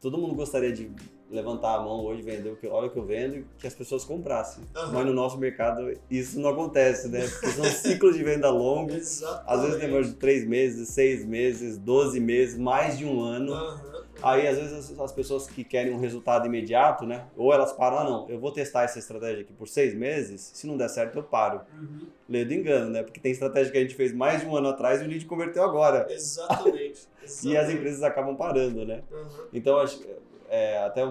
Todo 0.00 0.18
mundo 0.18 0.34
gostaria 0.34 0.72
de 0.72 0.90
levantar 1.30 1.74
a 1.74 1.80
mão 1.82 2.04
hoje, 2.04 2.22
vender 2.22 2.50
o 2.50 2.56
que, 2.56 2.68
olha 2.68 2.86
o 2.86 2.90
que 2.90 2.98
eu 2.98 3.04
vendo, 3.04 3.36
e 3.36 3.46
que 3.58 3.66
as 3.66 3.74
pessoas 3.74 4.04
comprassem. 4.04 4.62
Aham. 4.76 4.92
Mas 4.92 5.06
no 5.06 5.12
nosso 5.12 5.36
mercado 5.38 5.92
isso 6.10 6.38
não 6.38 6.50
acontece, 6.50 7.08
né? 7.08 7.26
Porque 7.26 7.48
são 7.50 7.64
ciclos 7.82 8.16
de 8.16 8.22
venda 8.22 8.48
longos. 8.50 9.22
Às 9.46 9.62
vezes 9.62 9.80
demora 9.80 10.04
de 10.04 10.14
três 10.14 10.46
meses, 10.46 10.88
seis 10.90 11.24
meses, 11.24 11.76
12 11.78 12.20
meses, 12.20 12.56
mais 12.56 12.96
de 12.96 13.04
um 13.04 13.20
ano. 13.20 13.52
Aham. 13.52 13.85
Aí, 14.22 14.46
às 14.46 14.56
vezes, 14.56 14.90
as, 14.90 14.98
as 14.98 15.12
pessoas 15.12 15.46
que 15.46 15.62
querem 15.62 15.92
um 15.92 15.98
resultado 15.98 16.46
imediato, 16.46 17.04
né? 17.04 17.26
Ou 17.36 17.52
elas 17.52 17.72
param, 17.72 17.98
ah, 17.98 18.04
não, 18.04 18.28
eu 18.28 18.38
vou 18.38 18.50
testar 18.50 18.82
essa 18.82 18.98
estratégia 18.98 19.42
aqui 19.42 19.52
por 19.52 19.68
seis 19.68 19.94
meses, 19.94 20.50
se 20.54 20.66
não 20.66 20.76
der 20.76 20.88
certo, 20.88 21.18
eu 21.18 21.22
paro. 21.22 21.60
Uhum. 21.74 22.06
Lê 22.28 22.44
do 22.44 22.54
engano, 22.54 22.90
né? 22.90 23.02
Porque 23.02 23.20
tem 23.20 23.32
estratégia 23.32 23.70
que 23.70 23.78
a 23.78 23.80
gente 23.80 23.94
fez 23.94 24.12
mais 24.12 24.40
de 24.40 24.46
um 24.46 24.56
ano 24.56 24.68
atrás 24.68 25.00
e 25.00 25.04
o 25.04 25.08
lead 25.08 25.24
converteu 25.26 25.62
agora. 25.62 26.06
Exatamente. 26.10 27.06
E 27.26 27.28
as 27.28 27.42
Exatamente. 27.42 27.76
empresas 27.78 28.02
acabam 28.04 28.36
parando, 28.36 28.86
né? 28.86 29.02
Aham. 29.10 29.48
Então, 29.52 29.78
acho, 29.78 30.00
é, 30.48 30.78
até 30.78 31.02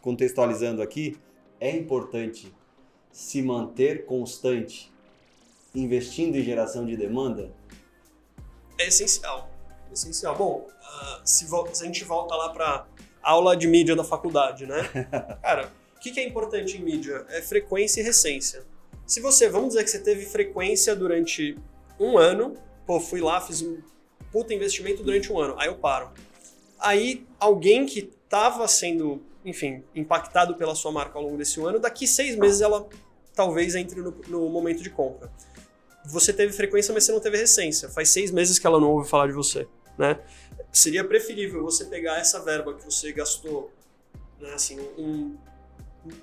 contextualizando 0.00 0.80
aqui, 0.80 1.18
é 1.58 1.68
importante 1.68 2.54
se 3.10 3.42
manter 3.42 4.04
constante 4.04 4.92
investindo 5.74 6.36
em 6.36 6.42
geração 6.42 6.86
de 6.86 6.96
demanda? 6.96 7.50
É 8.78 8.86
essencial. 8.86 9.50
Essencial. 9.94 10.36
Bom, 10.36 10.66
ah, 10.82 11.20
se, 11.24 11.46
se 11.46 11.82
a 11.82 11.86
gente 11.86 12.04
volta 12.04 12.34
lá 12.34 12.50
para 12.50 12.86
aula 13.22 13.56
de 13.56 13.66
mídia 13.66 13.96
da 13.96 14.04
faculdade, 14.04 14.66
né? 14.66 14.82
Cara, 15.42 15.72
o 15.96 16.00
que, 16.00 16.10
que 16.10 16.20
é 16.20 16.26
importante 16.26 16.76
em 16.76 16.80
mídia? 16.82 17.24
É 17.30 17.40
frequência 17.40 18.00
e 18.00 18.04
recência. 18.04 18.64
Se 19.06 19.20
você, 19.20 19.48
vamos 19.48 19.68
dizer 19.68 19.84
que 19.84 19.90
você 19.90 19.98
teve 19.98 20.26
frequência 20.26 20.94
durante 20.94 21.56
um 21.98 22.18
ano, 22.18 22.54
pô, 22.86 23.00
fui 23.00 23.20
lá, 23.20 23.40
fiz 23.40 23.62
um 23.62 23.78
puta 24.30 24.52
investimento 24.52 25.02
durante 25.02 25.32
um 25.32 25.38
ano, 25.38 25.54
aí 25.58 25.68
eu 25.68 25.76
paro. 25.76 26.10
Aí 26.78 27.26
alguém 27.38 27.86
que 27.86 28.10
estava 28.24 28.66
sendo, 28.66 29.22
enfim, 29.44 29.84
impactado 29.94 30.56
pela 30.56 30.74
sua 30.74 30.90
marca 30.90 31.18
ao 31.18 31.24
longo 31.24 31.36
desse 31.36 31.60
ano, 31.60 31.78
daqui 31.78 32.06
seis 32.06 32.36
meses 32.36 32.60
ela 32.60 32.88
talvez 33.34 33.74
entre 33.74 34.00
no, 34.00 34.14
no 34.28 34.48
momento 34.48 34.82
de 34.82 34.90
compra. 34.90 35.30
Você 36.06 36.32
teve 36.32 36.52
frequência, 36.52 36.92
mas 36.92 37.04
você 37.04 37.12
não 37.12 37.20
teve 37.20 37.38
recência. 37.38 37.88
Faz 37.88 38.10
seis 38.10 38.30
meses 38.30 38.58
que 38.58 38.66
ela 38.66 38.78
não 38.80 38.90
ouve 38.90 39.08
falar 39.08 39.26
de 39.28 39.32
você, 39.32 39.66
né? 39.98 40.18
Seria 40.72 41.04
preferível 41.04 41.62
você 41.62 41.84
pegar 41.84 42.18
essa 42.18 42.40
verba 42.40 42.74
que 42.74 42.84
você 42.84 43.12
gastou, 43.12 43.70
né, 44.40 44.52
assim, 44.54 44.80
um- 44.98 45.36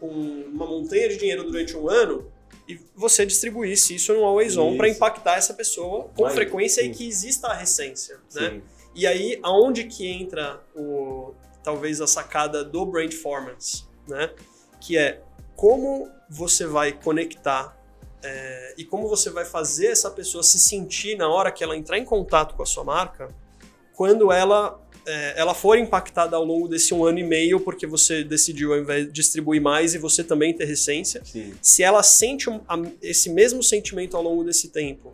um- 0.01 0.43
uma 0.53 0.65
montanha 0.65 1.09
de 1.09 1.17
dinheiro 1.17 1.43
durante 1.43 1.75
um 1.75 1.89
ano 1.89 2.31
e 2.67 2.79
você 2.95 3.25
distribuísse 3.25 3.95
isso 3.95 4.13
no 4.13 4.23
always 4.23 4.57
on 4.57 4.77
para 4.77 4.87
impactar 4.89 5.37
essa 5.37 5.53
pessoa 5.53 6.09
com 6.15 6.23
Vai, 6.23 6.33
frequência 6.33 6.83
sim. 6.83 6.91
e 6.91 6.93
que 6.93 7.07
exista 7.07 7.47
a 7.47 7.53
recência, 7.53 8.17
né? 8.35 8.49
Sim. 8.49 8.61
E 8.93 9.07
aí, 9.07 9.39
aonde 9.41 9.85
que 9.85 10.05
entra 10.05 10.61
o 10.75 11.33
talvez 11.63 12.01
a 12.01 12.07
sacada 12.07 12.63
do 12.63 12.85
brand 12.85 13.09
performance, 13.09 13.85
né? 14.07 14.31
Que 14.79 14.97
é 14.97 15.21
como 15.55 16.09
você 16.29 16.65
vai 16.65 16.91
conectar 16.91 17.77
é, 18.23 18.75
e 18.77 18.85
como 18.85 19.07
você 19.07 19.29
vai 19.31 19.45
fazer 19.45 19.87
essa 19.87 20.11
pessoa 20.11 20.43
se 20.43 20.59
sentir 20.59 21.17
na 21.17 21.27
hora 21.27 21.51
que 21.51 21.63
ela 21.63 21.75
entrar 21.75 21.97
em 21.97 22.05
contato 22.05 22.53
com 22.55 22.61
a 22.61 22.65
sua 22.67 22.83
marca, 22.83 23.27
quando 24.01 24.31
ela 24.31 24.81
é, 25.05 25.39
ela 25.39 25.53
for 25.53 25.77
impactada 25.77 26.35
ao 26.35 26.43
longo 26.43 26.67
desse 26.67 26.91
um 26.91 27.05
ano 27.05 27.19
e 27.19 27.23
meio, 27.23 27.59
porque 27.59 27.85
você 27.85 28.23
decidiu 28.23 28.73
ao 28.73 28.79
invés 28.79 29.05
de 29.05 29.11
distribuir 29.11 29.61
mais 29.61 29.93
e 29.93 29.99
você 29.99 30.23
também 30.23 30.55
ter 30.55 30.65
recência, 30.65 31.23
Sim. 31.23 31.53
se 31.61 31.83
ela 31.83 32.01
sente 32.01 32.49
um- 32.49 32.61
a- 32.67 32.81
esse 32.99 33.29
mesmo 33.29 33.61
sentimento 33.61 34.17
ao 34.17 34.23
longo 34.23 34.43
desse 34.43 34.69
tempo 34.69 35.13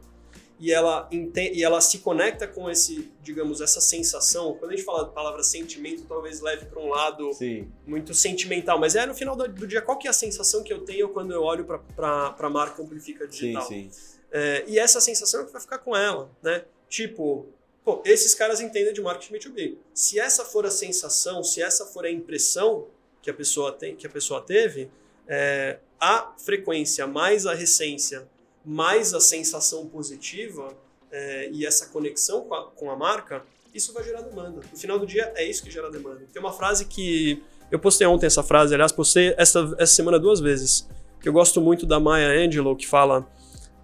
e 0.57 0.71
ela, 0.71 1.05
ente- 1.11 1.51
e 1.53 1.65
ela 1.65 1.81
se 1.81 1.97
conecta 1.99 2.47
com 2.47 2.69
esse, 2.69 3.11
digamos, 3.21 3.59
essa 3.59 3.81
sensação, 3.81 4.53
quando 4.57 4.71
a 4.71 4.75
gente 4.77 4.85
fala 4.85 5.03
da 5.03 5.09
palavra 5.11 5.43
sentimento, 5.43 6.03
talvez 6.07 6.39
leve 6.39 6.65
para 6.67 6.79
um 6.81 6.87
lado 6.87 7.33
Sim. 7.33 7.67
muito 7.85 8.13
sentimental, 8.13 8.79
mas 8.79 8.95
é 8.95 9.05
no 9.05 9.13
final 9.13 9.35
do, 9.35 9.49
do 9.49 9.67
dia, 9.67 9.81
qual 9.81 9.97
que 9.97 10.07
é 10.07 10.09
a 10.09 10.13
sensação 10.13 10.63
que 10.63 10.71
eu 10.71 10.79
tenho 10.85 11.09
quando 11.09 11.33
eu 11.33 11.43
olho 11.43 11.65
para 11.65 12.33
a 12.39 12.49
marca 12.49 12.81
Amplifica 12.81 13.27
Digital? 13.27 13.67
sim. 13.67 13.89
É, 14.31 14.63
e 14.67 14.79
essa 14.79 15.01
sensação 15.01 15.41
é 15.41 15.45
que 15.45 15.51
vai 15.51 15.61
ficar 15.61 15.77
com 15.77 15.93
ela, 15.95 16.29
né? 16.41 16.63
Tipo, 16.89 17.47
pô, 17.87 18.01
esses 18.03 18.35
caras 18.35 18.59
entendem 18.59 18.91
de 18.91 18.99
marketing 18.99 19.35
B2B. 19.35 19.77
Se 19.93 20.19
essa 20.19 20.43
for 20.43 20.65
a 20.65 20.69
sensação, 20.69 21.41
se 21.41 21.61
essa 21.61 21.85
for 21.85 22.03
a 22.03 22.11
impressão 22.11 22.87
que 23.21 23.29
a 23.29 23.33
pessoa 23.33 23.71
tem, 23.71 23.95
que 23.95 24.05
a 24.05 24.09
pessoa 24.09 24.41
teve, 24.41 24.91
é, 25.25 25.79
a 25.97 26.33
frequência 26.37 27.07
mais 27.07 27.45
a 27.45 27.53
recência 27.53 28.27
mais 28.65 29.13
a 29.13 29.21
sensação 29.21 29.87
positiva 29.87 30.75
é, 31.09 31.49
e 31.53 31.65
essa 31.65 31.85
conexão 31.85 32.41
com 32.41 32.53
a, 32.53 32.71
com 32.71 32.91
a 32.91 32.97
marca, 32.97 33.41
isso 33.73 33.93
vai 33.93 34.03
gerar 34.03 34.19
demanda. 34.19 34.59
No 34.69 34.77
final 34.77 34.99
do 34.99 35.07
dia, 35.07 35.31
é 35.37 35.45
isso 35.45 35.63
que 35.63 35.71
gera 35.71 35.89
demanda. 35.89 36.19
Tem 36.33 36.41
uma 36.41 36.51
frase 36.51 36.83
que 36.83 37.41
eu 37.71 37.79
postei 37.79 38.05
ontem 38.05 38.25
essa 38.25 38.43
frase, 38.43 38.73
aliás, 38.73 38.91
postei 38.91 39.33
essa, 39.37 39.73
essa 39.79 39.93
semana 39.95 40.19
duas 40.19 40.41
vezes, 40.41 40.85
que 41.21 41.29
eu 41.29 41.31
gosto 41.31 41.61
muito 41.61 41.85
da 41.85 42.01
Maya 42.01 42.27
Angelou, 42.45 42.75
que 42.75 42.85
fala 42.85 43.25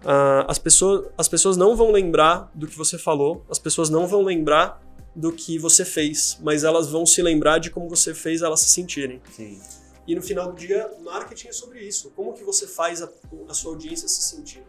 ah, 0.04 0.44
as, 0.48 0.58
pessoas, 0.58 1.06
as 1.16 1.28
pessoas 1.28 1.56
não 1.56 1.76
vão 1.76 1.90
lembrar 1.90 2.50
do 2.54 2.66
que 2.66 2.76
você 2.76 2.98
falou, 2.98 3.44
as 3.48 3.58
pessoas 3.58 3.88
não 3.88 4.06
vão 4.06 4.22
lembrar 4.22 4.82
do 5.14 5.32
que 5.32 5.58
você 5.58 5.84
fez, 5.84 6.38
mas 6.42 6.64
elas 6.64 6.88
vão 6.88 7.06
se 7.06 7.22
lembrar 7.22 7.58
de 7.58 7.70
como 7.70 7.88
você 7.88 8.12
fez 8.14 8.42
elas 8.42 8.60
se 8.60 8.70
sentirem. 8.70 9.22
Sim. 9.32 9.60
E 10.06 10.14
no 10.14 10.20
final 10.20 10.52
do 10.52 10.58
dia, 10.58 10.90
marketing 11.02 11.48
é 11.48 11.52
sobre 11.52 11.80
isso. 11.80 12.10
Como 12.10 12.34
que 12.34 12.44
você 12.44 12.66
faz 12.66 13.00
a, 13.00 13.08
a 13.48 13.54
sua 13.54 13.72
audiência 13.72 14.06
se 14.06 14.22
sentir? 14.22 14.62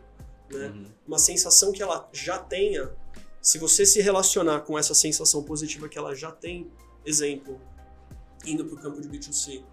Né? 0.50 0.68
Uhum. 0.68 0.86
Uma 1.08 1.20
sensação 1.20 1.72
que 1.72 1.84
ela 1.84 2.08
já 2.14 2.38
tenha, 2.38 2.92
se 3.42 3.58
você 3.58 3.86
se 3.86 4.02
relacionar 4.02 4.62
com 4.62 4.80
essa 4.80 4.94
sensação 4.94 5.44
positiva 5.44 5.90
que 5.90 5.98
ela 5.98 6.16
já 6.16 6.32
tem, 6.32 6.72
exemplo, 7.06 7.60
indo 8.46 8.64
para 8.66 8.76
o 8.76 8.80
campo 8.80 9.02
de 9.02 9.10
B2C, 9.10 9.64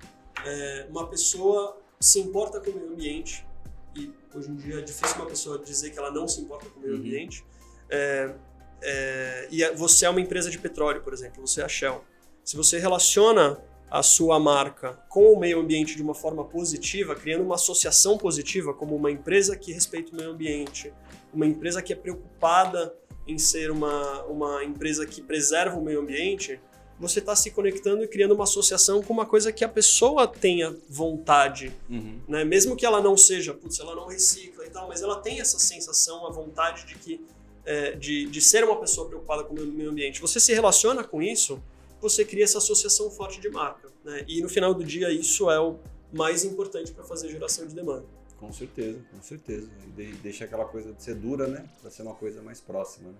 é, 0.44 0.86
uma 0.90 1.06
pessoa 1.06 1.78
se 2.00 2.18
importa 2.18 2.60
com 2.60 2.70
o 2.70 2.74
meio 2.74 2.92
ambiente, 2.92 3.46
e 3.94 4.12
hoje 4.34 4.50
em 4.50 4.56
dia 4.56 4.78
é 4.78 4.82
difícil 4.82 5.16
uma 5.16 5.26
pessoa 5.26 5.58
dizer 5.58 5.90
que 5.90 5.98
ela 5.98 6.10
não 6.10 6.26
se 6.26 6.40
importa 6.40 6.66
com 6.70 6.78
o 6.78 6.82
meio 6.82 6.94
Uhum. 6.94 7.00
ambiente, 7.00 7.44
é, 7.90 8.34
é, 8.82 9.48
e 9.50 9.62
é- 9.62 9.74
você 9.74 10.06
é 10.06 10.10
uma 10.10 10.20
empresa 10.20 10.50
de 10.50 10.58
petróleo, 10.58 11.02
por 11.02 11.12
exemplo, 11.12 11.46
você 11.46 11.60
é 11.60 11.64
a 11.64 11.68
Shell. 11.68 12.02
Se 12.44 12.56
você 12.56 12.78
relaciona 12.78 13.58
a 13.90 14.02
sua 14.02 14.40
marca 14.40 14.94
com 15.08 15.32
o 15.34 15.38
meio 15.38 15.60
ambiente 15.60 15.94
de 15.94 16.02
uma 16.02 16.14
forma 16.14 16.44
positiva, 16.44 17.14
criando 17.14 17.44
uma 17.44 17.56
associação 17.56 18.16
positiva, 18.16 18.72
como 18.72 18.96
uma 18.96 19.10
empresa 19.10 19.54
que 19.54 19.70
respeita 19.72 20.12
o 20.12 20.16
meio 20.16 20.30
ambiente, 20.30 20.92
uma 21.32 21.46
empresa 21.46 21.82
que 21.82 21.92
é 21.92 21.96
preocupada 21.96 22.94
em 23.28 23.38
ser 23.38 23.70
uma, 23.70 24.22
uma 24.24 24.64
empresa 24.64 25.06
que 25.06 25.20
preserva 25.22 25.76
o 25.78 25.82
meio 25.84 26.00
ambiente, 26.00 26.58
você 27.00 27.18
está 27.18 27.34
se 27.34 27.50
conectando 27.50 28.04
e 28.04 28.08
criando 28.08 28.32
uma 28.34 28.44
associação 28.44 29.02
com 29.02 29.12
uma 29.12 29.26
coisa 29.26 29.52
que 29.52 29.64
a 29.64 29.68
pessoa 29.68 30.26
tenha 30.28 30.76
vontade 30.88 31.72
Uhum. 31.90 32.20
né? 32.28 32.44
Mesmo 32.44 32.76
que 32.76 32.86
ela 32.86 33.00
não 33.00 33.16
seja, 33.16 33.52
putz, 33.54 33.80
ela 33.80 33.94
não 33.94 34.06
recicla 34.06 34.64
e 34.66 34.70
tal, 34.70 34.86
mas 34.88 35.02
ela 35.02 35.16
tem 35.20 35.40
essa 35.40 35.58
sensação, 35.58 36.26
a 36.26 36.30
vontade 36.30 36.86
de 36.86 36.94
que 36.96 37.20
é, 37.64 37.92
de, 37.92 38.26
de 38.26 38.40
ser 38.40 38.64
uma 38.64 38.76
pessoa 38.80 39.06
preocupada 39.08 39.44
com 39.44 39.54
o 39.54 39.66
meio 39.66 39.90
ambiente. 39.90 40.20
Você 40.20 40.40
se 40.40 40.52
relaciona 40.52 41.04
com 41.04 41.22
isso, 41.22 41.62
você 42.00 42.24
cria 42.24 42.42
essa 42.44 42.58
associação 42.58 43.08
forte 43.10 43.40
de 43.40 43.48
marca, 43.48 43.88
né? 44.04 44.24
E 44.26 44.40
no 44.42 44.48
final 44.48 44.74
do 44.74 44.82
dia 44.84 45.12
isso 45.12 45.48
é 45.50 45.60
o 45.60 45.76
mais 46.12 46.44
importante 46.44 46.90
para 46.92 47.04
fazer 47.04 47.28
geração 47.30 47.66
de 47.66 47.74
demanda. 47.74 48.04
Com 48.38 48.52
certeza, 48.52 48.98
com 49.12 49.22
certeza. 49.22 49.68
E 49.86 49.90
de- 49.90 50.12
deixa 50.14 50.44
aquela 50.44 50.64
coisa 50.64 50.92
de 50.92 51.00
ser 51.02 51.14
dura, 51.14 51.46
né? 51.46 51.64
Pra 51.80 51.90
ser 51.90 52.02
uma 52.02 52.14
coisa 52.14 52.42
mais 52.42 52.60
próxima, 52.60 53.10
né? 53.10 53.14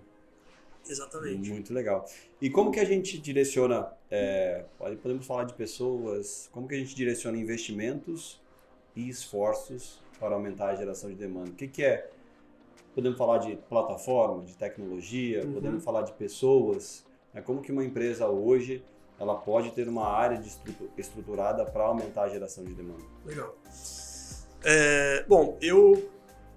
Exatamente. 0.87 1.49
Muito 1.49 1.73
legal. 1.73 2.05
E 2.41 2.49
como 2.49 2.71
que 2.71 2.79
a 2.79 2.85
gente 2.85 3.17
direciona, 3.17 3.91
é, 4.11 4.65
pode- 4.77 4.97
podemos 4.97 5.25
falar 5.25 5.45
de 5.45 5.53
pessoas, 5.53 6.49
como 6.51 6.67
que 6.67 6.75
a 6.75 6.77
gente 6.77 6.93
direciona 6.95 7.37
investimentos 7.37 8.41
e 8.95 9.07
esforços 9.09 9.99
para 10.19 10.35
aumentar 10.35 10.69
a 10.69 10.75
geração 10.75 11.09
de 11.09 11.15
demanda? 11.15 11.49
O 11.51 11.53
que, 11.53 11.67
que 11.67 11.83
é 11.83 12.09
podemos 12.93 13.17
falar 13.17 13.39
de 13.39 13.55
plataforma, 13.55 14.43
de 14.45 14.53
tecnologia, 14.55 15.43
Uhum. 15.43 15.53
podemos 15.53 15.83
falar 15.83 16.03
de 16.03 16.11
pessoas. 16.13 17.03
Né? 17.33 17.41
Como 17.41 17.59
que 17.61 17.71
uma 17.71 17.83
empresa 17.83 18.27
hoje 18.27 18.83
ela 19.19 19.35
pode 19.35 19.71
ter 19.71 19.87
uma 19.87 20.07
área 20.07 20.39
estruturada 20.97 21.65
para 21.65 21.85
aumentar 21.85 22.23
a 22.23 22.29
geração 22.29 22.63
de 22.63 22.73
demanda? 22.73 23.03
Legal. 23.25 23.55
É, 24.63 25.23
bom, 25.27 25.57
eu, 25.61 26.09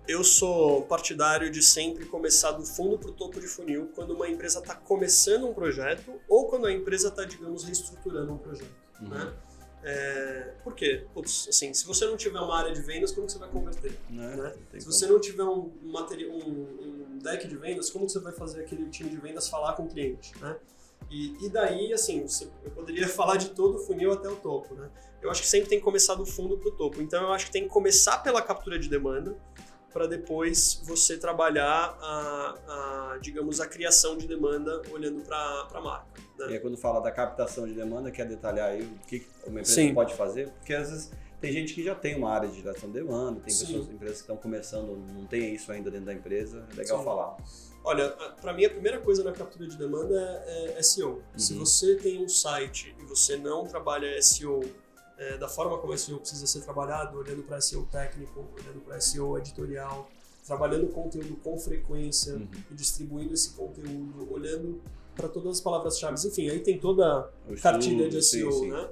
eu 0.09 0.23
sou 0.23 0.83
partidário 0.83 1.51
de 1.51 1.63
sempre 1.63 2.05
começar 2.05 2.53
do 2.53 2.65
fundo 2.65 2.99
para 2.99 3.11
o 3.11 3.13
topo 3.13 3.41
de 3.41 3.47
funil 3.47 3.91
quando 3.95 4.13
uma 4.13 4.29
empresa 4.29 4.61
está 4.61 4.75
começando 4.75 5.47
um 5.49 5.55
projeto 5.55 6.21
ou 6.29 6.49
quando 6.49 6.67
a 6.67 6.73
empresa 6.73 7.09
está, 7.09 7.25
digamos, 7.25 7.65
reestruturando 7.65 8.33
um 8.33 8.39
projeto. 8.39 8.71
Uhum. 9.01 9.09
Né? 9.09 9.35
É, 9.83 10.55
por 10.65 10.75
quê? 10.75 11.07
Putz, 11.15 11.47
assim, 11.49 11.73
se 11.73 11.87
você 11.87 12.07
não 12.07 12.17
tiver 12.17 12.41
uma 12.41 12.57
área 12.57 12.73
de 12.73 12.81
vendas, 12.81 13.13
como 13.13 13.29
você 13.29 13.39
vai 13.39 13.49
converter? 13.49 13.97
Né? 14.11 14.35
Né? 14.37 14.51
Se 14.51 14.79
como. 14.79 14.93
você 14.93 15.07
não 15.07 15.21
tiver 15.21 15.45
um, 15.45 15.71
materi- 15.83 16.29
um, 16.29 17.15
um 17.15 17.19
deck 17.19 17.47
de 17.47 17.57
vendas, 17.57 17.91
como 17.91 18.09
você 18.09 18.19
vai 18.19 18.33
fazer 18.33 18.63
aquele 18.63 18.89
time 18.91 19.11
de 19.11 19.17
vendas 19.17 19.49
falar 19.49 19.75
com 19.75 19.85
o 19.85 19.89
cliente? 19.89 20.33
Né? 20.41 20.57
E, 21.11 21.37
e 21.45 21.49
daí, 21.49 21.93
assim, 21.93 22.27
você, 22.27 22.49
eu 22.65 22.71
poderia 22.71 23.07
falar 23.09 23.37
de 23.37 23.51
todo 23.51 23.77
o 23.77 23.79
funil 23.79 24.13
até 24.13 24.29
o 24.29 24.37
topo. 24.37 24.75
Né? 24.75 24.91
Eu 25.23 25.31
acho 25.31 25.43
que 25.43 25.49
sempre 25.49 25.69
tem 25.69 25.79
que 25.79 25.85
começar 25.85 26.15
do 26.15 26.27
fundo 26.27 26.59
para 26.59 26.69
o 26.69 26.73
topo. 26.73 27.01
Então, 27.01 27.23
eu 27.23 27.33
acho 27.33 27.47
que 27.47 27.53
tem 27.53 27.63
que 27.65 27.69
começar 27.69 28.19
pela 28.19 28.43
captura 28.43 28.79
de 28.79 28.89
demanda 28.89 29.37
para 29.97 30.07
depois 30.07 30.79
você 30.85 31.17
trabalhar 31.17 31.97
a, 32.03 32.55
a, 33.15 33.19
digamos, 33.19 33.63
a 33.63 33.67
criação 33.67 34.15
de 34.19 34.27
demanda 34.29 34.83
olhando 34.93 35.23
para 35.23 35.69
a 35.73 35.81
marca. 35.81 36.21
Né? 36.39 36.51
E 36.51 36.53
aí, 36.53 36.61
quando 36.61 36.77
fala 36.77 37.01
da 37.01 37.11
captação 37.11 37.67
de 37.67 37.73
demanda, 37.73 38.11
quer 38.11 38.27
detalhar 38.27 38.69
aí 38.73 38.83
o 38.83 39.07
que 39.07 39.27
uma 39.47 39.61
empresa 39.61 39.73
Sim. 39.73 39.95
pode 39.95 40.13
fazer? 40.15 40.51
Porque 40.51 40.75
às 40.75 40.91
vezes 40.91 41.11
tem 41.41 41.51
gente 41.51 41.73
que 41.73 41.83
já 41.83 41.95
tem 41.95 42.15
uma 42.15 42.31
área 42.31 42.47
de 42.47 42.57
geração 42.61 42.91
de 42.91 43.01
demanda, 43.01 43.41
tem 43.41 43.55
Sim. 43.55 43.65
pessoas, 43.65 43.89
empresas 43.89 44.17
que 44.19 44.23
estão 44.25 44.37
começando, 44.37 44.99
não 45.15 45.27
tem 45.27 45.55
isso 45.55 45.73
ainda 45.73 45.91
dentro 45.91 46.05
da 46.05 46.13
empresa. 46.13 46.67
É 46.73 46.75
legal 46.75 46.99
Sim. 46.99 47.05
falar. 47.07 47.37
Olha, 47.83 48.11
para 48.39 48.53
mim 48.53 48.67
a 48.67 48.71
primeira 48.71 49.01
coisa 49.01 49.25
na 49.25 49.33
captura 49.33 49.67
de 49.67 49.79
demanda 49.79 50.15
é, 50.47 50.75
é 50.77 50.83
SEO. 50.83 51.23
Se 51.39 51.55
Uhum. 51.55 51.61
você 51.61 51.95
tem 51.97 52.23
um 52.23 52.29
site 52.29 52.95
e 53.01 53.05
você 53.05 53.39
não 53.39 53.65
trabalha 53.65 54.21
SEO 54.21 54.61
é, 55.19 55.37
da 55.39 55.49
forma 55.49 55.79
como 55.79 55.97
SEO 55.97 56.19
precisa 56.19 56.47
ser 56.47 56.61
trabalhado, 56.61 57.19
olhando 57.19 57.43
para 57.43 57.61
SEO 57.61 57.85
técnico, 57.91 58.45
olhando 58.55 58.81
para 58.85 59.01
SEO 59.01 59.39
editorial, 59.39 60.09
trabalhando 60.47 60.87
conteúdo 60.89 61.37
com 61.37 61.59
frequência 61.59 62.35
Uhum. 62.35 62.49
e 62.71 62.75
distribuindo 62.75 63.35
esse 63.35 63.51
conteúdo, 63.51 64.33
olhando 64.33 64.81
para 65.15 65.29
todas 65.29 65.53
as 65.53 65.61
palavras-chave. 65.61 66.15
Enfim, 66.27 66.51
aí 66.51 66.61
tem 66.61 66.79
toda 66.79 67.31
O 67.49 67.59
cartilha 67.61 68.09
de 68.09 68.23
SEO, 68.23 68.53
sim, 68.53 68.61
sim. 68.61 68.71
né? 68.71 68.89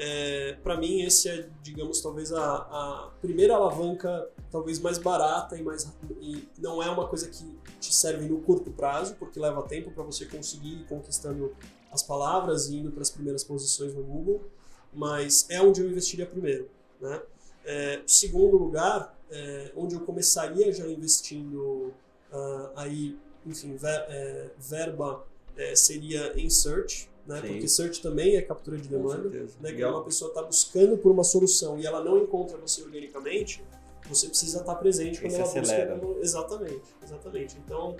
É, 0.00 0.52
para 0.62 0.76
mim, 0.76 1.02
esse 1.02 1.28
é, 1.28 1.48
digamos, 1.62 2.00
talvez 2.00 2.32
a, 2.32 2.40
a 2.56 3.10
primeira 3.20 3.54
alavanca, 3.56 4.28
talvez 4.50 4.78
mais 4.78 4.96
barata 4.98 5.56
e 5.56 5.62
mais 5.62 5.88
e 6.20 6.46
não 6.58 6.80
é 6.82 6.88
uma 6.88 7.08
coisa 7.08 7.28
que 7.28 7.58
te 7.80 7.92
serve 7.92 8.28
no 8.28 8.40
curto 8.40 8.70
prazo, 8.70 9.16
porque 9.18 9.40
leva 9.40 9.60
tempo 9.62 9.90
para 9.90 10.04
você 10.04 10.24
conseguir 10.26 10.82
ir 10.82 10.86
conquistando 10.86 11.52
as 11.90 12.02
palavras 12.02 12.68
e 12.68 12.76
indo 12.76 12.92
para 12.92 13.02
as 13.02 13.10
primeiras 13.10 13.42
posições 13.42 13.92
no 13.94 14.04
Google, 14.04 14.44
mas 14.92 15.46
é 15.48 15.60
onde 15.60 15.80
eu 15.80 15.88
investiria 15.88 16.26
primeiro, 16.26 16.68
né? 17.00 17.20
É, 17.64 18.00
segundo 18.06 18.56
lugar, 18.56 19.18
é, 19.30 19.70
onde 19.76 19.94
eu 19.94 20.00
começaria 20.00 20.72
já 20.72 20.86
investindo 20.86 21.92
ah, 22.32 22.70
aí, 22.76 23.16
enfim, 23.46 23.76
ver- 23.76 24.04
é, 24.08 24.50
verba 24.58 25.24
é, 25.56 25.74
seria 25.74 26.32
em 26.40 26.48
search, 26.48 27.10
né? 27.26 27.40
Sim. 27.40 27.48
Porque 27.48 27.68
search 27.68 28.00
também 28.00 28.36
é 28.36 28.42
captura 28.42 28.76
de 28.78 28.88
demanda. 28.88 29.28
Né? 29.28 29.46
Legal. 29.60 29.94
uma 29.94 30.04
pessoa 30.04 30.30
está 30.30 30.42
buscando 30.42 30.96
por 30.96 31.10
uma 31.10 31.24
solução 31.24 31.78
e 31.78 31.86
ela 31.86 32.02
não 32.02 32.18
encontra 32.18 32.56
você 32.56 32.82
organicamente, 32.82 33.62
você 34.08 34.28
precisa 34.28 34.60
estar 34.60 34.74
presente 34.76 35.20
quando 35.20 35.34
ela 35.34 35.44
acelera. 35.44 35.96
busca. 35.96 36.20
Exatamente, 36.22 36.94
exatamente. 37.02 37.56
Então, 37.64 37.96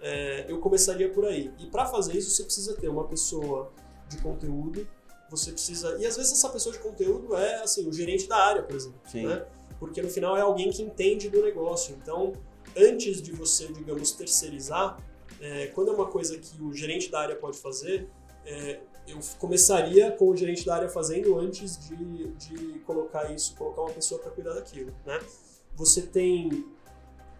é, 0.00 0.44
eu 0.48 0.58
começaria 0.58 1.08
por 1.08 1.24
aí. 1.24 1.50
E 1.58 1.66
para 1.66 1.86
fazer 1.86 2.16
isso, 2.16 2.30
você 2.30 2.44
precisa 2.44 2.74
ter 2.74 2.88
uma 2.88 3.04
pessoa 3.04 3.72
de 4.08 4.18
conteúdo, 4.18 4.86
você 5.30 5.52
precisa. 5.52 5.96
E 5.98 6.06
às 6.06 6.16
vezes 6.16 6.32
essa 6.32 6.48
pessoa 6.48 6.72
de 6.72 6.78
conteúdo 6.80 7.34
é 7.36 7.62
assim, 7.62 7.88
o 7.88 7.92
gerente 7.92 8.28
da 8.28 8.36
área, 8.36 8.62
por 8.62 8.74
exemplo. 8.74 9.00
Sim. 9.10 9.26
Né? 9.26 9.44
Porque 9.78 10.00
no 10.00 10.08
final 10.08 10.36
é 10.36 10.40
alguém 10.40 10.70
que 10.70 10.82
entende 10.82 11.28
do 11.28 11.42
negócio. 11.42 11.96
Então, 12.00 12.32
antes 12.76 13.20
de 13.20 13.32
você, 13.32 13.66
digamos, 13.68 14.12
terceirizar, 14.12 14.98
é, 15.40 15.66
quando 15.68 15.90
é 15.90 15.94
uma 15.94 16.06
coisa 16.06 16.38
que 16.38 16.62
o 16.62 16.72
gerente 16.72 17.10
da 17.10 17.20
área 17.20 17.36
pode 17.36 17.58
fazer, 17.58 18.08
é, 18.44 18.80
eu 19.06 19.18
começaria 19.38 20.10
com 20.12 20.28
o 20.28 20.36
gerente 20.36 20.64
da 20.64 20.74
área 20.74 20.88
fazendo 20.88 21.38
antes 21.38 21.78
de, 21.78 22.28
de 22.32 22.78
colocar 22.80 23.30
isso, 23.32 23.54
colocar 23.54 23.82
uma 23.82 23.92
pessoa 23.92 24.20
para 24.20 24.30
cuidar 24.30 24.54
daquilo, 24.54 24.92
né? 25.04 25.18
Você 25.74 26.02
tem, 26.02 26.66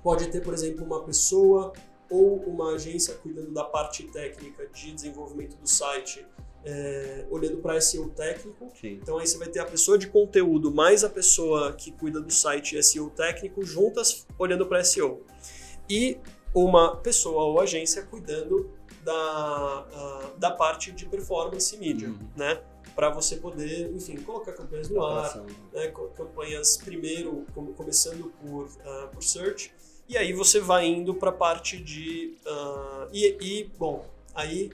pode 0.02 0.28
ter, 0.28 0.42
por 0.42 0.52
exemplo, 0.52 0.84
uma 0.84 1.02
pessoa 1.02 1.72
ou 2.08 2.36
uma 2.44 2.74
agência 2.74 3.14
cuidando 3.14 3.52
da 3.52 3.64
parte 3.64 4.04
técnica 4.04 4.66
de 4.68 4.92
desenvolvimento 4.92 5.56
do 5.56 5.66
site, 5.66 6.24
é, 6.68 7.24
olhando 7.30 7.58
para 7.58 7.80
SEO 7.80 8.08
técnico, 8.10 8.70
Sim. 8.80 8.98
então 9.00 9.16
aí 9.18 9.26
você 9.26 9.38
vai 9.38 9.46
ter 9.48 9.60
a 9.60 9.64
pessoa 9.64 9.96
de 9.96 10.08
conteúdo 10.08 10.74
mais 10.74 11.04
a 11.04 11.08
pessoa 11.08 11.72
que 11.72 11.92
cuida 11.92 12.20
do 12.20 12.32
site 12.32 12.82
SEO 12.82 13.08
técnico 13.10 13.62
juntas 13.64 14.26
olhando 14.38 14.66
para 14.66 14.82
SEO. 14.82 15.22
E 15.88 16.18
uma 16.52 16.96
pessoa 16.96 17.44
ou 17.44 17.60
agência 17.60 18.02
cuidando 18.02 18.68
da, 19.04 19.12
ah, 19.14 20.30
da 20.36 20.50
parte 20.50 20.90
de 20.90 21.06
performance 21.06 21.74
e 21.74 21.78
mídia, 21.78 22.08
Uhum. 22.08 22.18
né? 22.36 22.60
Para 22.96 23.10
você 23.10 23.36
poder, 23.36 23.92
enfim, 23.94 24.16
colocar 24.16 24.52
campanhas 24.52 24.88
no 24.88 25.04
ar, 25.04 25.44
né, 25.72 25.92
campanhas 26.16 26.76
primeiro 26.78 27.44
com- 27.54 27.72
começando 27.74 28.32
por, 28.40 28.68
ah, 28.84 29.08
por 29.12 29.22
search 29.22 29.72
e 30.08 30.16
aí 30.16 30.32
você 30.32 30.58
vai 30.60 30.86
indo 30.86 31.14
para 31.14 31.30
a 31.30 31.32
parte 31.32 31.76
de 31.76 32.36
ah, 32.46 33.06
e, 33.12 33.36
e, 33.40 33.64
bom 33.78 34.04
aí 34.34 34.70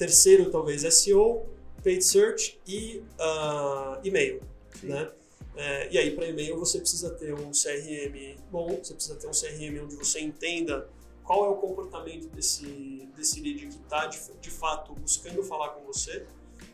terceiro 0.00 0.50
talvez 0.50 0.82
SEO, 0.94 1.46
paid 1.84 2.02
search 2.02 2.58
e 2.66 3.02
ah, 3.18 4.00
e-mail, 4.02 4.40
Sim. 4.80 4.86
né? 4.86 5.12
É, 5.56 5.92
e 5.92 5.98
aí 5.98 6.16
para 6.16 6.26
e-mail 6.26 6.56
você 6.58 6.78
precisa 6.78 7.10
ter 7.10 7.34
um 7.34 7.50
CRM 7.50 8.40
bom, 8.50 8.80
você 8.82 8.94
precisa 8.94 9.16
ter 9.16 9.26
um 9.26 9.32
CRM 9.32 9.84
onde 9.84 9.94
você 9.96 10.20
entenda 10.20 10.88
qual 11.22 11.44
é 11.44 11.48
o 11.50 11.56
comportamento 11.56 12.28
desse 12.28 13.06
desse 13.14 13.42
lead 13.42 13.66
que 13.66 13.74
está 13.74 14.06
de, 14.06 14.18
de 14.40 14.50
fato 14.50 14.94
buscando 14.94 15.42
falar 15.42 15.70
com 15.70 15.84
você 15.84 16.24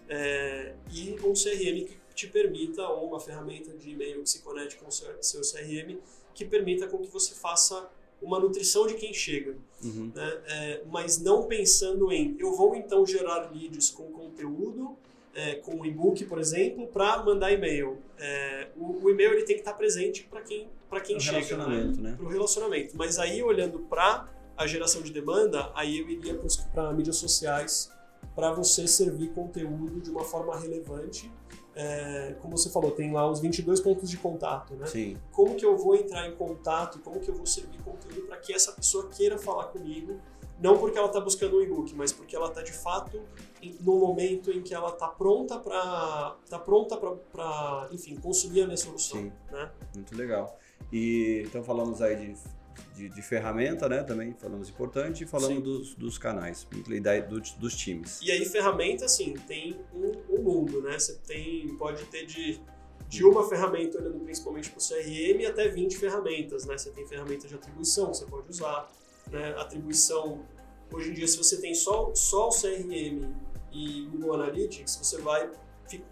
é, 0.09 0.75
e 0.93 1.17
um 1.25 1.33
CRM 1.33 1.85
que 1.85 1.99
te 2.15 2.29
permita, 2.29 2.87
ou 2.89 3.09
uma 3.09 3.19
ferramenta 3.19 3.73
de 3.73 3.91
e-mail 3.91 4.23
que 4.23 4.31
se 4.31 4.39
conecte 4.39 4.77
com 4.77 4.87
o 4.87 4.93
seu, 4.93 5.21
seu 5.21 5.41
CRM, 5.41 5.99
que 6.33 6.45
permita 6.45 6.87
com 6.87 6.99
que 6.99 7.11
você 7.11 7.35
faça 7.35 7.91
uma 8.21 8.39
nutrição 8.41 8.87
de 8.87 8.95
quem 8.95 9.13
chega, 9.13 9.57
Uhum. 9.85 10.11
né? 10.15 10.41
É, 10.47 10.83
mas 10.91 11.21
não 11.21 11.45
pensando 11.45 12.11
em 12.11 12.35
eu 12.39 12.53
vou 12.55 12.75
então 12.75 13.05
gerar 13.07 13.51
leads 13.53 13.91
com 13.91 14.05
conteúdo, 14.11 14.97
é, 15.35 15.57
com 15.57 15.85
e-book, 15.85 16.25
por 16.25 16.39
exemplo, 16.39 16.87
para 16.87 17.23
mandar 17.23 17.53
e-mail. 17.53 17.99
É, 18.19 18.69
o, 18.77 19.05
o 19.05 19.11
e-mail 19.11 19.33
ele 19.35 19.43
tem 19.45 19.55
que 19.57 19.61
estar 19.61 19.75
presente 19.75 20.25
para 20.25 20.41
quem, 20.41 20.67
para 20.89 21.01
quem 21.01 21.17
Um 21.17 21.21
chega, 21.21 21.37
né? 21.39 21.45
relacionamento, 21.47 22.01
né? 22.01 22.15
para 22.17 22.25
o 22.25 22.29
relacionamento. 22.29 22.97
Mas 22.97 23.19
aí, 23.19 23.43
olhando 23.43 23.81
para 23.81 24.33
a 24.57 24.67
geração 24.67 25.03
de 25.03 25.13
demanda, 25.13 25.71
aí 25.75 25.99
eu 25.99 26.09
iria 26.09 26.41
para 26.73 26.91
mídias 26.95 27.17
sociais 27.17 27.93
para 28.35 28.51
você 28.53 28.87
servir 28.89 29.29
conteúdo 29.35 30.01
de 30.01 30.11
uma 30.11 30.25
forma 30.25 30.59
relevante. 30.59 31.31
É, 31.79 32.35
como 32.41 32.57
você 32.57 32.71
falou, 32.71 32.91
tem 32.91 33.13
lá 33.13 33.31
os 33.31 33.39
22 33.39 33.81
pontos 33.81 34.09
de 34.09 34.17
contato, 34.17 34.75
né? 34.75 34.87
Sim. 34.87 35.15
Como 35.31 35.55
que 35.55 35.65
eu 35.65 35.77
vou 35.77 35.95
entrar 35.95 36.27
em 36.27 36.35
contato, 36.35 36.99
como 37.01 37.21
que 37.21 37.29
eu 37.29 37.35
vou 37.35 37.45
servir 37.45 37.79
conteúdo 37.83 38.23
para 38.23 38.39
que 38.39 38.55
essa 38.55 38.73
pessoa 38.73 39.09
queira 39.11 39.37
falar 39.37 39.65
comigo, 39.67 40.19
não 40.59 40.79
porque 40.79 40.97
ela 40.97 41.09
está 41.09 41.21
buscando 41.21 41.59
um 41.59 41.61
e-book, 41.61 41.95
mas 41.95 42.13
porque 42.13 42.35
ela 42.35 42.49
está 42.49 42.63
de 42.63 42.73
fato 42.73 43.21
em- 43.61 43.77
no 43.83 43.99
momento 43.99 44.51
em 44.51 44.63
que 44.63 44.73
ela 44.75 44.89
está 44.89 45.07
pronta 45.07 45.59
para 45.59 46.35
tá 46.49 46.59
pronta 46.59 46.97
para, 46.97 47.89
enfim, 47.93 48.17
consumir 48.17 48.63
a 48.63 48.65
minha 48.65 48.77
solução, 48.79 49.21
Sim. 49.21 49.33
né? 49.53 49.71
Muito 49.95 50.17
legal. 50.17 50.59
E 50.91 51.43
então 51.45 51.63
falamos 51.63 52.01
aí 52.01 52.17
de, 52.17 52.37
de, 52.95 53.09
de 53.09 53.23
ferramenta, 53.23 53.89
né? 53.89 54.03
Também 54.03 54.35
falamos 54.35 54.69
importante 54.69 55.25
e 55.25 55.27
falamos 55.27 55.63
dos, 55.63 55.95
dos 55.95 56.19
canais 56.19 56.67
e 56.89 57.01
da, 57.01 57.19
dos, 57.21 57.53
dos 57.53 57.77
times. 57.77 58.21
E 58.23 58.31
aí, 58.31 58.45
ferramenta, 58.45 59.05
assim, 59.05 59.35
tem 59.47 59.77
um, 59.95 60.13
um 60.35 60.43
mundo, 60.43 60.81
né? 60.83 60.99
Você 60.99 61.15
tem, 61.27 61.69
pode 61.77 62.05
ter 62.07 62.25
de, 62.27 62.61
de 63.09 63.25
uma 63.25 63.49
ferramenta, 63.49 63.99
olhando 63.99 64.21
principalmente 64.21 64.71
para 64.71 64.79
o 64.79 64.83
CRM, 64.83 65.47
até 65.47 65.69
20 65.69 65.97
ferramentas, 65.97 66.65
né? 66.65 66.77
Você 66.77 66.91
tem 66.91 67.07
ferramenta 67.07 67.47
de 67.47 67.55
atribuição 67.55 68.11
que 68.11 68.19
você 68.19 68.27
pode 68.27 68.51
usar, 68.51 68.91
né? 69.31 69.55
Atribuição, 69.59 70.45
hoje 70.91 71.11
em 71.11 71.15
dia, 71.15 71.29
se 71.29 71.37
você 71.37 71.61
tem 71.61 71.75
só, 71.75 72.15
só 72.15 72.49
o 72.49 72.51
CRM 72.51 73.31
e 73.73 74.07
Google 74.11 74.35
Analytics, 74.35 74.97
você 74.97 75.19
vai, 75.19 75.51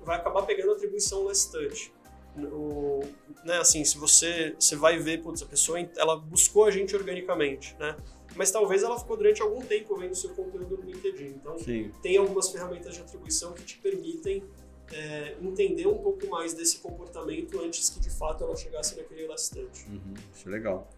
vai 0.05 0.16
acabar 0.16 0.42
pegando 0.42 0.72
atribuição 0.72 1.27
touch. 1.50 1.92
O, 2.37 3.01
né, 3.44 3.59
assim, 3.59 3.85
se 3.85 3.97
você, 3.97 4.55
você 4.59 4.75
vai 4.75 4.99
ver, 4.99 5.23
putz, 5.23 5.42
a 5.42 5.47
pessoa, 5.47 5.79
ela 5.97 6.16
buscou 6.16 6.64
a 6.64 6.70
gente 6.70 6.94
organicamente, 6.97 7.77
né? 7.79 7.97
Mas 8.35 8.51
talvez 8.51 8.83
ela 8.83 8.99
ficou 8.99 9.16
durante 9.16 9.40
algum 9.40 9.61
tempo 9.62 9.97
vendo 9.97 10.14
seu 10.14 10.31
conteúdo 10.31 10.77
no 10.77 10.83
LinkedIn. 10.83 11.27
Então, 11.27 11.59
Sim. 11.59 11.92
tem 12.03 12.16
algumas 12.16 12.51
ferramentas 12.51 12.94
de 12.94 13.01
atribuição 13.01 13.53
que 13.53 13.62
te 13.62 13.79
permitem 13.79 14.42
é, 14.92 15.37
entender 15.40 15.87
um 15.87 15.99
pouco 15.99 16.27
mais 16.27 16.53
desse 16.53 16.79
comportamento 16.79 17.61
antes 17.61 17.88
que 17.88 18.01
de 18.01 18.11
fato 18.11 18.44
ela 18.44 18.57
chegasse 18.57 18.97
naquele 18.97 19.27
last 19.27 19.55
touch. 19.55 19.87
Uhum. 19.88 20.14
Isso 20.35 20.49
é 20.49 20.51
legal. 20.51 20.90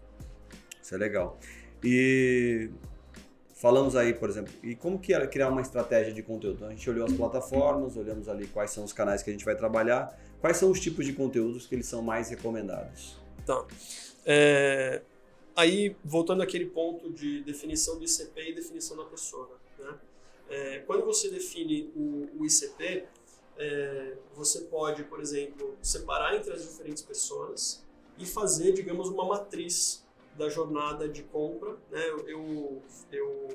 Isso 0.81 0.95
é 0.95 0.97
legal. 0.97 1.39
E 1.83 2.69
falamos 3.53 3.95
aí, 3.95 4.13
por 4.13 4.29
exemplo, 4.29 4.53
e 4.63 4.75
como 4.75 4.99
que 4.99 5.13
era 5.13 5.27
criar 5.27 5.49
uma 5.49 5.61
estratégia 5.61 6.13
de 6.13 6.23
conteúdo? 6.23 6.55
Então, 6.55 6.67
a 6.67 6.71
gente 6.71 6.89
olhou 6.89 7.05
as 7.05 7.13
plataformas, 7.13 7.95
olhamos 7.97 8.27
ali 8.27 8.47
quais 8.47 8.71
são 8.71 8.83
os 8.83 8.93
canais 8.93 9.21
que 9.21 9.29
a 9.29 9.33
gente 9.33 9.45
vai 9.45 9.55
trabalhar, 9.55 10.17
quais 10.41 10.57
são 10.57 10.71
os 10.71 10.79
tipos 10.79 11.05
de 11.05 11.13
conteúdos 11.13 11.65
que 11.67 11.75
eles 11.75 11.85
são 11.85 12.01
mais 12.01 12.29
recomendados. 12.29 13.17
Tá. 13.45 13.65
É, 14.25 15.01
aí, 15.55 15.95
voltando 16.03 16.43
àquele 16.43 16.65
ponto 16.65 17.09
de 17.11 17.41
definição 17.43 17.97
do 17.97 18.03
ICP 18.03 18.49
e 18.49 18.53
definição 18.53 18.97
da 18.97 19.05
persona. 19.05 19.55
Né? 19.79 19.95
É, 20.49 20.79
quando 20.79 21.05
você 21.05 21.29
define 21.29 21.91
o, 21.95 22.29
o 22.39 22.45
ICP, 22.45 23.05
é, 23.57 24.13
você 24.35 24.61
pode, 24.61 25.03
por 25.03 25.19
exemplo, 25.19 25.75
separar 25.81 26.35
entre 26.35 26.53
as 26.53 26.61
diferentes 26.61 27.01
pessoas 27.01 27.83
e 28.17 28.25
fazer, 28.25 28.73
digamos, 28.73 29.09
uma 29.09 29.25
matriz 29.25 30.05
da 30.37 30.49
jornada 30.49 31.09
de 31.09 31.23
compra. 31.23 31.71
Né? 31.89 32.07
Eu, 32.27 32.83
eu 33.11 33.49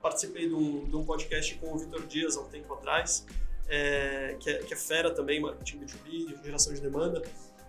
participei 0.00 0.48
de 0.48 0.54
um, 0.54 0.84
de 0.84 0.96
um 0.96 1.04
podcast 1.04 1.54
com 1.56 1.72
o 1.72 1.78
Vitor 1.78 2.06
Dias 2.06 2.36
há 2.36 2.40
um 2.40 2.48
tempo 2.48 2.72
atrás, 2.74 3.26
é, 3.74 4.36
que, 4.38 4.50
é, 4.50 4.58
que, 4.58 4.74
é, 4.74 4.76
fera 4.76 5.10
também, 5.10 5.40
marketing 5.40 5.78
B2B, 5.78 6.44
geração 6.44 6.74
de 6.74 6.80
demanda. 6.80 7.22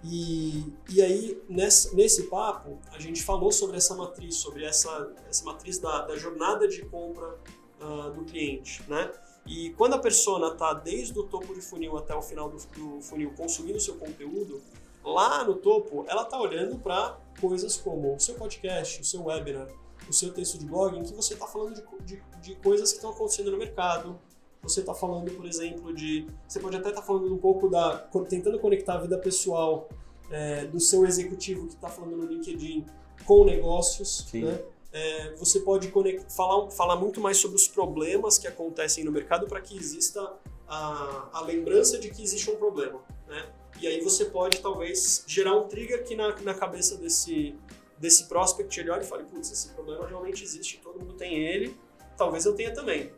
E, 0.04 0.74
e 0.90 1.02
aí, 1.02 1.42
nesse, 1.48 1.96
nesse 1.96 2.24
papo, 2.24 2.78
a 2.92 3.00
gente 3.00 3.24
falou 3.24 3.54
sobre 3.54 3.78
essa 3.78 3.96
matriz, 3.96 4.36
sobre 4.36 4.66
essa, 4.66 5.14
essa 5.30 5.46
matriz 5.46 5.80
da, 5.80 6.02
da 6.02 6.18
jornada 6.18 6.68
de 6.68 6.84
compra 6.84 7.40
uh, 7.80 8.12
do 8.12 8.26
cliente, 8.26 8.84
né? 8.90 9.10
E 9.46 9.70
quando 9.72 9.94
a 9.94 10.00
persona 10.00 10.50
está 10.50 10.74
desde 10.74 11.18
o 11.18 11.24
topo 11.24 11.54
de 11.54 11.62
funil 11.62 11.98
até 11.98 12.14
o 12.14 12.22
final 12.22 12.50
do, 12.50 12.58
do 12.58 13.02
funil 13.02 13.34
consumindo 13.36 13.80
seu 13.80 13.96
conteúdo, 13.96 14.62
lá 15.04 15.46
no 15.46 15.56
topo 15.56 16.06
ela 16.10 16.24
está 16.24 16.38
olhando 16.38 16.78
para 16.80 17.18
coisas 17.40 17.78
como 17.78 18.14
o 18.14 18.20
seu 18.20 18.36
podcast, 18.36 19.02
o 19.02 19.06
seu 19.06 19.24
webinar, 19.24 19.68
o 20.08 20.14
seu 20.14 20.34
texto 20.34 20.58
de 20.58 20.66
blog, 20.66 20.98
em 20.98 21.04
que 21.04 21.14
você 21.14 21.34
está 21.34 21.48
falando 21.48 21.76
de, 21.76 21.84
de, 22.06 22.24
de, 22.42 22.56
coisas 22.56 22.92
que 22.92 22.98
estão 22.98 23.12
acontecendo 23.12 23.52
no 23.52 23.58
mercado. 23.58 24.20
Você 24.64 24.80
está 24.80 24.94
falando, 24.94 25.30
por 25.32 25.46
exemplo, 25.46 25.94
de. 25.94 26.26
Você 26.48 26.60
pode 26.60 26.78
até 26.78 26.90
estar 26.90 27.02
tá 27.02 27.08
falando 27.08 27.34
um 27.34 27.38
pouco 27.38 27.70
da. 27.70 27.98
tentando 28.30 28.58
conectar 28.60 28.96
a 28.96 29.02
vida 29.02 29.18
pessoal 29.18 29.90
é, 30.32 30.66
do 30.66 30.80
seu 30.80 31.06
executivo 31.06 31.68
que 31.68 31.76
está 31.76 31.90
falando 31.90 32.18
no 32.18 32.26
LinkedIn 32.26 32.86
com 33.26 33.44
negócios. 33.46 34.26
Sim. 34.30 34.46
Né? 34.46 34.60
é, 34.94 35.32
você 35.32 35.60
pode 35.60 35.92
falar, 36.30 36.70
falar 36.70 36.96
muito 36.96 37.20
mais 37.20 37.38
sobre 37.38 37.58
os 37.58 37.68
problemas 37.68 38.38
que 38.38 38.48
acontecem 38.48 39.04
no 39.04 39.12
mercado 39.12 39.48
para 39.48 39.60
que 39.60 39.76
exista 39.76 40.22
a, 40.68 41.30
a 41.34 41.42
lembrança 41.42 41.98
de 41.98 42.12
que 42.12 42.22
existe 42.22 42.50
um 42.52 42.56
problema. 42.56 43.02
Né? 43.28 43.44
E 43.82 43.88
aí 43.88 44.02
você 44.02 44.26
pode, 44.26 44.60
talvez, 44.60 45.24
gerar 45.26 45.56
um 45.56 45.68
trigger 45.68 46.04
que 46.04 46.16
na, 46.16 46.36
na 46.42 46.54
cabeça 46.54 46.96
desse, 46.96 47.56
desse 47.98 48.26
prospect 48.28 48.80
ele 48.80 48.92
olha 48.92 49.02
e 49.02 49.06
fale, 49.06 49.24
putz, 49.24 49.52
esse 49.52 49.70
problema 49.70 50.08
realmente 50.08 50.44
existe, 50.44 50.80
todo 50.84 51.00
mundo 51.00 51.16
tem 51.16 51.40
ele, 51.40 51.76
talvez 52.16 52.46
eu 52.46 52.54
tenha 52.54 52.72
também. 52.72 53.12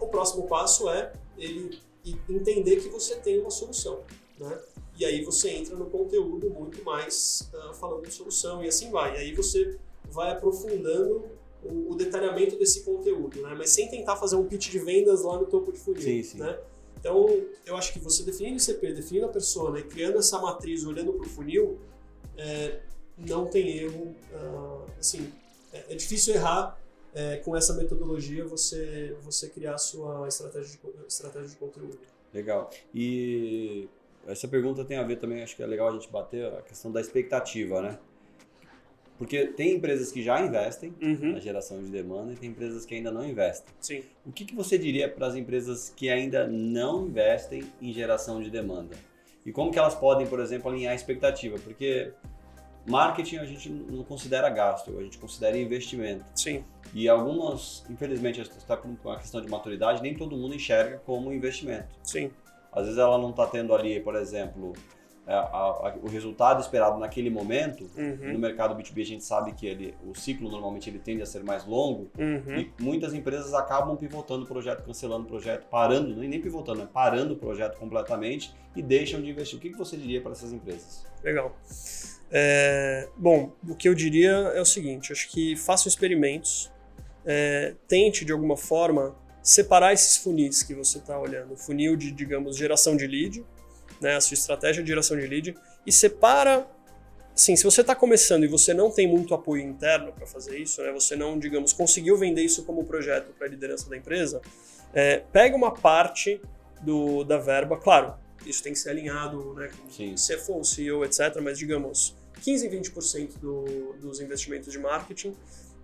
O 0.00 0.06
próximo 0.08 0.46
passo 0.46 0.88
é 0.88 1.12
ele 1.36 1.78
entender 2.28 2.76
que 2.76 2.88
você 2.88 3.16
tem 3.16 3.38
uma 3.38 3.50
solução, 3.50 4.02
né? 4.38 4.58
E 4.96 5.04
aí 5.04 5.24
você 5.24 5.50
entra 5.50 5.76
no 5.76 5.86
conteúdo 5.86 6.50
muito 6.50 6.82
mais 6.84 7.48
uh, 7.54 7.74
falando 7.74 8.02
de 8.02 8.12
solução 8.12 8.64
e 8.64 8.68
assim 8.68 8.90
vai. 8.90 9.14
E 9.14 9.18
aí 9.18 9.34
você 9.34 9.78
vai 10.10 10.32
aprofundando 10.32 11.24
o, 11.62 11.92
o, 11.92 11.94
detalhamento 11.94 12.56
desse 12.56 12.82
conteúdo, 12.82 13.40
né? 13.42 13.54
Mas 13.56 13.70
sem 13.70 13.88
tentar 13.88 14.16
fazer 14.16 14.36
um 14.36 14.44
pitch 14.44 14.70
de 14.70 14.78
vendas 14.78 15.22
lá 15.22 15.38
no 15.38 15.46
topo 15.46 15.72
de 15.72 15.78
funil, 15.78 16.02
sim, 16.02 16.22
sim. 16.22 16.38
né? 16.38 16.58
Então, 16.98 17.26
eu 17.64 17.76
acho 17.76 17.92
que 17.92 18.00
você 18.00 18.24
definindo 18.24 18.56
o 18.56 18.60
CP, 18.60 18.92
definindo 18.92 19.26
a 19.26 19.28
persona 19.28 19.78
e 19.78 19.84
criando 19.84 20.18
essa 20.18 20.40
matriz 20.40 20.84
olhando 20.84 21.12
para 21.12 21.26
o 21.26 21.28
funil, 21.28 21.78
é, 22.36 22.80
não 23.16 23.46
tem 23.46 23.78
erro. 23.78 24.14
Uh, 24.32 24.84
assim, 24.98 25.32
é, 25.72 25.84
é, 25.90 25.94
difícil 25.94 26.34
errar 26.34 26.77
é, 27.14 27.36
com 27.36 27.56
essa 27.56 27.74
metodologia 27.74 28.44
você, 28.44 29.16
você 29.22 29.48
criar 29.48 29.74
a 29.74 29.78
sua 29.78 30.26
estratégia 30.28 30.78
de, 30.78 31.06
estratégia 31.06 31.48
de 31.48 31.56
conteúdo. 31.56 31.98
Legal. 32.32 32.70
E 32.94 33.88
essa 34.26 34.46
pergunta 34.46 34.84
tem 34.84 34.98
a 34.98 35.02
ver 35.02 35.16
também, 35.16 35.42
acho 35.42 35.56
que 35.56 35.62
é 35.62 35.66
legal 35.66 35.88
a 35.88 35.92
gente 35.92 36.10
bater 36.10 36.46
a 36.46 36.62
questão 36.62 36.92
da 36.92 37.00
expectativa, 37.00 37.80
né? 37.80 37.98
Porque 39.16 39.46
tem 39.48 39.74
empresas 39.74 40.12
que 40.12 40.22
já 40.22 40.40
investem 40.40 40.94
uhum. 41.02 41.32
na 41.32 41.40
geração 41.40 41.82
de 41.82 41.90
demanda 41.90 42.32
e 42.32 42.36
tem 42.36 42.50
empresas 42.50 42.86
que 42.86 42.94
ainda 42.94 43.10
não 43.10 43.28
investem. 43.28 43.74
Sim. 43.80 44.04
O 44.24 44.30
que, 44.30 44.44
que 44.44 44.54
você 44.54 44.78
diria 44.78 45.08
para 45.08 45.26
as 45.26 45.34
empresas 45.34 45.92
que 45.94 46.08
ainda 46.08 46.46
não 46.46 47.06
investem 47.06 47.64
em 47.82 47.92
geração 47.92 48.40
de 48.40 48.48
demanda? 48.48 48.96
E 49.44 49.50
como 49.50 49.72
que 49.72 49.78
elas 49.78 49.96
podem, 49.96 50.26
por 50.26 50.38
exemplo, 50.38 50.70
alinhar 50.70 50.92
a 50.92 50.94
expectativa? 50.94 51.58
Porque 51.58 52.12
marketing 52.88 53.38
a 53.38 53.44
gente 53.44 53.68
não 53.68 54.02
considera 54.04 54.48
gasto, 54.50 54.96
a 54.98 55.02
gente 55.02 55.18
considera 55.18 55.56
investimento. 55.58 56.24
Sim. 56.34 56.64
E 56.94 57.08
algumas, 57.08 57.84
infelizmente, 57.90 58.40
está 58.40 58.76
com 58.76 58.96
uma 59.04 59.18
questão 59.18 59.40
de 59.40 59.48
maturidade, 59.48 60.02
nem 60.02 60.14
todo 60.14 60.36
mundo 60.36 60.54
enxerga 60.54 61.00
como 61.04 61.32
investimento. 61.32 61.88
Sim. 62.02 62.30
Às 62.72 62.84
vezes 62.84 62.98
ela 62.98 63.18
não 63.18 63.30
está 63.30 63.46
tendo 63.46 63.74
ali, 63.74 64.00
por 64.00 64.14
exemplo, 64.14 64.72
a, 65.26 65.38
a, 65.38 65.94
o 66.02 66.08
resultado 66.08 66.60
esperado 66.60 66.98
naquele 66.98 67.28
momento, 67.28 67.88
uhum. 67.96 68.32
no 68.32 68.38
mercado 68.38 68.74
B2B 68.74 69.02
a 69.02 69.04
gente 69.04 69.24
sabe 69.24 69.52
que 69.52 69.66
ele, 69.66 69.94
o 70.06 70.14
ciclo 70.14 70.50
normalmente 70.50 70.88
ele 70.88 70.98
tende 70.98 71.22
a 71.22 71.26
ser 71.26 71.44
mais 71.44 71.66
longo 71.66 72.10
uhum. 72.18 72.56
e 72.56 72.72
muitas 72.80 73.12
empresas 73.12 73.52
acabam 73.52 73.96
pivotando 73.96 74.44
o 74.44 74.46
projeto, 74.46 74.84
cancelando 74.84 75.24
o 75.24 75.28
projeto, 75.28 75.66
parando, 75.68 76.16
nem 76.16 76.40
pivotando, 76.40 76.80
né? 76.80 76.88
parando 76.92 77.34
o 77.34 77.36
projeto 77.36 77.78
completamente 77.78 78.54
e 78.74 78.82
deixam 78.82 79.20
de 79.20 79.30
investir. 79.30 79.58
O 79.58 79.60
que, 79.60 79.70
que 79.70 79.76
você 79.76 79.96
diria 79.96 80.22
para 80.22 80.32
essas 80.32 80.52
empresas? 80.52 81.04
Legal. 81.22 81.54
É, 82.30 83.08
bom, 83.16 83.52
o 83.66 83.74
que 83.74 83.88
eu 83.88 83.94
diria 83.94 84.30
é 84.54 84.60
o 84.60 84.64
seguinte, 84.64 85.12
acho 85.12 85.28
que 85.28 85.56
façam 85.56 85.88
experimentos, 85.88 86.70
é, 87.24 87.74
tente 87.86 88.24
de 88.24 88.32
alguma 88.32 88.56
forma 88.56 89.16
separar 89.42 89.92
esses 89.92 90.16
funis 90.16 90.62
que 90.62 90.74
você 90.74 90.98
está 90.98 91.18
olhando, 91.18 91.56
funil 91.56 91.96
de, 91.96 92.12
digamos, 92.12 92.56
geração 92.56 92.96
de 92.96 93.06
lead, 93.06 93.44
né, 94.00 94.16
a 94.16 94.20
sua 94.20 94.34
estratégia 94.34 94.82
de 94.82 94.88
geração 94.88 95.16
de 95.16 95.26
lead 95.26 95.54
e 95.86 95.92
separa. 95.92 96.66
Assim, 97.34 97.56
se 97.56 97.64
você 97.64 97.80
está 97.80 97.94
começando 97.94 98.44
e 98.44 98.48
você 98.48 98.74
não 98.74 98.90
tem 98.90 99.06
muito 99.06 99.32
apoio 99.32 99.62
interno 99.62 100.12
para 100.12 100.26
fazer 100.26 100.58
isso, 100.58 100.82
né, 100.82 100.92
você 100.92 101.16
não, 101.16 101.38
digamos, 101.38 101.72
conseguiu 101.72 102.16
vender 102.16 102.42
isso 102.42 102.64
como 102.64 102.84
projeto 102.84 103.32
para 103.32 103.46
a 103.46 103.50
liderança 103.50 103.88
da 103.88 103.96
empresa, 103.96 104.42
é, 104.92 105.22
pega 105.32 105.56
uma 105.56 105.70
parte 105.70 106.40
do, 106.82 107.24
da 107.24 107.38
verba, 107.38 107.76
claro, 107.76 108.14
isso 108.48 108.62
tem 108.62 108.72
que 108.72 108.78
ser 108.78 108.90
alinhado 108.90 109.54
né, 109.54 109.70
Sim. 109.90 110.14
CFO, 110.14 110.64
CEO, 110.64 111.04
etc., 111.04 111.40
mas 111.42 111.58
digamos 111.58 112.16
15, 112.42 112.68
20% 112.68 113.38
do, 113.38 113.94
dos 114.00 114.20
investimentos 114.20 114.72
de 114.72 114.78
marketing 114.78 115.34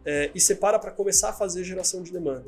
é, 0.05 0.31
e 0.35 0.41
separa 0.41 0.79
para 0.79 0.91
começar 0.91 1.31
a 1.31 1.33
fazer 1.33 1.65
geração 1.65 2.03
de 2.03 2.13
demanda. 2.13 2.47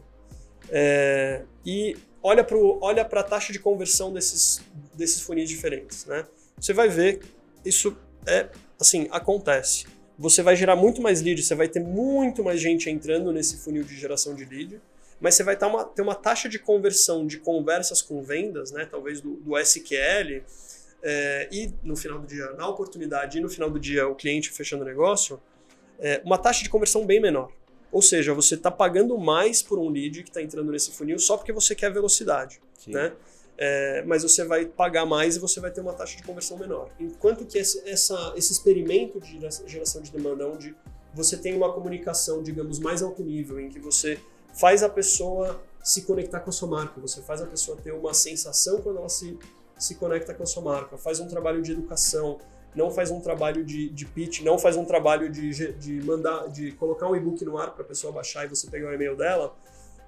É, 0.71 1.43
e 1.65 1.97
olha 2.23 2.43
para 2.43 2.57
olha 2.57 3.03
a 3.03 3.23
taxa 3.23 3.53
de 3.53 3.59
conversão 3.59 4.13
desses, 4.13 4.61
desses 4.95 5.21
funis 5.21 5.49
diferentes. 5.49 6.05
Né? 6.07 6.27
Você 6.61 6.73
vai 6.73 6.89
ver, 6.89 7.21
isso 7.65 7.97
é 8.27 8.49
assim, 8.81 9.09
acontece. 9.11 9.87
Você 10.19 10.43
vai 10.43 10.57
gerar 10.57 10.77
muito 10.77 11.03
mais 11.03 11.21
lead, 11.21 11.43
você 11.43 11.55
vai 11.55 11.69
ter 11.69 11.81
muito 11.81 12.43
mais 12.43 12.61
gente 12.61 12.89
entrando 12.89 13.33
nesse 13.33 13.59
funil 13.59 13.85
de 13.85 13.95
geração 13.95 14.35
de 14.35 14.45
lead, 14.45 14.81
mas 15.21 15.35
você 15.35 15.43
vai 15.43 15.57
ter 15.57 15.65
uma, 15.65 15.85
ter 15.85 16.03
uma 16.03 16.15
taxa 16.15 16.49
de 16.49 16.59
conversão 16.59 17.27
de 17.27 17.39
conversas 17.39 18.03
com 18.03 18.23
vendas, 18.23 18.71
né? 18.71 18.87
talvez 18.91 19.21
do, 19.21 19.37
do 19.37 19.59
SQL, 19.59 20.43
é, 21.03 21.49
e 21.53 21.73
no 21.83 21.97
final 21.97 22.19
do 22.19 22.27
dia, 22.27 22.53
na 22.53 22.69
oportunidade, 22.69 23.39
e 23.39 23.41
no 23.41 23.49
final 23.49 23.71
do 23.71 23.79
dia 23.79 24.09
o 24.09 24.15
cliente 24.15 24.51
fechando 24.51 24.83
o 24.83 24.87
negócio, 24.87 25.41
é, 25.99 26.21
uma 26.25 26.39
taxa 26.39 26.63
de 26.63 26.69
conversão 26.69 27.07
bem 27.07 27.21
menor. 27.21 27.51
Ou 27.93 28.03
seja, 28.03 28.35
você 28.35 28.57
está 28.57 28.71
pagando 28.71 29.17
mais 29.17 29.63
por 29.63 29.79
um 29.79 29.89
lead 29.89 30.23
que 30.23 30.29
está 30.29 30.43
entrando 30.43 30.71
nesse 30.71 30.91
funil 30.91 31.19
só 31.19 31.37
porque 31.37 31.53
você 31.53 31.75
quer 31.75 31.93
velocidade. 31.93 32.61
Né? 32.87 33.13
É, 33.57 34.03
mas 34.03 34.23
você 34.23 34.45
vai 34.45 34.67
pagar 34.67 35.07
mais 35.07 35.37
e 35.37 35.39
você 35.39 35.61
vai 35.61 35.71
ter 35.71 35.81
uma 35.81 35.95
taxa 35.95 36.17
de 36.17 36.23
conversão 36.23 36.59
menor. 36.59 36.91
Enquanto 37.01 37.47
que 37.47 37.57
esse, 37.57 37.89
essa, 37.89 38.35
esse 38.37 38.53
experimento 38.53 39.19
de 39.19 39.39
geração 39.67 40.03
de 40.03 40.13
demanda, 40.13 40.47
onde 40.47 40.75
você 41.15 41.39
tem 41.39 41.57
uma 41.57 41.73
comunicação, 41.73 42.43
digamos, 42.43 42.79
mais 42.79 43.03
alto 43.03 43.23
nível, 43.23 43.59
em 43.59 43.71
que 43.71 43.79
você 43.79 44.19
faz 44.59 44.83
a 44.83 44.89
pessoa 44.89 45.63
se 45.83 46.03
conectar 46.03 46.41
com 46.41 46.51
a 46.51 46.53
sua 46.53 46.69
marca, 46.69 47.01
você 47.01 47.23
faz 47.23 47.41
a 47.41 47.47
pessoa 47.47 47.77
ter 47.77 47.93
uma 47.93 48.13
sensação 48.13 48.81
quando 48.83 48.99
ela 48.99 49.09
se, 49.09 49.39
se 49.79 49.95
conecta 49.95 50.35
com 50.35 50.43
a 50.43 50.47
sua 50.47 50.63
marca, 50.63 50.97
faz 50.99 51.21
um 51.21 51.29
trabalho 51.29 51.63
de 51.63 51.73
educação, 51.73 52.39
não 52.75 52.91
faz 52.91 53.11
um 53.11 53.21
trabalho 53.21 53.65
de, 53.65 53.89
de 53.89 54.05
pitch, 54.05 54.41
não 54.41 54.59
faz 54.59 54.77
um 54.77 54.85
trabalho 54.85 55.31
de, 55.31 55.73
de 55.75 56.03
mandar, 56.03 56.49
de 56.49 56.73
colocar 56.73 57.09
um 57.09 57.15
e-book 57.15 57.45
no 57.45 57.57
ar 57.57 57.73
para 57.73 57.85
a 57.85 57.87
pessoa 57.87 58.13
baixar 58.13 58.45
e 58.45 58.49
você 58.49 58.69
pegar 58.69 58.91
o 58.91 58.95
e-mail 58.95 59.17
dela, 59.17 59.55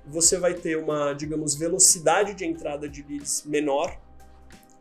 você 0.07 0.39
vai 0.39 0.55
ter 0.55 0.77
uma, 0.77 1.13
digamos, 1.13 1.55
velocidade 1.55 2.35
de 2.35 2.45
entrada 2.45 2.89
de 2.89 3.03
leads 3.03 3.45
menor, 3.45 3.99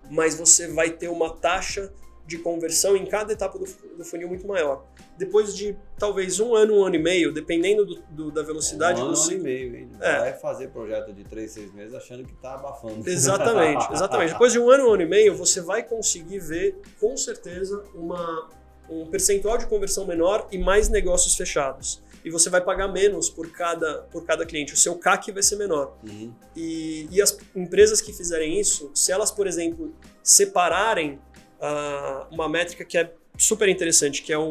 mas 0.10 0.36
você 0.36 0.68
vai 0.68 0.90
ter 0.90 1.10
uma 1.10 1.36
taxa 1.36 1.94
de 2.28 2.38
conversão 2.38 2.96
em 2.96 3.06
cada 3.06 3.32
etapa 3.32 3.58
do, 3.58 3.66
do 3.98 4.04
funil 4.04 4.28
muito 4.28 4.46
maior. 4.46 4.86
Depois 5.18 5.56
de 5.56 5.76
talvez 5.98 6.42
um 6.42 6.54
ano, 6.54 6.76
um 6.76 6.86
ano 6.86 6.96
e 6.96 7.00
meio, 7.00 7.34
dependendo 7.34 7.86
do, 7.86 8.04
do 8.10 8.32
da 8.32 8.44
velocidade 8.44 9.02
um 9.02 9.06
ano, 9.06 9.14
do 9.14 9.20
Um 9.20 9.24
ano 9.24 9.32
e 9.32 9.40
meio, 9.40 9.76
hein? 9.78 9.90
É. 10.02 10.20
Vai 10.20 10.34
fazer 10.34 10.68
projeto 10.68 11.14
de 11.14 11.24
três, 11.24 11.52
seis 11.52 11.74
meses 11.74 11.96
achando 11.96 12.26
que 12.26 12.34
está 12.34 12.56
abafando. 12.56 13.10
Exatamente, 13.10 13.88
exatamente. 13.94 14.34
Depois 14.34 14.52
de 14.52 14.60
um 14.60 14.70
ano, 14.70 14.90
um 14.90 14.94
ano 14.94 15.04
e 15.04 15.08
meio, 15.08 15.36
você 15.36 15.62
vai 15.62 15.82
conseguir 15.82 16.40
ver 16.40 16.76
com 17.00 17.16
certeza 17.16 17.82
uma, 17.96 18.50
um 18.90 19.06
percentual 19.06 19.58
de 19.58 19.66
conversão 19.66 20.06
menor 20.06 20.48
e 20.52 20.58
mais 20.58 20.90
negócios 20.90 21.34
fechados. 21.34 22.04
E 22.26 22.30
você 22.30 22.50
vai 22.50 22.60
pagar 22.60 22.90
menos 22.90 23.30
por 23.30 23.50
cada, 23.52 24.00
por 24.12 24.26
cada 24.26 24.46
cliente. 24.46 24.74
O 24.74 24.78
seu 24.78 24.96
CAC 24.96 25.32
vai 25.32 25.42
ser 25.42 25.56
menor. 25.56 25.96
Uhum. 26.06 26.34
E, 26.54 27.08
e 27.10 27.22
as 27.22 27.38
empresas 27.56 28.02
que 28.02 28.12
fizerem 28.12 28.60
isso, 28.60 28.92
se 28.94 29.14
elas, 29.14 29.32
por 29.32 29.48
exemplo, 29.48 29.94
separarem 30.22 31.22
uh, 31.60 32.34
uma 32.34 32.48
métrica 32.50 32.84
que 32.86 32.98
é 32.98 33.14
super 33.38 33.70
interessante, 33.70 34.22
que 34.22 34.34
é 34.34 34.38
o, 34.38 34.44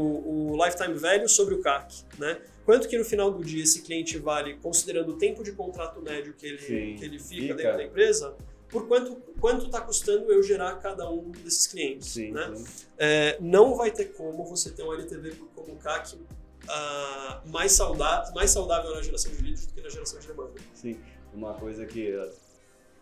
o 0.53 0.65
lifetime 0.65 0.95
value 0.95 1.29
sobre 1.29 1.55
o 1.55 1.61
CAC, 1.61 2.05
né? 2.19 2.41
Quanto 2.65 2.89
que 2.89 2.99
no 2.99 3.05
final 3.05 3.31
do 3.31 3.45
dia 3.45 3.63
esse 3.63 3.83
cliente 3.83 4.19
vale, 4.19 4.55
considerando 4.57 5.13
o 5.13 5.19
tempo 5.19 5.45
de 5.45 5.53
contrato 5.53 6.01
médio 6.03 6.35
que 6.35 6.47
ele, 6.47 6.59
Sim, 6.59 6.97
que 6.99 7.05
ele 7.05 7.19
fica, 7.19 7.43
fica. 7.43 7.55
dentro 7.55 7.77
da 7.77 7.85
empresa, 7.85 8.35
por 8.69 8.89
quanto 8.89 9.17
quanto 9.41 9.67
está 9.67 9.81
custando 9.81 10.33
eu 10.33 10.43
gerar 10.43 10.75
cada 10.77 11.09
um 11.09 11.31
desses 11.31 11.67
clientes, 11.67 12.09
Sim, 12.09 12.33
né? 12.33 12.53
É, 12.99 13.39
não 13.41 13.77
vai 13.77 13.91
ter 13.91 14.07
como 14.07 14.45
você 14.45 14.71
ter 14.71 14.83
um 14.83 14.93
LTV 14.93 15.37
como 15.55 15.77
CAC 15.77 16.17
ah, 16.69 17.41
mais, 17.47 17.73
saudável, 17.73 18.35
mais 18.35 18.51
saudável 18.51 18.95
na 18.95 19.03
geração 19.03 19.33
de 19.33 19.43
leads 19.43 19.67
do 19.67 19.75
que 19.75 19.81
na 19.81 19.89
geração 19.89 20.19
de 20.19 20.27
demanda. 20.27 20.53
Sim, 20.75 20.99
uma 21.33 21.55
coisa 21.55 21.87
que 21.87 22.13
uh, 22.13 22.33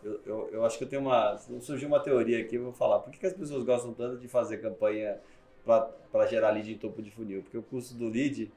eu, 0.05 0.21
eu, 0.27 0.49
eu 0.53 0.65
acho 0.65 0.77
que 0.79 0.85
eu 0.85 0.89
tenho 0.89 1.03
uma. 1.03 1.37
Surgiu 1.61 1.89
uma 1.89 1.99
teoria 2.01 2.41
aqui, 2.41 2.57
eu 2.57 2.65
vou 2.65 2.73
falar. 2.73 2.99
Por 3.01 3.11
que, 3.11 3.19
que 3.19 3.27
as 3.27 3.33
pessoas 3.33 3.65
gostam 3.65 3.93
tanto 3.95 4.19
de 4.19 4.29
fazer 4.29 4.59
campanha 4.59 5.19
para 5.65 6.27
gerar 6.27 6.51
lead 6.51 6.71
em 6.73 6.79
topo 6.79 7.01
de 7.03 7.11
funil? 7.11 7.43
Porque 7.43 7.57
o 7.59 7.63
custo 7.63 7.95
do 7.95 8.09
lead 8.09 8.53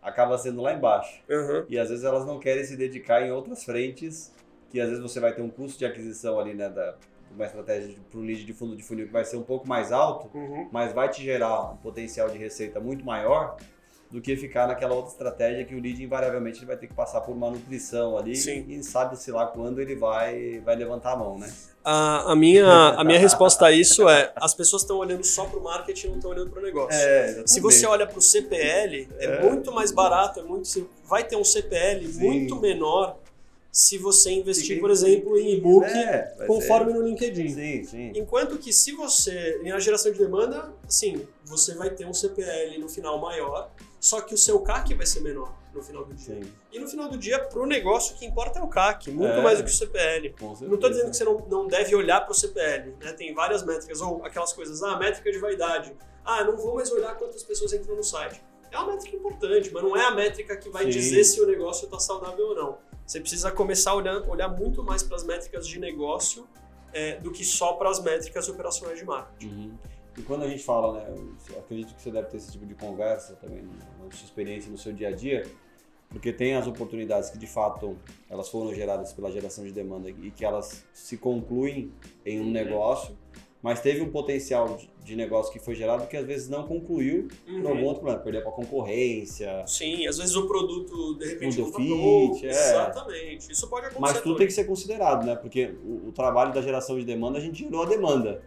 acaba 0.00 0.38
sendo 0.38 0.62
lá 0.62 0.72
embaixo. 0.72 1.22
Aham. 1.30 1.66
E 1.68 1.78
às 1.78 1.90
vezes 1.90 2.04
elas 2.04 2.24
não 2.24 2.38
querem 2.38 2.64
se 2.64 2.76
dedicar 2.76 3.22
em 3.22 3.30
outras 3.32 3.64
frentes, 3.64 4.32
que 4.70 4.80
às 4.80 4.88
vezes 4.88 5.02
você 5.02 5.20
vai 5.20 5.34
ter 5.34 5.42
um 5.42 5.50
custo 5.50 5.78
de 5.78 5.84
aquisição 5.86 6.38
ali, 6.38 6.54
né? 6.54 6.68
Da, 6.68 6.96
uma 7.34 7.46
estratégia 7.46 7.96
para 8.10 8.18
o 8.20 8.22
lead 8.22 8.44
de 8.44 8.52
fundo 8.52 8.76
de 8.76 8.82
funil 8.82 9.06
que 9.06 9.12
vai 9.12 9.24
ser 9.24 9.38
um 9.38 9.42
pouco 9.42 9.66
mais 9.66 9.90
alto, 9.90 10.28
Uhum. 10.36 10.68
mas 10.70 10.92
vai 10.92 11.08
te 11.08 11.22
gerar 11.22 11.72
um 11.72 11.76
potencial 11.78 12.28
de 12.28 12.36
receita 12.36 12.78
muito 12.78 13.04
maior 13.06 13.56
do 14.12 14.20
que 14.20 14.36
ficar 14.36 14.68
naquela 14.68 14.94
outra 14.94 15.10
estratégia 15.10 15.64
que 15.64 15.74
o 15.74 15.80
lead 15.80 16.02
invariavelmente 16.04 16.58
ele 16.58 16.66
vai 16.66 16.76
ter 16.76 16.86
que 16.86 16.92
passar 16.92 17.22
por 17.22 17.32
uma 17.34 17.50
nutrição 17.50 18.16
ali 18.18 18.36
Sim. 18.36 18.66
e 18.68 18.82
sabe-se 18.84 19.30
lá 19.32 19.46
quando 19.46 19.80
ele 19.80 19.96
vai, 19.96 20.60
vai 20.60 20.76
levantar 20.76 21.12
a 21.12 21.16
mão, 21.16 21.38
né? 21.38 21.50
A, 21.82 22.32
a 22.32 22.36
minha, 22.36 22.66
a 22.90 23.02
minha 23.02 23.18
resposta 23.18 23.66
a 23.66 23.72
isso 23.72 24.08
é: 24.08 24.30
as 24.36 24.54
pessoas 24.54 24.82
estão 24.82 24.98
olhando 24.98 25.24
só 25.24 25.46
para 25.46 25.58
o 25.58 25.64
marketing 25.64 26.06
e 26.06 26.10
não 26.10 26.16
estão 26.16 26.30
olhando 26.30 26.50
para 26.50 26.60
o 26.60 26.62
negócio. 26.62 26.96
É, 26.96 27.42
Se 27.46 27.58
você 27.58 27.86
olha 27.86 28.06
para 28.06 28.18
o 28.18 28.22
CPL, 28.22 29.08
é, 29.18 29.24
É. 29.24 29.42
muito 29.42 29.72
mais 29.72 29.90
barato, 29.90 30.38
é 30.40 30.42
muito, 30.42 30.68
vai 31.04 31.24
ter 31.24 31.34
um 31.36 31.42
CPL 31.44 32.06
Sim. 32.06 32.20
muito 32.20 32.60
menor 32.60 33.18
se 33.72 33.96
você 33.96 34.30
investir, 34.30 34.74
Sim. 34.76 34.80
por 34.80 34.90
exemplo, 34.90 35.36
em 35.38 35.54
e-book 35.54 35.86
é, 35.86 36.44
conforme 36.46 36.92
ser. 36.92 36.98
no 36.98 37.04
LinkedIn. 37.06 37.48
Sim, 37.48 37.84
sim. 37.84 38.12
Enquanto 38.14 38.58
que 38.58 38.70
se 38.72 38.92
você, 38.92 39.58
na 39.64 39.80
geração 39.80 40.12
de 40.12 40.18
demanda, 40.18 40.70
sim, 40.86 41.26
você 41.46 41.74
vai 41.74 41.88
ter 41.88 42.04
um 42.06 42.12
CPL 42.12 42.78
no 42.78 42.88
final 42.90 43.18
maior, 43.18 43.70
só 44.02 44.20
que 44.20 44.34
o 44.34 44.38
seu 44.38 44.58
CAC 44.60 44.94
vai 44.94 45.06
ser 45.06 45.20
menor 45.20 45.54
no 45.72 45.80
final 45.82 46.04
do 46.04 46.12
dia. 46.12 46.34
sim. 46.42 46.52
E 46.72 46.78
no 46.78 46.88
final 46.88 47.08
do 47.08 47.16
dia, 47.16 47.38
para 47.38 47.60
o 47.62 47.64
negócio, 47.66 48.14
o 48.14 48.18
que 48.18 48.26
importa 48.26 48.58
é 48.58 48.62
o 48.62 48.66
CAC, 48.68 49.10
muito 49.12 49.32
É. 49.32 49.40
mais 49.40 49.58
do 49.58 49.64
que 49.64 49.70
o 49.70 49.74
CPL. 49.74 50.34
Não 50.40 50.74
estou 50.74 50.90
dizendo 50.90 51.10
que 51.10 51.16
você 51.16 51.24
não, 51.24 51.38
não 51.48 51.66
deve 51.68 51.94
olhar 51.94 52.20
para 52.20 52.32
o 52.32 52.34
CPL, 52.34 52.94
né? 53.00 53.12
Tem 53.12 53.32
várias 53.32 53.62
métricas, 53.64 54.00
ou 54.00 54.22
aquelas 54.26 54.52
coisas, 54.52 54.82
ah, 54.82 54.98
métrica 54.98 55.30
de 55.30 55.38
vaidade. 55.38 55.96
Ah, 56.24 56.42
não 56.44 56.56
vou 56.56 56.74
mais 56.74 56.90
olhar 56.90 57.16
quantas 57.16 57.42
pessoas 57.44 57.72
entram 57.72 57.94
no 57.96 58.02
site. 58.02 58.42
É 58.72 58.76
uma 58.78 58.92
métrica 58.92 59.16
importante, 59.16 59.70
mas 59.72 59.82
não 59.82 59.96
é 59.96 60.04
a 60.04 60.10
métrica 60.10 60.56
que 60.56 60.68
vai 60.68 60.84
Sim. 60.84 60.90
dizer 60.90 61.24
se 61.24 61.40
o 61.40 61.46
negócio 61.46 61.84
está 61.84 61.98
saudável 61.98 62.48
ou 62.48 62.54
não. 62.54 62.78
Você 63.06 63.20
precisa 63.20 63.50
começar 63.52 63.92
a 63.92 63.94
olhar, 63.94 64.28
olhar 64.28 64.48
muito 64.48 64.82
mais 64.82 65.02
para 65.02 65.16
as 65.16 65.24
métricas 65.24 65.66
de 65.66 65.78
negócio 65.78 66.46
é, 66.92 67.16
do 67.16 67.30
que 67.32 67.44
só 67.44 67.74
para 67.74 67.88
as 67.90 68.00
métricas 68.02 68.48
operacionais 68.48 68.98
de 68.98 69.04
marketing. 69.04 69.46
Uhum. 69.54 69.78
E 70.16 70.22
quando 70.22 70.42
a 70.44 70.48
gente 70.48 70.62
fala, 70.62 70.92
né, 70.94 71.14
acredito 71.58 71.94
que 71.94 72.02
você 72.02 72.10
deve 72.10 72.28
ter 72.28 72.36
esse 72.36 72.52
tipo 72.52 72.66
de 72.66 72.74
conversa 72.74 73.34
também 73.36 73.62
na 73.62 74.10
sua 74.10 74.24
experiência 74.24 74.70
no 74.70 74.76
seu 74.78 74.92
dia 74.92 75.08
a 75.08 75.12
dia, 75.12 75.46
porque 76.10 76.32
tem 76.32 76.54
as 76.54 76.66
oportunidades 76.66 77.30
que 77.30 77.38
de 77.38 77.46
fato 77.46 77.96
elas 78.28 78.48
foram 78.50 78.74
geradas 78.74 79.12
pela 79.14 79.30
geração 79.32 79.64
de 79.64 79.72
demanda 79.72 80.10
e 80.10 80.30
que 80.30 80.44
elas 80.44 80.84
se 80.92 81.16
concluem 81.16 81.90
em 82.26 82.40
um 82.40 82.50
negócio, 82.50 83.16
mas 83.62 83.80
teve 83.80 84.02
um 84.02 84.10
potencial 84.10 84.76
de, 85.04 85.16
negócio 85.16 85.52
que 85.52 85.58
foi 85.58 85.74
gerado 85.74 86.06
que 86.08 86.16
às 86.16 86.26
vezes 86.26 86.48
não 86.48 86.64
concluiu 86.66 87.28
por 87.46 87.52
Uhum. 87.54 87.68
algum 87.68 87.84
outro 87.84 88.00
problema, 88.02 88.20
perdeu 88.22 88.42
para 88.42 88.50
concorrência, 88.52 89.64
Sim, 89.66 90.06
às 90.06 90.18
vezes 90.18 90.34
o 90.36 90.46
produto 90.46 91.14
de 91.14 91.26
repente 91.28 91.58
não 91.60 91.72
fit, 91.72 92.46
é. 92.46 92.50
Exatamente. 92.50 93.50
Isso 93.52 93.68
pode 93.68 93.86
acontecer. 93.86 94.00
mas 94.14 94.20
tudo 94.20 94.36
tem 94.36 94.46
que 94.46 94.52
ser 94.52 94.64
considerado, 94.64 95.24
né? 95.24 95.36
Porque 95.36 95.74
o, 95.84 96.08
o 96.08 96.12
trabalho 96.12 96.52
da 96.52 96.60
geração 96.60 96.98
de 96.98 97.04
demanda 97.04 97.38
a 97.38 97.40
gente 97.40 97.64
gerou 97.64 97.82
a 97.84 97.86
demanda. 97.86 98.42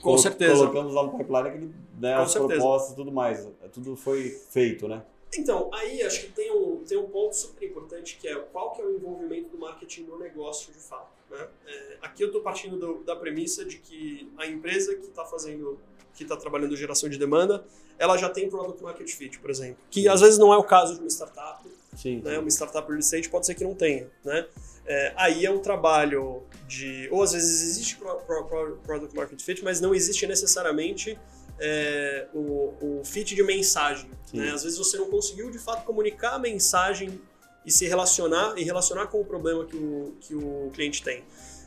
Com 0.00 0.10
Colo- 0.10 0.18
certeza. 0.18 0.54
Colocamos 0.54 0.94
lá 0.94 1.02
no 1.04 1.16
pipeline 1.18 1.48
aquele, 1.48 1.74
né, 1.98 2.16
Com 2.16 2.22
as 2.22 2.30
certeza. 2.32 2.54
propostas 2.60 2.92
e 2.92 2.96
tudo 2.96 3.12
mais. 3.12 3.46
Tudo 3.72 3.96
foi 3.96 4.30
feito, 4.50 4.88
né? 4.88 5.02
Então, 5.38 5.70
aí 5.72 6.02
acho 6.02 6.22
que 6.22 6.32
tem 6.32 6.50
um, 6.50 6.82
tem 6.84 6.98
um 6.98 7.06
ponto 7.08 7.36
super 7.36 7.64
importante 7.68 8.18
que 8.20 8.26
é 8.26 8.34
qual 8.36 8.72
que 8.72 8.80
é 8.82 8.84
o 8.84 8.96
envolvimento 8.96 9.48
do 9.50 9.58
marketing 9.58 10.02
no 10.02 10.18
negócio 10.18 10.72
de 10.72 10.78
fato. 10.80 11.08
Né? 11.30 11.46
É, 11.66 11.96
aqui 12.02 12.22
eu 12.24 12.28
estou 12.28 12.40
partindo 12.42 12.76
do- 12.76 13.04
da 13.04 13.14
premissa 13.14 13.64
de 13.64 13.76
que 13.78 14.28
a 14.36 14.46
empresa 14.46 14.94
que 14.96 15.06
está 15.06 15.24
fazendo, 15.24 15.78
que 16.14 16.24
está 16.24 16.36
trabalhando 16.36 16.74
geração 16.76 17.08
de 17.08 17.16
demanda, 17.16 17.64
ela 17.96 18.16
já 18.16 18.28
tem 18.28 18.50
product 18.50 18.82
market 18.82 19.08
fit, 19.14 19.38
por 19.38 19.50
exemplo. 19.50 19.76
Que 19.90 20.08
às 20.08 20.20
vezes 20.20 20.36
não 20.38 20.52
é 20.52 20.56
o 20.56 20.64
caso 20.64 20.94
de 20.94 21.00
uma 21.00 21.08
startup, 21.10 21.62
Sim. 21.96 22.20
né? 22.24 22.36
Uma 22.38 22.48
startup 22.50 22.88
early 22.88 23.02
stage 23.04 23.28
pode 23.28 23.46
ser 23.46 23.54
que 23.54 23.62
não 23.62 23.74
tenha, 23.74 24.10
né? 24.24 24.48
É, 24.92 25.12
aí 25.16 25.46
é 25.46 25.50
um 25.50 25.60
trabalho 25.60 26.42
de... 26.66 27.08
Ou 27.12 27.22
às 27.22 27.30
vezes 27.32 27.62
existe 27.62 27.96
pro, 27.96 28.16
pro- 28.26 28.44
pro- 28.46 28.76
product 28.82 29.14
market 29.14 29.40
fit, 29.40 29.62
mas 29.62 29.80
não 29.80 29.94
existe 29.94 30.26
necessariamente 30.26 31.16
é, 31.60 32.26
o, 32.34 32.74
o 32.98 33.02
fit 33.04 33.34
de 33.36 33.42
mensagem, 33.44 34.10
né? 34.34 34.50
Às 34.50 34.64
vezes 34.64 34.76
você 34.78 34.96
não 34.98 35.08
conseguiu, 35.08 35.48
de 35.50 35.58
fato, 35.60 35.84
comunicar 35.84 36.32
a 36.34 36.38
mensagem 36.40 37.20
e 37.64 37.70
se 37.70 37.86
relacionar 37.86 38.58
e 38.58 38.64
relacionar 38.64 39.06
com 39.06 39.20
o 39.20 39.24
problema 39.24 39.64
que 39.64 39.76
o, 39.76 40.16
que 40.20 40.34
o 40.34 40.70
cliente 40.74 41.02
tem. 41.04 41.22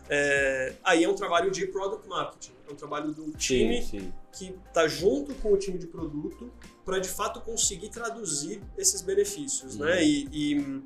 É, 0.09 0.73
aí 0.83 1.03
é 1.05 1.07
um 1.09 1.13
trabalho 1.15 1.49
de 1.49 1.65
product 1.67 2.05
marketing, 2.09 2.51
é 2.67 2.73
um 2.73 2.75
trabalho 2.75 3.11
do 3.13 3.31
time 3.37 3.81
Sim, 3.83 3.99
sim. 3.99 4.13
que 4.33 4.53
está 4.67 4.85
junto 4.85 5.33
com 5.35 5.53
o 5.53 5.57
time 5.57 5.77
de 5.77 5.87
produto 5.87 6.51
para 6.83 6.99
de 6.99 7.07
fato 7.07 7.39
conseguir 7.39 7.87
traduzir 7.87 8.61
esses 8.77 9.01
benefícios, 9.01 9.75
Uhum. 9.75 9.85
né? 9.85 10.03
E, 10.03 10.27
e, 10.29 10.81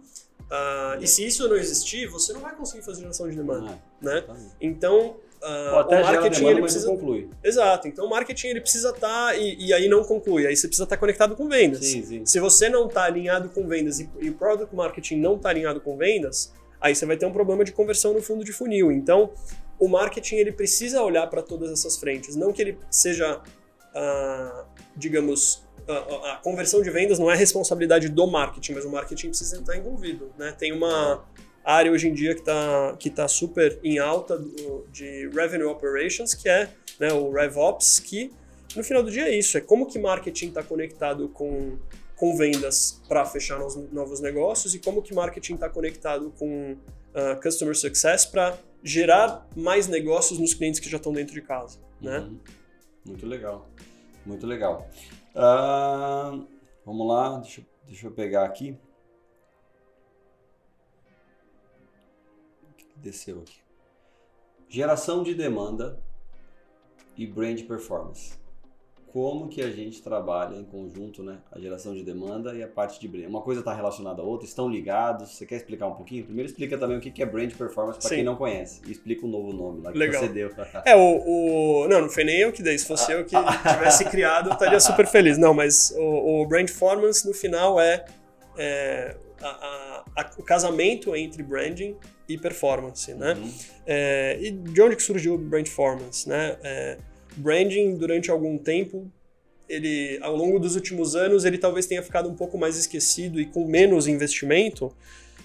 ah, 0.49 0.97
e 1.01 1.07
se 1.07 1.25
isso 1.25 1.47
não 1.47 1.55
existir, 1.55 2.07
você 2.07 2.33
não 2.33 2.39
vai 2.41 2.55
conseguir 2.55 2.83
fazer 2.83 3.01
geração 3.01 3.29
de 3.29 3.35
demanda, 3.35 3.71
Ah, 3.71 3.77
né? 4.01 4.23
Então 4.61 5.17
ah, 5.41 5.71
Ou 5.73 5.79
até 5.79 5.95
o 5.95 6.03
gera 6.03 6.11
marketing 6.13 6.35
demanda, 6.39 6.51
ele 6.53 6.61
precisa 6.61 6.87
conclui. 6.87 7.29
exato. 7.43 7.87
Então 7.87 8.05
o 8.05 8.09
marketing 8.09 8.47
ele 8.47 8.61
precisa 8.61 8.89
estar 8.89 9.37
e, 9.39 9.55
e 9.67 9.73
aí 9.73 9.87
não 9.87 10.03
conclui, 10.03 10.47
aí 10.47 10.55
você 10.55 10.67
precisa 10.67 10.85
estar 10.85 10.97
conectado 10.97 11.35
com 11.35 11.47
vendas. 11.47 11.85
Sim, 11.85 12.03
sim. 12.03 12.25
Se 12.25 12.39
você 12.39 12.69
não 12.69 12.87
está 12.87 13.03
alinhado 13.03 13.49
com 13.49 13.67
vendas 13.67 13.99
e, 13.99 14.09
e 14.19 14.29
o 14.29 14.33
product 14.33 14.73
marketing 14.75 15.17
não 15.17 15.35
está 15.35 15.49
alinhado 15.49 15.79
com 15.81 15.95
vendas, 15.97 16.51
aí 16.81 16.95
você 16.95 17.05
vai 17.05 17.17
ter 17.17 17.25
um 17.25 17.31
problema 17.33 17.63
de 17.63 17.71
conversão 17.71 18.13
no 18.13 18.21
fundo 18.21 18.43
de 18.43 18.51
funil. 18.51 18.91
Então, 18.91 19.31
o 19.79 19.87
marketing 19.87 20.37
ele 20.37 20.51
precisa 20.51 21.03
olhar 21.03 21.27
para 21.27 21.41
todas 21.43 21.71
essas 21.71 21.97
frentes, 21.97 22.35
não 22.35 22.51
que 22.51 22.61
ele 22.61 22.79
seja, 22.89 23.39
ah, 23.93 24.65
digamos, 24.95 25.66
a, 25.87 26.33
a- 26.33 26.35
conversão 26.37 26.81
de 26.81 26.89
vendas 26.89 27.17
não 27.19 27.29
é 27.31 27.35
responsabilidade 27.35 28.09
do 28.09 28.27
marketing, 28.27 28.73
mas 28.73 28.85
o 28.85 28.89
marketing 28.89 29.29
precisa 29.29 29.59
estar 29.59 29.75
envolvido. 29.77 30.31
Né? 30.37 30.53
Tem 30.57 30.71
uma 30.71 31.23
área 31.63 31.91
hoje 31.91 32.07
em 32.07 32.13
dia 32.13 32.33
que 32.33 32.41
está 32.41 32.95
que 32.99 33.09
tá 33.09 33.27
super 33.27 33.79
em 33.83 33.99
alta 33.99 34.37
do- 34.37 34.85
de 34.91 35.27
revenue 35.29 35.65
operations, 35.67 36.33
que 36.33 36.47
é 36.49 36.69
né, 36.99 37.11
o 37.13 37.31
RevOps, 37.31 37.99
que 37.99 38.31
no 38.75 38.83
final 38.83 39.01
do 39.03 39.09
dia 39.11 39.27
é 39.29 39.35
isso, 39.37 39.57
é 39.57 39.61
como 39.61 39.85
que 39.85 39.97
marketing 39.99 40.47
está 40.49 40.61
conectado 40.63 41.29
com, 41.29 41.77
com 42.15 42.35
vendas 42.37 43.01
para 43.07 43.25
fechar 43.25 43.59
nos- 43.59 43.75
novos 43.91 44.19
negócios 44.19 44.73
e 44.75 44.79
como 44.79 45.01
que 45.01 45.13
marketing 45.13 45.55
está 45.55 45.69
conectado 45.69 46.31
com 46.37 46.75
ah, 47.13 47.35
customer 47.41 47.75
success 47.75 48.25
para 48.25 48.57
gerar 48.83 49.47
mais 49.55 49.87
negócios 49.87 50.37
nos 50.39 50.53
clientes 50.53 50.79
que 50.79 50.89
já 50.89 50.97
estão 50.97 51.11
dentro 51.11 51.33
de 51.33 51.41
casa, 51.41 51.79
né? 52.01 52.19
Uhum. 52.19 52.39
Muito 53.05 53.25
legal. 53.25 53.67
Muito 54.25 54.45
legal. 54.45 54.87
Ah, 55.39 56.31
vamos 56.83 57.07
lá, 57.07 57.37
deixa, 57.37 57.63
deixa 57.85 58.07
eu 58.07 58.11
pegar 58.11 58.43
aqui. 58.43 58.75
Desceu 62.95 63.41
aqui? 63.41 63.61
Geração 64.67 65.21
de 65.21 65.35
demanda 65.35 66.01
e 67.15 67.27
brand 67.27 67.61
performance. 67.67 68.39
Como 69.17 69.47
que 69.47 69.63
a 69.63 69.71
gente 69.71 69.99
trabalha 70.03 70.55
em 70.55 70.63
conjunto, 70.63 71.23
né? 71.23 71.39
A 71.51 71.57
geração 71.59 71.91
de 71.91 72.03
demanda 72.03 72.53
e 72.53 72.61
a 72.61 72.67
parte 72.67 72.99
de 72.99 73.07
brand. 73.07 73.25
Uma 73.25 73.41
coisa 73.41 73.61
está 73.61 73.73
relacionada 73.73 74.21
à 74.21 74.23
outra, 74.25 74.45
estão 74.47 74.69
ligados. 74.69 75.31
Você 75.31 75.43
quer 75.43 75.55
explicar 75.55 75.87
um 75.87 75.95
pouquinho? 75.95 76.23
Primeiro 76.23 76.47
explica 76.47 76.77
também 76.77 76.99
o 76.99 77.01
que 77.01 77.19
é 77.19 77.25
brand 77.25 77.51
performance 77.51 77.99
para 77.99 78.09
quem 78.11 78.23
não 78.23 78.35
conhece. 78.35 78.79
E 78.85 78.91
explica 78.91 79.25
o 79.25 79.27
novo 79.27 79.51
nome 79.51 79.81
lá 79.81 79.91
que 79.91 79.97
Legal. 79.97 80.21
você 80.21 80.29
deu. 80.29 80.51
É, 80.85 80.95
o, 80.95 80.99
o- 81.25 81.87
Não, 81.87 82.01
não 82.01 82.09
foi 82.09 82.25
nem 82.25 82.41
eu 82.41 82.51
que 82.51 82.61
dei. 82.61 82.77
Se 82.77 82.85
fosse 82.85 83.11
eu 83.11 83.25
que 83.25 83.35
tivesse 83.35 84.05
criado, 84.05 84.49
eu 84.49 84.53
estaria 84.53 84.79
super 84.79 85.07
feliz. 85.07 85.35
Não, 85.35 85.51
mas 85.51 85.91
o, 85.97 86.43
o 86.43 86.45
Brand 86.45 86.67
Performance, 86.67 87.27
no 87.27 87.33
final, 87.33 87.79
é, 87.81 88.05
é 88.55 89.15
a- 89.41 89.47
a- 89.47 90.21
a- 90.21 90.31
o 90.37 90.43
casamento 90.43 91.15
entre 91.15 91.41
branding 91.41 91.95
e 92.29 92.37
performance, 92.37 93.11
né? 93.15 93.33
Uhum. 93.33 93.51
É, 93.87 94.37
e 94.39 94.51
de 94.51 94.79
onde 94.79 94.95
que 94.95 95.01
surgiu 95.01 95.33
o 95.33 95.37
Brand 95.39 95.63
Performance, 95.63 96.29
né? 96.29 96.55
É, 96.63 96.97
branding, 97.37 97.95
durante 97.95 98.29
algum 98.31 98.57
tempo, 98.57 99.11
ele, 99.69 100.17
ao 100.21 100.35
longo 100.35 100.59
dos 100.59 100.75
últimos 100.75 101.15
anos, 101.15 101.45
ele 101.45 101.57
talvez 101.57 101.85
tenha 101.85 102.01
ficado 102.01 102.29
um 102.29 102.35
pouco 102.35 102.57
mais 102.57 102.77
esquecido 102.77 103.39
e 103.39 103.45
com 103.45 103.67
menos 103.67 104.07
investimento, 104.07 104.95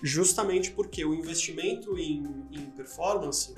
justamente 0.02 0.70
porque 0.70 1.04
o 1.04 1.14
investimento 1.14 1.98
em, 1.98 2.24
em 2.50 2.66
performance 2.76 3.54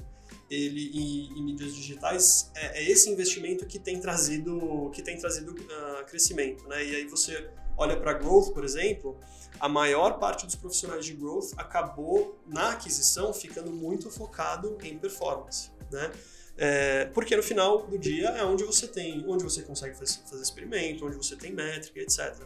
ele 0.51 0.91
em, 0.95 1.39
em 1.39 1.43
mídias 1.43 1.75
digitais 1.75 2.51
é, 2.55 2.81
é, 2.81 2.91
esse 2.91 3.11
investimento 3.11 3.67
que 3.67 3.79
tem 3.79 3.99
trazido 3.99 4.91
que 4.93 5.03
tem 5.03 5.19
trazido 5.19 5.53
uh, 5.53 6.05
crescimento, 6.07 6.69
né? 6.69 6.85
E 6.85 6.97
aí 6.97 7.07
você 7.07 7.51
olha 7.77 7.97
para 7.97 8.13
growth, 8.13 8.53
por 8.53 8.65
exemplo, 8.65 9.19
a 9.59 9.69
maior 9.69 10.19
parte 10.19 10.47
dos 10.47 10.55
profissionais 10.55 11.05
de 11.05 11.15
growth 11.15 11.53
acabou 11.57 12.39
na 12.47 12.71
aquisição 12.71 13.33
ficando 13.33 13.73
muito 13.73 14.11
focado 14.11 14.77
em 14.83 14.99
performance, 14.99 15.71
né? 15.91 16.13
É, 16.57 17.07
porque 17.07 17.37
no 17.37 17.43
final 17.43 17.87
do 17.87 17.99
dia 17.99 18.29
é 18.29 18.45
onde 18.45 18.63
você 18.65 18.87
tem, 18.87 19.25
onde 19.27 19.43
você 19.43 19.63
consegue 19.63 19.97
fazer, 19.97 20.21
fazer 20.29 20.43
experimento, 20.43 21.05
onde 21.05 21.17
você 21.17 21.35
tem 21.35 21.53
métrica, 21.53 22.01
etc. 22.01 22.37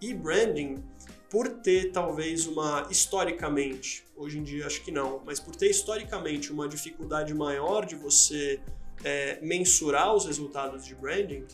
E 0.00 0.14
branding 0.14 0.82
por 1.30 1.48
ter 1.48 1.92
talvez 1.92 2.46
uma 2.46 2.86
historicamente, 2.90 4.04
hoje 4.16 4.38
em 4.38 4.42
dia 4.42 4.66
acho 4.66 4.82
que 4.82 4.90
não, 4.90 5.20
mas 5.26 5.38
por 5.38 5.54
ter 5.54 5.68
historicamente 5.68 6.52
uma 6.52 6.68
dificuldade 6.68 7.34
maior 7.34 7.84
de 7.84 7.96
você 7.96 8.60
é, 9.04 9.38
mensurar 9.42 10.14
os 10.14 10.24
resultados 10.24 10.84
de 10.84 10.94
branding, 10.94 11.44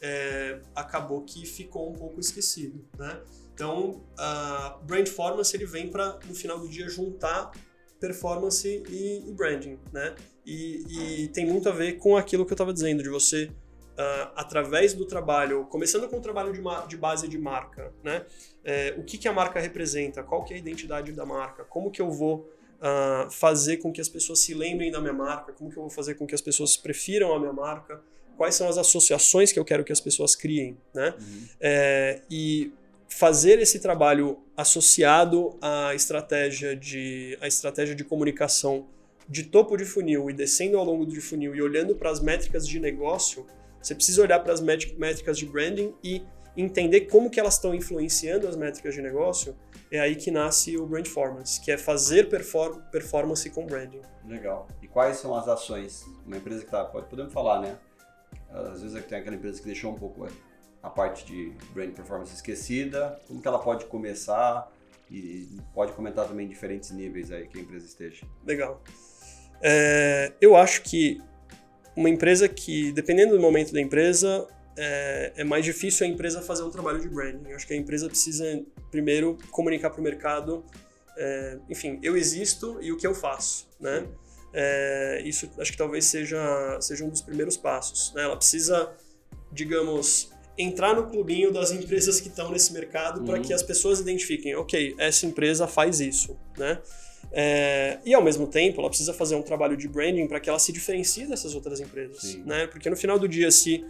é, 0.00 0.60
acabou 0.74 1.22
que 1.22 1.44
ficou 1.44 1.90
um 1.90 1.92
pouco 1.92 2.20
esquecido, 2.20 2.84
né? 2.96 3.20
Então, 3.52 4.04
a 4.16 4.78
brand 4.84 5.04
performance 5.04 5.54
ele 5.54 5.66
vem 5.66 5.88
para 5.88 6.18
no 6.26 6.34
final 6.34 6.58
do 6.60 6.68
dia 6.68 6.88
juntar 6.88 7.50
performance 7.98 8.66
e, 8.88 9.28
e 9.28 9.32
branding, 9.32 9.78
né? 9.92 10.14
E, 10.48 11.24
e, 11.24 11.28
tem 11.28 11.44
muito 11.44 11.68
a 11.68 11.72
ver 11.72 11.98
com 11.98 12.16
aquilo 12.16 12.46
que 12.46 12.52
eu 12.52 12.54
estava 12.54 12.72
dizendo 12.72 13.02
de 13.02 13.10
você 13.10 13.50
uh, 13.98 14.32
através 14.34 14.94
do 14.94 15.04
trabalho, 15.04 15.66
começando 15.66 16.08
com 16.08 16.16
o 16.16 16.22
trabalho 16.22 16.54
de, 16.54 16.88
de 16.88 16.96
base 16.96 17.28
de 17.28 17.36
marca, 17.36 17.92
né? 18.02 18.24
É, 18.64 18.94
o 18.96 19.02
que, 19.02 19.18
que 19.18 19.28
a 19.28 19.32
marca 19.32 19.60
representa, 19.60 20.22
qual 20.22 20.42
que 20.46 20.54
é 20.54 20.56
a 20.56 20.58
identidade 20.58 21.12
da 21.12 21.26
marca, 21.26 21.64
como 21.64 21.90
que 21.90 22.00
eu 22.00 22.10
vou 22.10 22.50
uh, 22.78 23.30
fazer 23.30 23.76
com 23.76 23.92
que 23.92 24.00
as 24.00 24.08
pessoas 24.08 24.38
se 24.40 24.54
lembrem 24.54 24.90
da 24.90 25.02
minha 25.02 25.12
marca, 25.12 25.52
como 25.52 25.70
que 25.70 25.76
eu 25.76 25.82
vou 25.82 25.90
fazer 25.90 26.14
com 26.14 26.26
que 26.26 26.34
as 26.34 26.40
pessoas 26.40 26.78
prefiram 26.78 27.34
a 27.34 27.38
minha 27.38 27.52
marca, 27.52 28.00
quais 28.34 28.54
são 28.54 28.70
as 28.70 28.78
associações 28.78 29.52
que 29.52 29.58
eu 29.58 29.66
quero 29.66 29.84
que 29.84 29.92
as 29.92 30.00
pessoas 30.00 30.34
criem, 30.34 30.78
né? 30.94 31.14
Uhum. 31.20 31.48
É, 31.60 32.22
e 32.30 32.72
fazer 33.06 33.58
esse 33.58 33.80
trabalho 33.80 34.38
associado 34.56 35.58
à 35.60 35.94
estratégia 35.94 36.74
de, 36.74 37.36
à 37.38 37.46
estratégia 37.46 37.94
de 37.94 38.02
comunicação 38.02 38.86
de 39.28 39.44
topo 39.44 39.76
de 39.76 39.84
funil 39.84 40.30
e 40.30 40.32
descendo 40.32 40.78
ao 40.78 40.84
longo 40.84 41.04
do 41.04 41.20
funil 41.20 41.54
e 41.54 41.60
olhando 41.60 41.94
para 41.94 42.10
as 42.10 42.20
métricas 42.20 42.66
de 42.66 42.80
negócio, 42.80 43.46
você 43.80 43.94
precisa 43.94 44.22
olhar 44.22 44.40
para 44.40 44.52
as 44.52 44.60
métricas 44.60 45.38
de 45.38 45.46
branding 45.46 45.94
e 46.02 46.22
entender 46.56 47.02
como 47.02 47.30
que 47.30 47.38
elas 47.38 47.54
estão 47.54 47.74
influenciando 47.74 48.48
as 48.48 48.56
métricas 48.56 48.94
de 48.94 49.02
negócio. 49.02 49.54
É 49.90 50.00
aí 50.00 50.16
que 50.16 50.30
nasce 50.30 50.76
o 50.76 50.86
Brand 50.86 51.04
Performance, 51.04 51.60
que 51.60 51.70
é 51.70 51.78
fazer 51.78 52.28
perform 52.28 52.80
performance 52.90 53.48
com 53.50 53.64
branding. 53.64 54.02
Legal. 54.26 54.66
E 54.82 54.88
quais 54.88 55.18
são 55.18 55.34
as 55.34 55.46
ações? 55.46 56.04
Uma 56.26 56.36
empresa 56.36 56.60
que 56.60 56.66
está, 56.66 56.84
podemos 56.84 57.32
falar, 57.32 57.60
né? 57.60 57.78
Às 58.50 58.82
vezes 58.82 59.02
tem 59.04 59.18
aquela 59.18 59.36
empresa 59.36 59.60
que 59.60 59.66
deixou 59.66 59.92
um 59.92 59.94
pouco 59.94 60.26
a 60.82 60.90
parte 60.90 61.24
de 61.24 61.52
brand 61.72 61.92
performance 61.92 62.34
esquecida. 62.34 63.18
Como 63.26 63.40
que 63.40 63.48
ela 63.48 63.58
pode 63.58 63.84
começar? 63.86 64.70
E 65.10 65.58
pode 65.72 65.92
comentar 65.92 66.28
também 66.28 66.46
diferentes 66.46 66.90
níveis 66.90 67.30
aí 67.30 67.46
que 67.46 67.58
a 67.58 67.62
empresa 67.62 67.86
esteja. 67.86 68.26
Legal. 68.44 68.82
É, 69.62 70.32
eu 70.40 70.56
acho 70.56 70.82
que 70.82 71.20
uma 71.96 72.08
empresa 72.08 72.48
que, 72.48 72.92
dependendo 72.92 73.34
do 73.34 73.40
momento 73.40 73.72
da 73.72 73.80
empresa, 73.80 74.46
é, 74.76 75.32
é, 75.36 75.44
mais 75.44 75.64
difícil 75.64 76.06
a 76.06 76.08
empresa 76.08 76.40
fazer 76.40 76.62
um 76.62 76.70
trabalho 76.70 77.00
de 77.00 77.08
branding. 77.08 77.50
Eu 77.50 77.56
acho 77.56 77.66
que 77.66 77.74
a 77.74 77.76
empresa 77.76 78.08
precisa, 78.08 78.44
primeiro, 78.90 79.36
comunicar 79.50 79.90
para 79.90 80.00
o 80.00 80.04
mercado, 80.04 80.64
é, 81.16 81.58
enfim, 81.68 81.98
eu 82.02 82.16
existo 82.16 82.78
e 82.80 82.92
o 82.92 82.96
que 82.96 83.06
eu 83.06 83.14
faço, 83.14 83.68
né? 83.80 84.06
É, 84.54 85.22
isso 85.26 85.50
acho 85.58 85.72
que 85.72 85.76
talvez 85.76 86.04
seja, 86.06 86.78
seja 86.80 87.04
um 87.04 87.08
dos 87.08 87.20
primeiros 87.20 87.56
passos. 87.56 88.14
Né? 88.14 88.22
Ela 88.22 88.36
precisa, 88.36 88.92
digamos, 89.52 90.30
entrar 90.56 90.94
no 90.94 91.08
clubinho 91.08 91.52
das 91.52 91.70
empresas 91.72 92.20
que 92.20 92.28
estão 92.28 92.50
nesse 92.50 92.72
mercado 92.72 93.20
uhum. 93.20 93.26
para 93.26 93.40
que 93.40 93.52
as 93.52 93.62
pessoas 93.62 94.00
identifiquem, 94.00 94.54
ok, 94.54 94.94
essa 94.98 95.26
empresa 95.26 95.66
faz 95.66 96.00
isso, 96.00 96.38
né? 96.56 96.80
É, 97.30 97.98
e 98.04 98.14
ao 98.14 98.22
mesmo 98.22 98.46
tempo, 98.46 98.80
ela 98.80 98.88
precisa 98.88 99.12
fazer 99.12 99.36
um 99.36 99.42
trabalho 99.42 99.76
de 99.76 99.86
branding 99.86 100.26
para 100.26 100.40
que 100.40 100.48
ela 100.48 100.58
se 100.58 100.72
diferencie 100.72 101.26
dessas 101.26 101.54
outras 101.54 101.80
empresas, 101.80 102.36
né? 102.44 102.66
Porque 102.66 102.88
no 102.88 102.96
final 102.96 103.18
do 103.18 103.28
dia, 103.28 103.50
se 103.50 103.84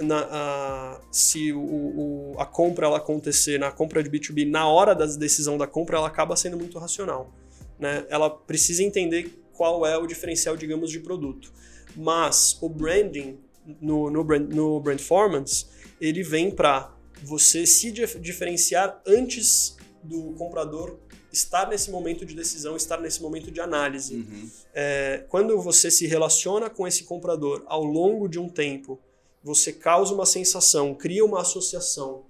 na, 0.00 0.26
a, 0.30 1.00
se 1.10 1.52
o, 1.52 1.60
o, 1.60 2.34
a 2.38 2.46
compra 2.46 2.86
ela 2.86 2.96
acontecer 2.96 3.58
na 3.58 3.70
compra 3.70 4.02
de 4.02 4.10
B2B 4.10 4.48
na 4.50 4.66
hora 4.66 4.94
da 4.94 5.06
decisão 5.06 5.56
da 5.56 5.66
compra, 5.66 5.96
ela 5.96 6.08
acaba 6.08 6.34
sendo 6.34 6.56
muito 6.56 6.78
racional, 6.78 7.32
né? 7.78 8.04
Ela 8.08 8.28
precisa 8.28 8.82
entender 8.82 9.42
qual 9.52 9.86
é 9.86 9.96
o 9.96 10.06
diferencial, 10.06 10.56
digamos, 10.56 10.90
de 10.90 10.98
produto. 10.98 11.52
Mas 11.94 12.58
o 12.60 12.68
branding 12.68 13.38
no, 13.80 14.10
no, 14.10 14.24
brand, 14.24 14.48
no 14.52 14.80
brand 14.80 14.98
performance, 14.98 15.66
ele 16.00 16.22
vem 16.22 16.50
para 16.50 16.92
você 17.22 17.64
se 17.66 17.92
diferenciar 17.92 19.00
antes 19.06 19.76
do 20.02 20.32
comprador 20.32 20.98
estar 21.32 21.68
nesse 21.68 21.90
momento 21.90 22.26
de 22.26 22.34
decisão, 22.34 22.76
estar 22.76 23.00
nesse 23.00 23.22
momento 23.22 23.50
de 23.50 23.60
análise. 23.60 24.16
Uhum. 24.16 24.50
É, 24.74 25.24
quando 25.28 25.60
você 25.60 25.90
se 25.90 26.06
relaciona 26.06 26.68
com 26.68 26.86
esse 26.86 27.04
comprador 27.04 27.62
ao 27.66 27.82
longo 27.82 28.28
de 28.28 28.38
um 28.38 28.48
tempo, 28.48 28.98
você 29.42 29.72
causa 29.72 30.14
uma 30.14 30.26
sensação, 30.26 30.94
cria 30.94 31.24
uma 31.24 31.40
associação, 31.40 32.24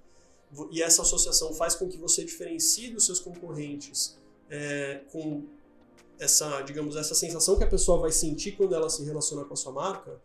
e 0.71 0.81
essa 0.81 1.01
associação 1.01 1.53
faz 1.53 1.75
com 1.75 1.87
que 1.87 1.97
você 1.97 2.23
diferencie 2.23 2.89
dos 2.91 3.05
seus 3.05 3.19
concorrentes 3.19 4.17
é, 4.49 5.01
com 5.11 5.43
essa, 6.19 6.61
digamos, 6.61 6.95
essa 6.95 7.15
sensação 7.15 7.57
que 7.57 7.63
a 7.63 7.67
pessoa 7.67 7.99
vai 7.99 8.11
sentir 8.11 8.53
quando 8.53 8.75
ela 8.75 8.89
se 8.89 9.03
relaciona 9.03 9.43
com 9.43 9.53
a 9.53 9.57
sua 9.57 9.71
marca, 9.71 10.21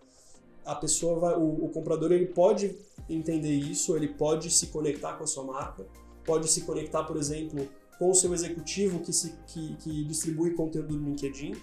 a 0.65 0.75
pessoa 0.75 1.19
vai, 1.19 1.35
o, 1.35 1.65
o 1.65 1.69
comprador 1.71 2.13
ele 2.13 2.27
pode 2.27 2.77
entender 3.09 3.55
isso, 3.55 3.97
ele 3.97 4.09
pode 4.09 4.51
se 4.51 4.67
conectar 4.67 5.15
com 5.15 5.25
a 5.25 5.27
sua 5.27 5.45
marca, 5.45 5.87
pode 6.25 6.47
se 6.49 6.61
conectar, 6.61 7.05
por 7.05 7.17
exemplo, 7.17 7.67
com 7.99 8.11
o 8.11 8.15
seu 8.15 8.33
executivo 8.33 9.01
que, 9.01 9.13
se, 9.13 9.35
que, 9.47 9.77
que 9.77 10.05
distribui 10.05 10.53
conteúdo 10.55 10.95
no 10.95 11.09
LinkedIn 11.09 11.55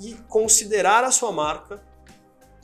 e 0.00 0.14
considerar 0.28 1.02
a 1.02 1.10
sua 1.10 1.32
marca 1.32 1.82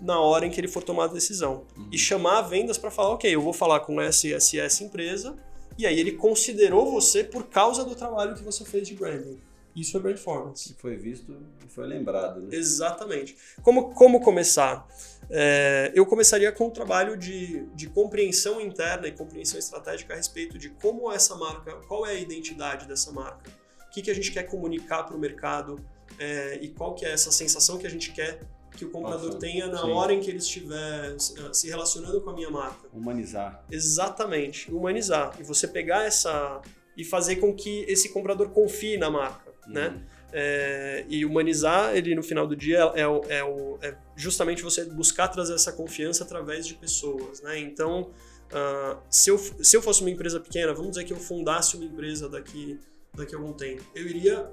na 0.01 0.21
hora 0.21 0.47
em 0.47 0.51
que 0.51 0.61
ele 0.61 0.69
for 0.69 0.83
tomar 0.83 1.05
a 1.05 1.09
decisão. 1.09 1.65
Uhum. 1.77 1.89
E 1.91 1.99
chamar 1.99 2.43
vendas 2.43 2.77
para 2.77 2.91
falar, 2.91 3.11
ok, 3.11 3.35
eu 3.35 3.41
vou 3.41 3.53
falar 3.53 3.81
com 3.81 4.01
essa 4.01 4.27
e 4.29 4.33
essa, 4.35 4.59
essa 4.59 4.85
empresa, 4.85 5.37
e 5.79 5.87
aí 5.87 5.99
ele 5.99 6.13
considerou 6.13 6.91
você 6.91 7.25
por 7.25 7.45
causa 7.45 7.85
do 7.85 7.95
trabalho 7.95 8.35
que 8.35 8.43
você 8.43 8.65
fez 8.65 8.87
de 8.87 8.95
branding. 8.95 9.41
Isso 9.75 9.97
é 9.97 10.01
performance. 10.01 10.73
E 10.73 10.81
foi 10.81 10.97
visto 10.97 11.37
e 11.65 11.69
foi 11.69 11.87
lembrado. 11.87 12.41
Né? 12.41 12.49
Exatamente. 12.53 13.37
Como, 13.63 13.93
como 13.93 14.21
começar? 14.21 14.87
É, 15.29 15.91
eu 15.95 16.07
começaria 16.07 16.53
com 16.53 16.65
o 16.65 16.67
um 16.69 16.71
trabalho 16.71 17.17
de, 17.17 17.67
de 17.75 17.89
compreensão 17.89 18.61
interna 18.61 19.09
e 19.09 19.13
compreensão 19.13 19.59
estratégica 19.59 20.13
a 20.15 20.17
respeito 20.17 20.59
de 20.59 20.71
como 20.71 21.11
essa 21.11 21.35
marca, 21.35 21.73
qual 21.89 22.07
é 22.07 22.11
a 22.11 22.21
identidade 22.21 22.87
dessa 22.87 23.11
marca, 23.11 23.51
o 23.87 23.91
que, 23.91 24.03
que 24.03 24.11
a 24.11 24.15
gente 24.15 24.31
quer 24.31 24.45
comunicar 24.45 25.05
para 25.05 25.17
o 25.17 25.19
mercado 25.19 25.77
é, 26.19 26.59
e 26.61 26.69
qual 26.69 26.95
que 26.95 27.05
é 27.05 27.11
essa 27.11 27.33
sensação 27.33 27.79
que 27.79 27.87
a 27.87 27.91
gente 27.91 28.13
quer 28.13 28.41
que 28.77 28.85
o 28.85 28.91
comprador 28.91 29.27
Nossa, 29.27 29.39
tenha 29.39 29.69
na 29.69 29.83
sim. 29.83 29.91
hora 29.91 30.13
em 30.13 30.21
que 30.21 30.29
ele 30.29 30.39
estiver 30.39 31.17
se 31.19 31.69
relacionando 31.69 32.21
com 32.21 32.31
a 32.31 32.35
minha 32.35 32.51
marca. 32.51 32.89
Humanizar. 32.93 33.65
Exatamente, 33.71 34.71
humanizar. 34.73 35.37
E 35.39 35.45
você 35.45 35.69
pegar 35.69 36.05
essa 36.05 36.61
e 36.97 37.05
fazer 37.05 37.37
com 37.37 37.55
que 37.55 37.85
esse 37.89 38.09
comprador 38.09 38.51
confie 38.51 38.97
na 38.97 39.11
marca? 39.11 39.44
Uhum. 39.67 39.73
né? 39.73 40.03
É, 40.37 41.05
e 41.09 41.25
humanizar 41.25 41.95
ele 41.97 42.13
no 42.13 42.23
final 42.23 42.45
do 42.45 42.57
dia 42.57 42.91
é, 42.97 43.03
é, 43.03 43.39
é, 43.39 43.89
é, 43.89 43.97
justamente 44.17 44.65
você 44.65 44.85
buscar 44.85 45.29
trazer 45.29 45.55
essa 45.55 45.73
confiança 45.73 46.25
através 46.25 46.67
de 46.67 46.75
pessoas, 46.75 47.41
né? 47.41 47.59
Então, 47.61 48.11
uh, 48.51 48.99
se, 49.09 49.31
eu, 49.31 49.39
se 49.39 49.77
eu 49.77 49.81
fosse 49.81 50.01
uma 50.01 50.11
empresa 50.11 50.41
pequena, 50.41 50.75
vamos 50.75 50.91
dizer 50.91 51.05
que 51.05 51.13
eu 51.13 51.19
fundasse 51.19 51.77
uma 51.77 51.85
empresa 51.85 52.29
daqui, 52.29 52.81
daqui 53.15 53.33
a 53.33 53.39
algum 53.39 53.53
tempo, 53.53 53.85
eu 53.95 54.09
iria 54.09 54.51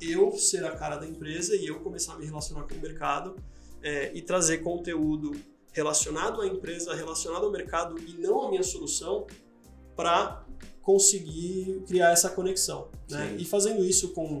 eu 0.00 0.32
ser 0.32 0.64
a 0.64 0.72
cara 0.72 0.96
da 0.96 1.06
empresa 1.06 1.54
e 1.54 1.66
eu 1.66 1.78
começar 1.78 2.14
a 2.14 2.18
me 2.18 2.26
relacionar 2.26 2.64
com 2.64 2.74
o 2.74 2.80
mercado 2.80 3.36
é, 3.82 4.10
e 4.12 4.22
trazer 4.22 4.58
conteúdo 4.58 5.32
relacionado 5.72 6.40
à 6.40 6.46
empresa, 6.46 6.94
relacionado 6.94 7.44
ao 7.44 7.52
mercado 7.52 7.96
e 7.98 8.14
não 8.20 8.46
à 8.46 8.50
minha 8.50 8.62
solução 8.62 9.26
para 9.94 10.44
conseguir 10.82 11.82
criar 11.86 12.10
essa 12.10 12.30
conexão. 12.30 12.88
Né? 13.08 13.36
E 13.38 13.44
fazendo 13.44 13.84
isso 13.84 14.12
com 14.12 14.40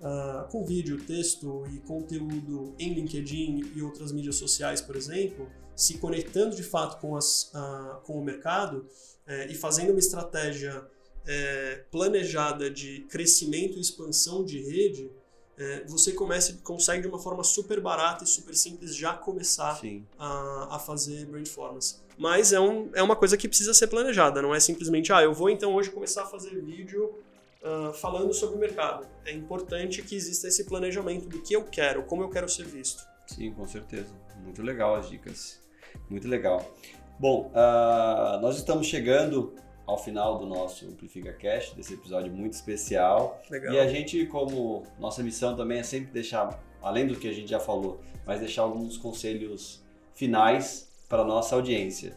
uh, 0.00 0.48
com 0.50 0.64
vídeo, 0.64 0.98
texto 1.04 1.64
e 1.72 1.78
conteúdo 1.80 2.74
em 2.78 2.94
LinkedIn 2.94 3.72
e 3.74 3.82
outras 3.82 4.12
mídias 4.12 4.36
sociais, 4.36 4.80
por 4.80 4.96
exemplo, 4.96 5.48
se 5.76 5.98
conectando 5.98 6.54
de 6.54 6.62
fato 6.62 7.00
com, 7.00 7.16
as, 7.16 7.52
uh, 7.54 8.00
com 8.04 8.14
o 8.14 8.24
mercado 8.24 8.86
uh, 9.26 9.50
e 9.50 9.54
fazendo 9.54 9.90
uma 9.90 9.98
estratégia 9.98 10.86
eh, 11.26 11.84
planejada 11.90 12.70
de 12.70 13.00
crescimento 13.10 13.76
e 13.76 13.80
expansão 13.80 14.44
de 14.44 14.58
rede, 14.58 15.12
eh, 15.58 15.84
você 15.86 16.12
começa, 16.12 16.58
consegue 16.64 17.02
de 17.02 17.08
uma 17.08 17.18
forma 17.18 17.44
super 17.44 17.78
barata 17.80 18.24
e 18.24 18.26
super 18.26 18.54
simples 18.56 18.96
já 18.96 19.12
começar 19.12 19.80
a, 20.18 20.76
a, 20.76 20.78
fazer 20.78 21.26
brand 21.26 21.44
performance. 21.44 22.00
Mas 22.20 22.52
é, 22.52 22.60
um, 22.60 22.90
é 22.94 23.02
uma 23.02 23.16
coisa 23.16 23.34
que 23.34 23.48
precisa 23.48 23.72
ser 23.72 23.86
planejada, 23.86 24.42
não 24.42 24.54
é 24.54 24.60
simplesmente, 24.60 25.10
ah, 25.10 25.22
eu 25.22 25.32
vou 25.32 25.48
então 25.48 25.74
hoje 25.74 25.90
começar 25.90 26.24
a 26.24 26.26
fazer 26.26 26.50
vídeo 26.60 27.14
uh, 27.62 27.94
falando 27.94 28.34
sobre 28.34 28.56
o 28.56 28.58
mercado. 28.58 29.06
É 29.24 29.32
importante 29.32 30.02
que 30.02 30.14
exista 30.14 30.46
esse 30.46 30.64
planejamento 30.64 31.26
do 31.26 31.40
que 31.40 31.54
eu 31.54 31.64
quero, 31.64 32.02
como 32.02 32.22
eu 32.22 32.28
quero 32.28 32.46
ser 32.46 32.66
visto. 32.66 33.02
Sim, 33.26 33.54
com 33.54 33.66
certeza. 33.66 34.14
Muito 34.44 34.60
legal 34.60 34.96
as 34.96 35.08
dicas. 35.08 35.62
Muito 36.10 36.28
legal. 36.28 36.76
Bom, 37.18 37.50
uh, 37.54 38.38
nós 38.42 38.58
estamos 38.58 38.86
chegando 38.86 39.54
ao 39.86 39.96
final 39.96 40.36
do 40.38 40.44
nosso 40.44 40.86
Amplifica 40.86 41.32
Cast, 41.32 41.74
desse 41.74 41.94
episódio 41.94 42.30
muito 42.30 42.52
especial. 42.52 43.40
Legal. 43.50 43.72
E 43.72 43.78
a 43.78 43.88
gente, 43.88 44.26
como 44.26 44.82
nossa 44.98 45.22
missão 45.22 45.56
também 45.56 45.78
é 45.78 45.82
sempre 45.82 46.12
deixar, 46.12 46.62
além 46.82 47.06
do 47.06 47.16
que 47.16 47.26
a 47.26 47.32
gente 47.32 47.48
já 47.48 47.58
falou, 47.58 47.98
mas 48.26 48.40
deixar 48.40 48.60
alguns 48.60 48.98
conselhos 48.98 49.82
finais 50.12 50.89
para 51.10 51.24
nossa 51.24 51.56
audiência. 51.56 52.16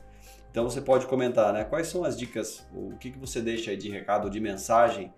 Então 0.51 0.69
você 0.69 0.79
pode 0.79 1.07
comentar, 1.07 1.51
né? 1.51 1.63
Quais 1.63 1.87
são 1.87 2.05
as 2.05 2.15
dicas, 2.15 2.63
o 2.71 2.95
que, 2.97 3.09
que 3.09 3.17
você 3.17 3.41
deixa 3.41 3.71
aí 3.71 3.75
de 3.75 3.89
recado, 3.89 4.29
de 4.29 4.39
mensagem 4.39 5.11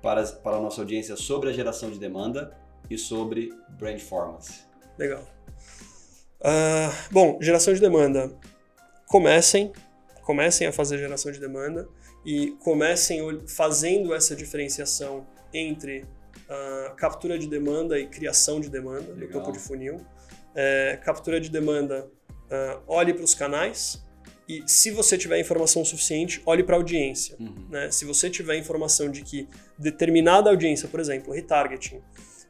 para, 0.00 0.22
para 0.22 0.56
a 0.56 0.60
nossa 0.60 0.80
audiência 0.80 1.16
sobre 1.16 1.50
a 1.50 1.52
geração 1.52 1.90
de 1.90 1.98
demanda 1.98 2.56
e 2.88 2.96
sobre 2.96 3.52
brand 3.70 3.96
performance? 3.96 4.60
Legal. 4.96 5.24
Uh, 6.40 6.94
bom, 7.10 7.38
geração 7.42 7.74
de 7.74 7.80
demanda. 7.80 8.32
Comecem, 9.08 9.72
comecem 10.22 10.68
a 10.68 10.72
fazer 10.72 10.98
geração 10.98 11.32
de 11.32 11.40
demanda 11.40 11.88
e 12.24 12.52
comecem 12.60 13.44
fazendo 13.48 14.14
essa 14.14 14.36
diferenciação 14.36 15.26
entre 15.52 16.02
uh, 16.02 16.94
captura 16.94 17.36
de 17.36 17.48
demanda 17.48 17.98
e 17.98 18.06
criação 18.06 18.60
de 18.60 18.70
demanda 18.70 19.12
Legal. 19.12 19.28
no 19.28 19.32
topo 19.32 19.50
de 19.50 19.58
funil. 19.58 20.00
É, 20.54 20.98
captura 21.04 21.40
de 21.40 21.50
demanda, 21.50 22.08
uh, 22.50 22.82
olhe 22.86 23.12
para 23.12 23.24
os 23.24 23.34
canais 23.34 24.04
e 24.48 24.62
se 24.66 24.90
você 24.90 25.18
tiver 25.18 25.40
informação 25.40 25.84
suficiente, 25.84 26.40
olhe 26.46 26.62
para 26.62 26.76
a 26.76 26.78
audiência. 26.78 27.36
Uhum. 27.40 27.66
Né? 27.68 27.90
Se 27.90 28.04
você 28.04 28.30
tiver 28.30 28.56
informação 28.56 29.10
de 29.10 29.22
que 29.22 29.48
determinada 29.76 30.50
audiência, 30.50 30.88
por 30.88 31.00
exemplo, 31.00 31.32
retargeting, 31.32 32.00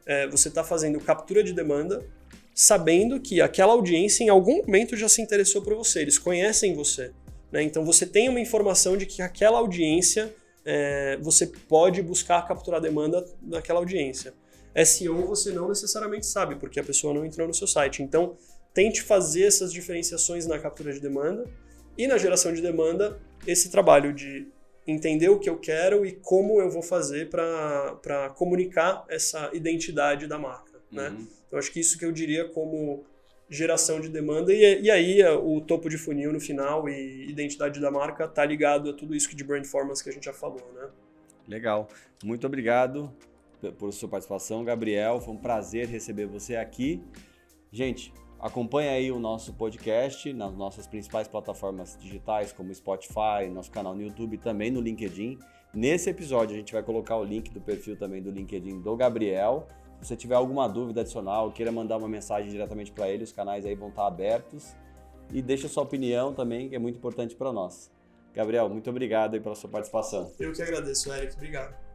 é, 0.05 0.27
você 0.27 0.47
está 0.47 0.63
fazendo 0.63 0.99
captura 0.99 1.43
de 1.43 1.53
demanda 1.53 2.05
sabendo 2.53 3.19
que 3.19 3.39
aquela 3.39 3.73
audiência 3.73 4.23
em 4.23 4.29
algum 4.29 4.57
momento 4.57 4.95
já 4.95 5.07
se 5.07 5.21
interessou 5.21 5.61
por 5.61 5.75
você, 5.75 6.01
eles 6.01 6.17
conhecem 6.17 6.73
você. 6.73 7.11
Né? 7.51 7.61
Então 7.63 7.83
você 7.85 8.05
tem 8.05 8.29
uma 8.29 8.39
informação 8.39 8.97
de 8.97 9.05
que 9.05 9.21
aquela 9.21 9.59
audiência 9.59 10.33
é, 10.65 11.17
você 11.17 11.47
pode 11.47 12.01
buscar 12.01 12.47
capturar 12.47 12.81
demanda 12.81 13.23
daquela 13.41 13.79
audiência. 13.79 14.33
SEO 14.85 15.25
você 15.25 15.51
não 15.51 15.69
necessariamente 15.69 16.25
sabe, 16.25 16.55
porque 16.55 16.79
a 16.79 16.83
pessoa 16.83 17.13
não 17.13 17.25
entrou 17.25 17.47
no 17.47 17.53
seu 17.53 17.67
site. 17.67 18.03
Então 18.03 18.35
tente 18.77 19.01
fazer 19.01 19.45
essas 19.45 19.73
diferenciações 19.73 20.45
na 20.45 20.59
captura 20.59 20.93
de 20.93 20.99
demanda 20.99 21.49
e 21.97 22.05
na 22.05 22.15
geração 22.15 22.53
de 22.53 22.61
demanda, 22.61 23.19
esse 23.47 23.71
trabalho 23.71 24.13
de 24.13 24.47
entender 24.85 25.29
o 25.29 25.39
que 25.39 25.49
eu 25.49 25.57
quero 25.57 26.05
e 26.05 26.11
como 26.11 26.61
eu 26.61 26.69
vou 26.69 26.83
fazer 26.83 27.27
para 27.27 28.29
comunicar 28.35 29.03
essa 29.09 29.49
identidade 29.51 30.27
da 30.27 30.37
marca. 30.37 30.79
Né? 30.91 31.09
Uhum. 31.09 31.27
Então, 31.47 31.57
acho 31.57 31.71
que 31.71 31.79
isso 31.79 31.97
que 31.97 32.05
eu 32.05 32.11
diria 32.11 32.47
como 32.49 33.03
geração 33.49 33.99
de 33.99 34.09
demanda. 34.09 34.53
E, 34.53 34.83
e 34.83 34.91
aí, 34.91 35.23
o 35.25 35.59
topo 35.59 35.89
de 35.89 35.97
funil 35.97 36.31
no 36.31 36.39
final 36.39 36.87
e 36.87 37.25
identidade 37.27 37.79
da 37.79 37.89
marca 37.89 38.27
tá 38.27 38.45
ligado 38.45 38.91
a 38.91 38.93
tudo 38.93 39.15
isso 39.15 39.27
que 39.27 39.35
de 39.35 39.43
brand 39.43 39.63
performance 39.63 40.03
que 40.03 40.11
a 40.11 40.13
gente 40.13 40.25
já 40.25 40.33
falou, 40.33 40.61
né? 40.75 40.87
Legal. 41.47 41.89
Muito 42.23 42.45
obrigado 42.45 43.11
por 43.79 43.91
sua 43.91 44.07
participação, 44.07 44.63
Gabriel. 44.63 45.19
Foi 45.19 45.33
um 45.33 45.37
prazer 45.37 45.87
receber 45.87 46.27
você 46.27 46.55
aqui. 46.55 47.01
Gente, 47.71 48.13
acompanha 48.39 48.91
aí 48.91 49.11
o 49.11 49.19
nosso 49.19 49.53
podcast 49.53 50.31
nas 50.33 50.53
nossas 50.53 50.87
principais 50.87 51.27
plataformas 51.27 51.97
digitais, 51.99 52.51
como 52.51 52.73
Spotify, 52.73 53.49
nosso 53.51 53.71
canal 53.71 53.95
no 53.95 54.01
YouTube, 54.01 54.37
também 54.37 54.71
no 54.71 54.81
LinkedIn. 54.81 55.39
Nesse 55.73 56.09
episódio, 56.09 56.55
a 56.55 56.59
gente 56.59 56.73
vai 56.73 56.83
colocar 56.83 57.17
o 57.17 57.23
link 57.23 57.51
do 57.51 57.61
perfil 57.61 57.97
também 57.97 58.21
do 58.21 58.31
LinkedIn 58.31 58.81
do 58.81 58.95
Gabriel. 58.95 59.67
Se 59.99 60.09
você 60.09 60.15
tiver 60.15 60.35
alguma 60.35 60.67
dúvida 60.67 61.01
adicional, 61.01 61.51
queira 61.51 61.71
mandar 61.71 61.97
uma 61.97 62.07
mensagem 62.07 62.49
diretamente 62.49 62.91
para 62.91 63.09
ele, 63.09 63.23
os 63.23 63.31
canais 63.31 63.65
aí 63.65 63.75
vão 63.75 63.89
estar 63.89 64.07
abertos. 64.07 64.75
E 65.31 65.41
deixa 65.41 65.67
sua 65.67 65.83
opinião 65.83 66.33
também, 66.33 66.69
que 66.69 66.75
é 66.75 66.79
muito 66.79 66.97
importante 66.97 67.35
para 67.35 67.51
nós. 67.51 67.91
Gabriel, 68.33 68.69
muito 68.69 68.89
obrigado 68.89 69.33
aí 69.33 69.39
pela 69.39 69.55
sua 69.55 69.69
participação. 69.69 70.31
Eu 70.39 70.53
que 70.53 70.61
agradeço, 70.61 71.11
Eric. 71.11 71.35
Obrigado. 71.35 71.86